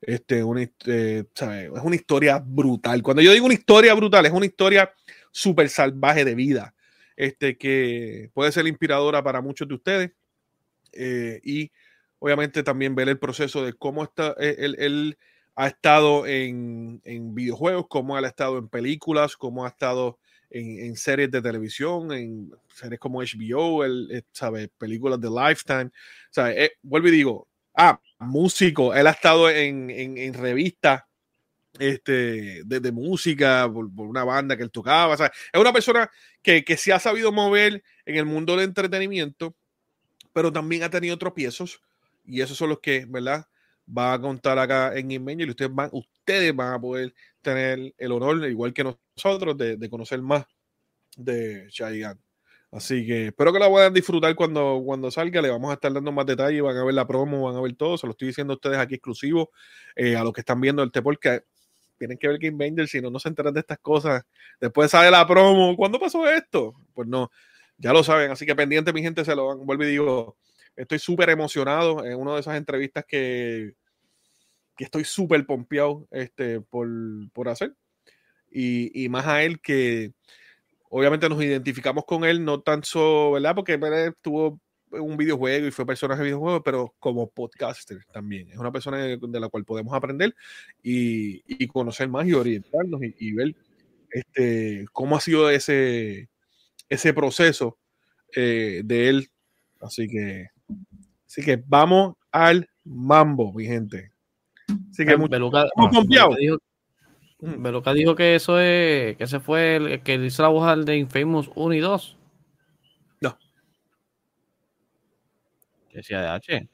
[0.00, 0.38] Este,
[0.86, 3.02] eh, es una historia brutal.
[3.02, 4.90] Cuando yo digo una historia brutal, es una historia
[5.30, 6.74] súper salvaje de vida,
[7.14, 10.12] este, que puede ser inspiradora para muchos de ustedes.
[10.92, 11.70] Eh, y
[12.20, 15.18] obviamente también ver el proceso de cómo está, eh, él, él
[15.56, 20.18] ha estado en, en, videojuegos, cómo él ha estado en películas, cómo ha estado
[20.50, 25.90] en, en series de televisión, en series como HBO, él, sabe, películas de Lifetime.
[26.30, 31.02] Sabe, eh, vuelvo y digo, ah, músico, él ha estado en, en, en revistas
[31.78, 35.16] este, de, de música, por, por, una banda que él tocaba.
[35.16, 36.10] Sea, es una persona
[36.42, 39.54] que, que se ha sabido mover en el mundo del entretenimiento,
[40.32, 41.80] pero también ha tenido tropiezos.
[42.24, 43.46] Y esos son los que, ¿verdad?
[43.96, 48.12] Va a contar acá en Inmeño y ustedes van, ustedes van a poder tener el
[48.12, 49.07] honor, igual que nosotros,
[49.56, 50.46] de, de conocer más
[51.16, 52.20] de Chayanne.
[52.70, 55.40] Así que espero que la puedan disfrutar cuando, cuando salga.
[55.40, 56.62] Le vamos a estar dando más detalles.
[56.62, 57.96] Van a ver la promo, van a ver todo.
[57.96, 59.50] Se lo estoy diciendo a ustedes aquí exclusivo.
[59.96, 61.44] Eh, a los que están viendo el T porque
[61.98, 64.22] tienen que ver Game Banger, si no, no se enteran de estas cosas.
[64.60, 65.74] Después sale la promo.
[65.76, 66.74] ¿Cuándo pasó esto?
[66.94, 67.30] Pues no,
[67.78, 68.30] ya lo saben.
[68.30, 69.66] Así que pendiente, mi gente, se lo van.
[69.66, 70.36] Vuelvo y digo,
[70.76, 73.74] estoy súper emocionado en una de esas entrevistas que,
[74.76, 76.86] que estoy súper pompeado este, por,
[77.32, 77.74] por hacer.
[78.50, 80.12] Y, y más a él que
[80.90, 83.54] obviamente nos identificamos con él, no tanto, ¿verdad?
[83.54, 83.78] Porque
[84.22, 84.60] tuvo
[84.90, 88.50] un videojuego y fue personaje de videojuego, pero como podcaster también.
[88.50, 90.34] Es una persona de, la cual podemos aprender
[90.82, 93.54] y, y, conocer más y orientarnos y, y, ver
[94.10, 96.30] este, cómo ha sido ese,
[96.88, 97.78] ese proceso
[98.34, 99.30] eh, de él.
[99.80, 100.48] Así que,
[101.26, 104.12] así que vamos al mambo, mi gente.
[104.90, 106.67] Así que dijo, Mm.
[107.40, 110.96] Beluca dijo que eso es, que ese fue el que hizo la voz al de
[110.96, 112.16] Infamous 1 y 2.
[113.20, 113.38] No.
[115.88, 116.68] Que decía de H.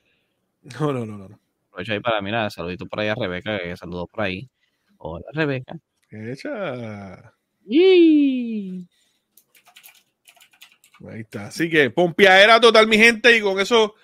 [0.80, 1.40] No, no, no, no.
[1.68, 4.48] Aprovecho ahí para mirar, saludito por ahí a Rebeca, que saludó por ahí.
[4.96, 5.76] Hola, Rebeca.
[6.10, 7.34] Echa.
[7.66, 8.88] ¡Y!
[11.10, 11.48] Ahí está.
[11.48, 13.94] Así que pompeadera total, mi gente, y con eso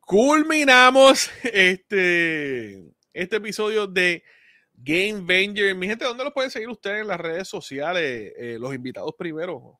[0.00, 2.82] culminamos este,
[3.12, 4.24] este episodio de
[4.80, 5.74] Game Venger.
[5.74, 8.32] Mi gente, ¿dónde los pueden seguir ustedes en las redes sociales?
[8.36, 9.78] Eh, los invitados primero.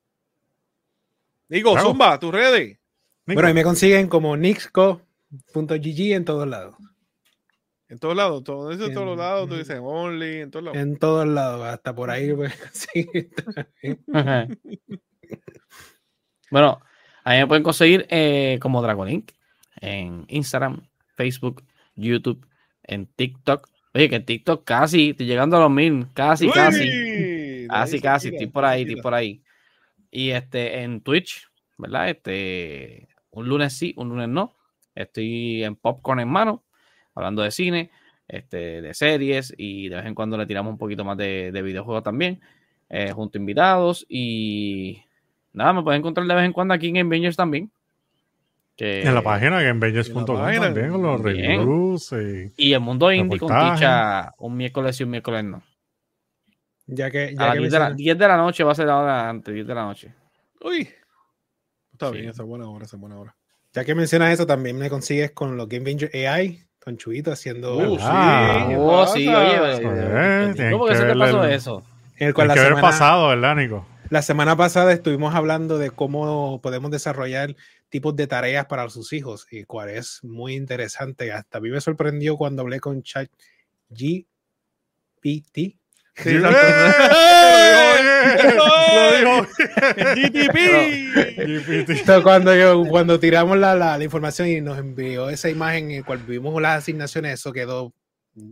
[1.49, 1.89] Digo, Claro.
[1.89, 2.79] Zumba, tus redes.
[3.27, 6.75] Bueno, ahí me consiguen como nixco.gg en todos lados.
[7.91, 10.79] En todos lados, todo, eso en todos lados, tú en- dices Only, en todos lados.
[10.79, 13.31] En todos lados, hasta por ahí consiguen.
[16.51, 16.81] bueno,
[17.25, 19.33] ahí me pueden conseguir eh, como Dragonink
[19.81, 21.65] en Instagram, Facebook,
[21.95, 22.47] YouTube,
[22.83, 23.69] en TikTok.
[23.95, 26.89] Oye, que TikTok casi, estoy llegando a los mil, casi, Uy, casi.
[27.69, 29.43] Casi, casi, estoy por ahí, estoy por ahí.
[30.11, 32.09] Y este, en Twitch, ¿verdad?
[32.09, 34.57] Este, un lunes sí, un lunes no.
[34.95, 36.65] Estoy en popcorn en mano,
[37.15, 37.91] hablando de cine,
[38.27, 41.61] este, de series y de vez en cuando le tiramos un poquito más de, de
[41.63, 42.41] videojuegos también,
[42.89, 45.03] eh, junto a invitados y
[45.53, 47.71] nada, me pueden encontrar de vez en cuando aquí en Game Bangers también.
[48.79, 51.59] Que, En la página, gamebangers.com también, con los Bien.
[51.61, 52.53] reviews y...
[52.57, 53.49] Y el mundo indie con.
[53.49, 55.63] Ticha un miércoles y un miércoles no.
[56.87, 58.73] Ya que, A ya las que 10 de, la, mencionas- 10 de la noche va
[58.73, 60.15] a ser ahora antes, 10 de la noche.
[60.63, 60.89] Uy.
[61.93, 62.13] Está Sí.
[62.19, 63.35] bien, esa es buena hora, esa es buena hora.
[63.75, 67.77] ya que mencionas eso, también me consigues con los Game Ranger AI, con Chuito haciendo.
[67.77, 68.65] Uh, Ah.
[68.69, 71.83] sí, Oh, sí, oye, eh, es, tienen ¿cómo que se te pasó el- eso?
[72.17, 73.87] en el cual Hay la que ver semana, pasado, ¿verdad, Nico?
[74.11, 77.55] La semana pasada estuvimos hablando de cómo podemos desarrollar
[77.89, 81.33] tipos de tareas para sus hijos, y cual es muy interesante.
[81.33, 83.31] Hasta a mí me sorprendió cuando hablé con Chat
[83.91, 85.77] GPT.
[86.21, 86.37] Sí, ¡Eh!
[86.37, 86.59] exacto.
[88.95, 89.47] Lo dijo.
[90.17, 90.57] GTP.
[91.69, 96.01] Entonces, cuando, yo, cuando tiramos la, la- la información y nos envió esa imagen en
[96.01, 97.93] la cual vimos las asignaciones, eso quedó.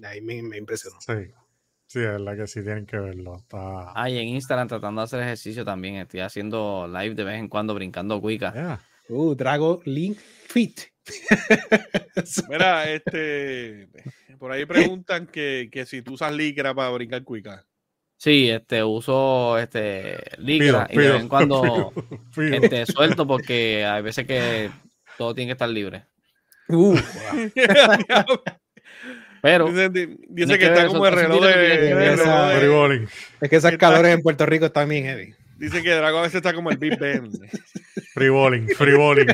[0.05, 0.97] Ahí me, me impresionó.
[1.01, 1.13] Sí,
[1.97, 3.37] sí, es verdad que sí tienen que verlo.
[3.37, 3.93] Está...
[3.95, 5.97] Ah, y en Instagram tratando de hacer ejercicio también.
[5.97, 8.53] Estoy haciendo live de vez en cuando brincando cuica.
[8.53, 8.81] Yeah.
[9.09, 10.81] Uh, Drago Link Fit.
[12.51, 13.89] Mira, este.
[14.39, 17.65] Por ahí preguntan que, que si tú usas licra para brincar cuica.
[18.19, 21.93] Sí, este, uso este licra y de vez en cuando
[22.35, 22.55] pido.
[22.57, 24.71] este, suelto porque hay veces que
[25.17, 26.05] todo tiene que estar libre.
[26.69, 26.97] Uh,
[29.43, 29.91] Pero dice
[30.55, 32.13] que, que está como el reloj de.
[32.15, 33.09] esa- de- Freeballing.
[33.41, 35.35] es que esas calores en Puerto Rico están bien heavy.
[35.57, 37.31] dice que Drago a veces está como el Big Ben.
[38.15, 39.27] Freeballing, freeballing.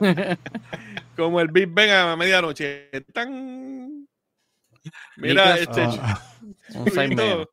[1.16, 2.90] como el Big Ben a medianoche.
[3.12, 4.06] Tan.
[5.16, 5.82] Mira, este.
[5.82, 6.22] Ah.
[6.72, 7.50] Chubito,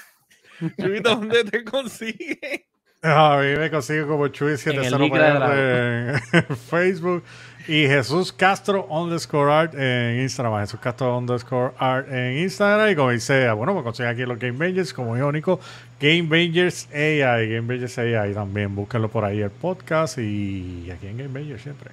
[0.80, 2.66] Chubito, ¿dónde te consigue?
[3.02, 7.22] a mí me consigue como Chuy70PR en Facebook
[7.68, 10.60] y Jesús Castro underscore art en Instagram.
[10.60, 12.90] Jesús Castro underscore art en Instagram.
[12.90, 15.60] Y como dice, bueno, me consigue aquí los Game Bangers, como dijo Nico,
[16.00, 18.74] Game Bangers AI, Game Bangers AI también.
[18.74, 21.90] Búsquenlo por ahí el podcast y aquí en Game Bangers siempre.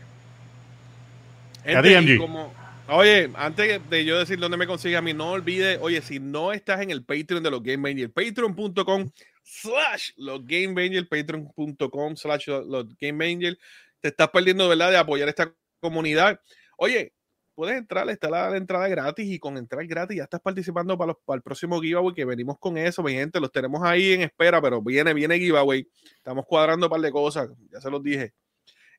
[2.15, 2.53] Y como-
[2.87, 6.53] oye, antes de yo decir dónde me consigue a mí, no olvide, oye, si no
[6.53, 9.09] estás en el Patreon de los Game Bangers, patreon.com
[9.43, 13.57] slash los Game Bangers, patreon.com slash los Game Bangers,
[13.99, 16.39] te estás perdiendo, ¿verdad?, de apoyar esta comunidad.
[16.77, 17.13] Oye,
[17.55, 21.17] puedes entrar, está la, entrada gratis y con entrar gratis ya estás participando para, los,
[21.25, 24.61] para el próximo giveaway que venimos con eso, mi gente, los tenemos ahí en espera,
[24.61, 25.87] pero viene, viene giveaway.
[26.17, 28.33] Estamos cuadrando un par de cosas, ya se los dije.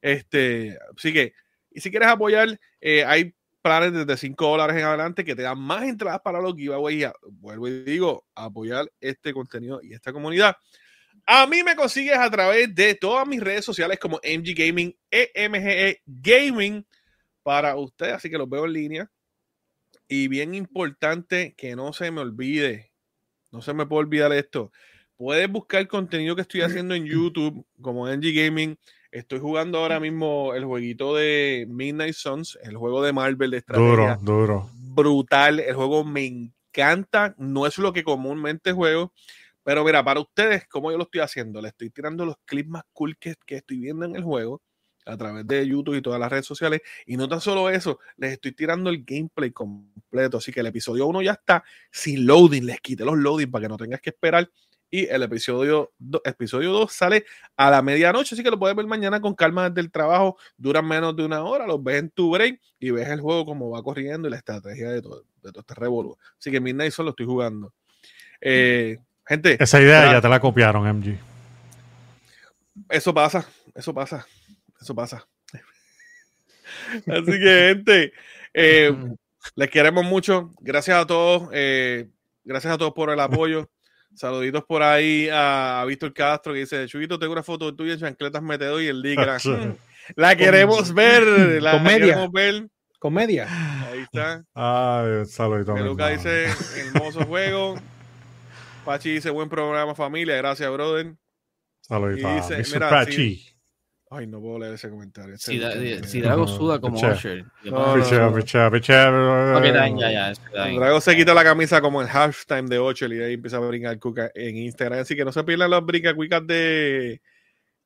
[0.00, 1.34] Este, así que,
[1.70, 5.58] y si quieres apoyar, eh, hay planes desde 5 dólares en adelante que te dan
[5.58, 7.04] más entradas para los giveaways.
[7.04, 10.56] Y vuelvo y digo, apoyar este contenido y esta comunidad.
[11.24, 15.88] A mí me consigues a través de todas mis redes sociales como MG Gaming, EMGE
[15.88, 16.84] E Gaming
[17.42, 19.10] para usted, así que los veo en línea.
[20.08, 22.92] Y bien importante que no se me olvide,
[23.50, 24.70] no se me puede olvidar esto.
[25.16, 28.76] Puedes buscar contenido que estoy haciendo en YouTube como MG Gaming.
[29.10, 34.16] Estoy jugando ahora mismo el jueguito de Midnight Suns, el juego de Marvel de estrategia
[34.16, 34.70] Duro, duro.
[34.74, 35.60] brutal.
[35.60, 37.34] El juego me encanta.
[37.38, 39.12] No es lo que comúnmente juego.
[39.66, 41.60] Pero mira, para ustedes, ¿cómo yo lo estoy haciendo?
[41.60, 44.62] Le estoy tirando los clips más cool que, estoy viendo en el juego
[45.04, 46.82] a través de YouTube y todas las redes sociales.
[47.04, 50.38] Y no tan solo eso, les estoy tirando el gameplay completo.
[50.38, 52.64] Así que el episodio 1 ya está sin loading.
[52.64, 54.48] Les quité los loading para que no tengas que esperar.
[54.88, 57.24] Y el episodio 2 episodio sale
[57.56, 60.36] a la medianoche, así que lo puedes ver mañana con calma desde el trabajo.
[60.56, 63.70] Duran menos de una hora, los ves en tu break y ves el juego como
[63.70, 66.20] va corriendo y la estrategia de todo, este revolvo.
[66.38, 67.74] Así que Midnight solo estoy jugando.
[68.40, 71.18] Eh, gente, Esa idea ya te la copiaron, MG.
[72.88, 74.26] eso pasa, eso pasa,
[74.80, 75.26] eso pasa.
[77.06, 78.12] Así que, gente,
[78.54, 78.94] eh,
[79.56, 80.50] les queremos mucho.
[80.60, 81.48] Gracias a todos.
[81.52, 82.08] eh,
[82.44, 83.68] gracias a todos por el apoyo.
[84.14, 88.00] Saluditos por ahí a, a Víctor Castro que dice: Chuguito, tengo una foto tuya en
[88.00, 89.36] chancletas meteo y el Ligra.
[89.44, 89.72] Mm,
[90.14, 91.22] La queremos ver.
[91.62, 91.98] La Comedia.
[91.98, 92.66] queremos ver.
[92.98, 93.46] Comedia.
[93.90, 94.42] Ahí está.
[94.54, 95.74] Ay, saludito.
[95.74, 96.46] Peluca dice:
[96.78, 97.74] hermoso juego.
[98.86, 100.36] Pachi dice: buen programa, familia.
[100.36, 101.14] Gracias, brother.
[102.72, 103.46] Mira, Pachi.
[104.08, 105.34] Ay, no puedo leer ese comentario.
[105.34, 105.72] Ese Si, da-
[106.06, 106.96] si Drago suda como.
[106.96, 107.44] Usher.
[107.64, 107.96] No,
[109.10, 110.00] no, no.
[110.00, 110.66] ya, ya.
[110.78, 113.98] Drago se quita la camisa como el halftime de 8 y ahí empieza a brincar
[113.98, 115.00] cuca en Instagram.
[115.00, 117.20] Así que no se pierdan los brincacuicas de,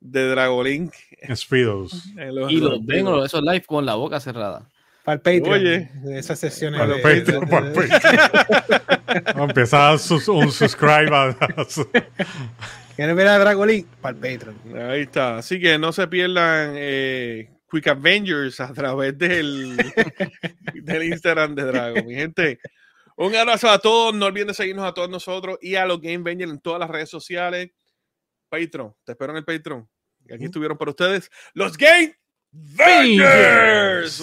[0.01, 0.93] de Dragolink.
[1.35, 2.05] Speedos.
[2.17, 4.69] los- Y los vengo esos live con la boca cerrada.
[5.03, 5.53] Para el Patreon.
[5.59, 5.91] Oye.
[6.19, 6.79] esas sesiones.
[6.81, 9.00] Para de- el Patreon, para el Patreon.
[9.37, 11.89] No, Empieza a sus- un subscribe a, a su-
[12.97, 13.87] ¿Quieren ver a Dragolink?
[14.01, 14.91] Para el Patreon.
[14.91, 15.39] Ahí está.
[15.39, 19.77] Así que no se pierdan eh, Quick Avengers a través del,
[20.75, 22.03] del Instagram de Drago.
[22.05, 22.59] Mi gente,
[23.17, 24.15] un abrazo a todos.
[24.15, 26.91] No olviden de seguirnos a todos nosotros y a los Game Avengers en todas las
[26.91, 27.71] redes sociales.
[28.51, 29.89] Patreon, te espero en el Patreon.
[30.35, 32.15] Aquí estuvieron para ustedes los Game
[32.79, 34.21] Avengers.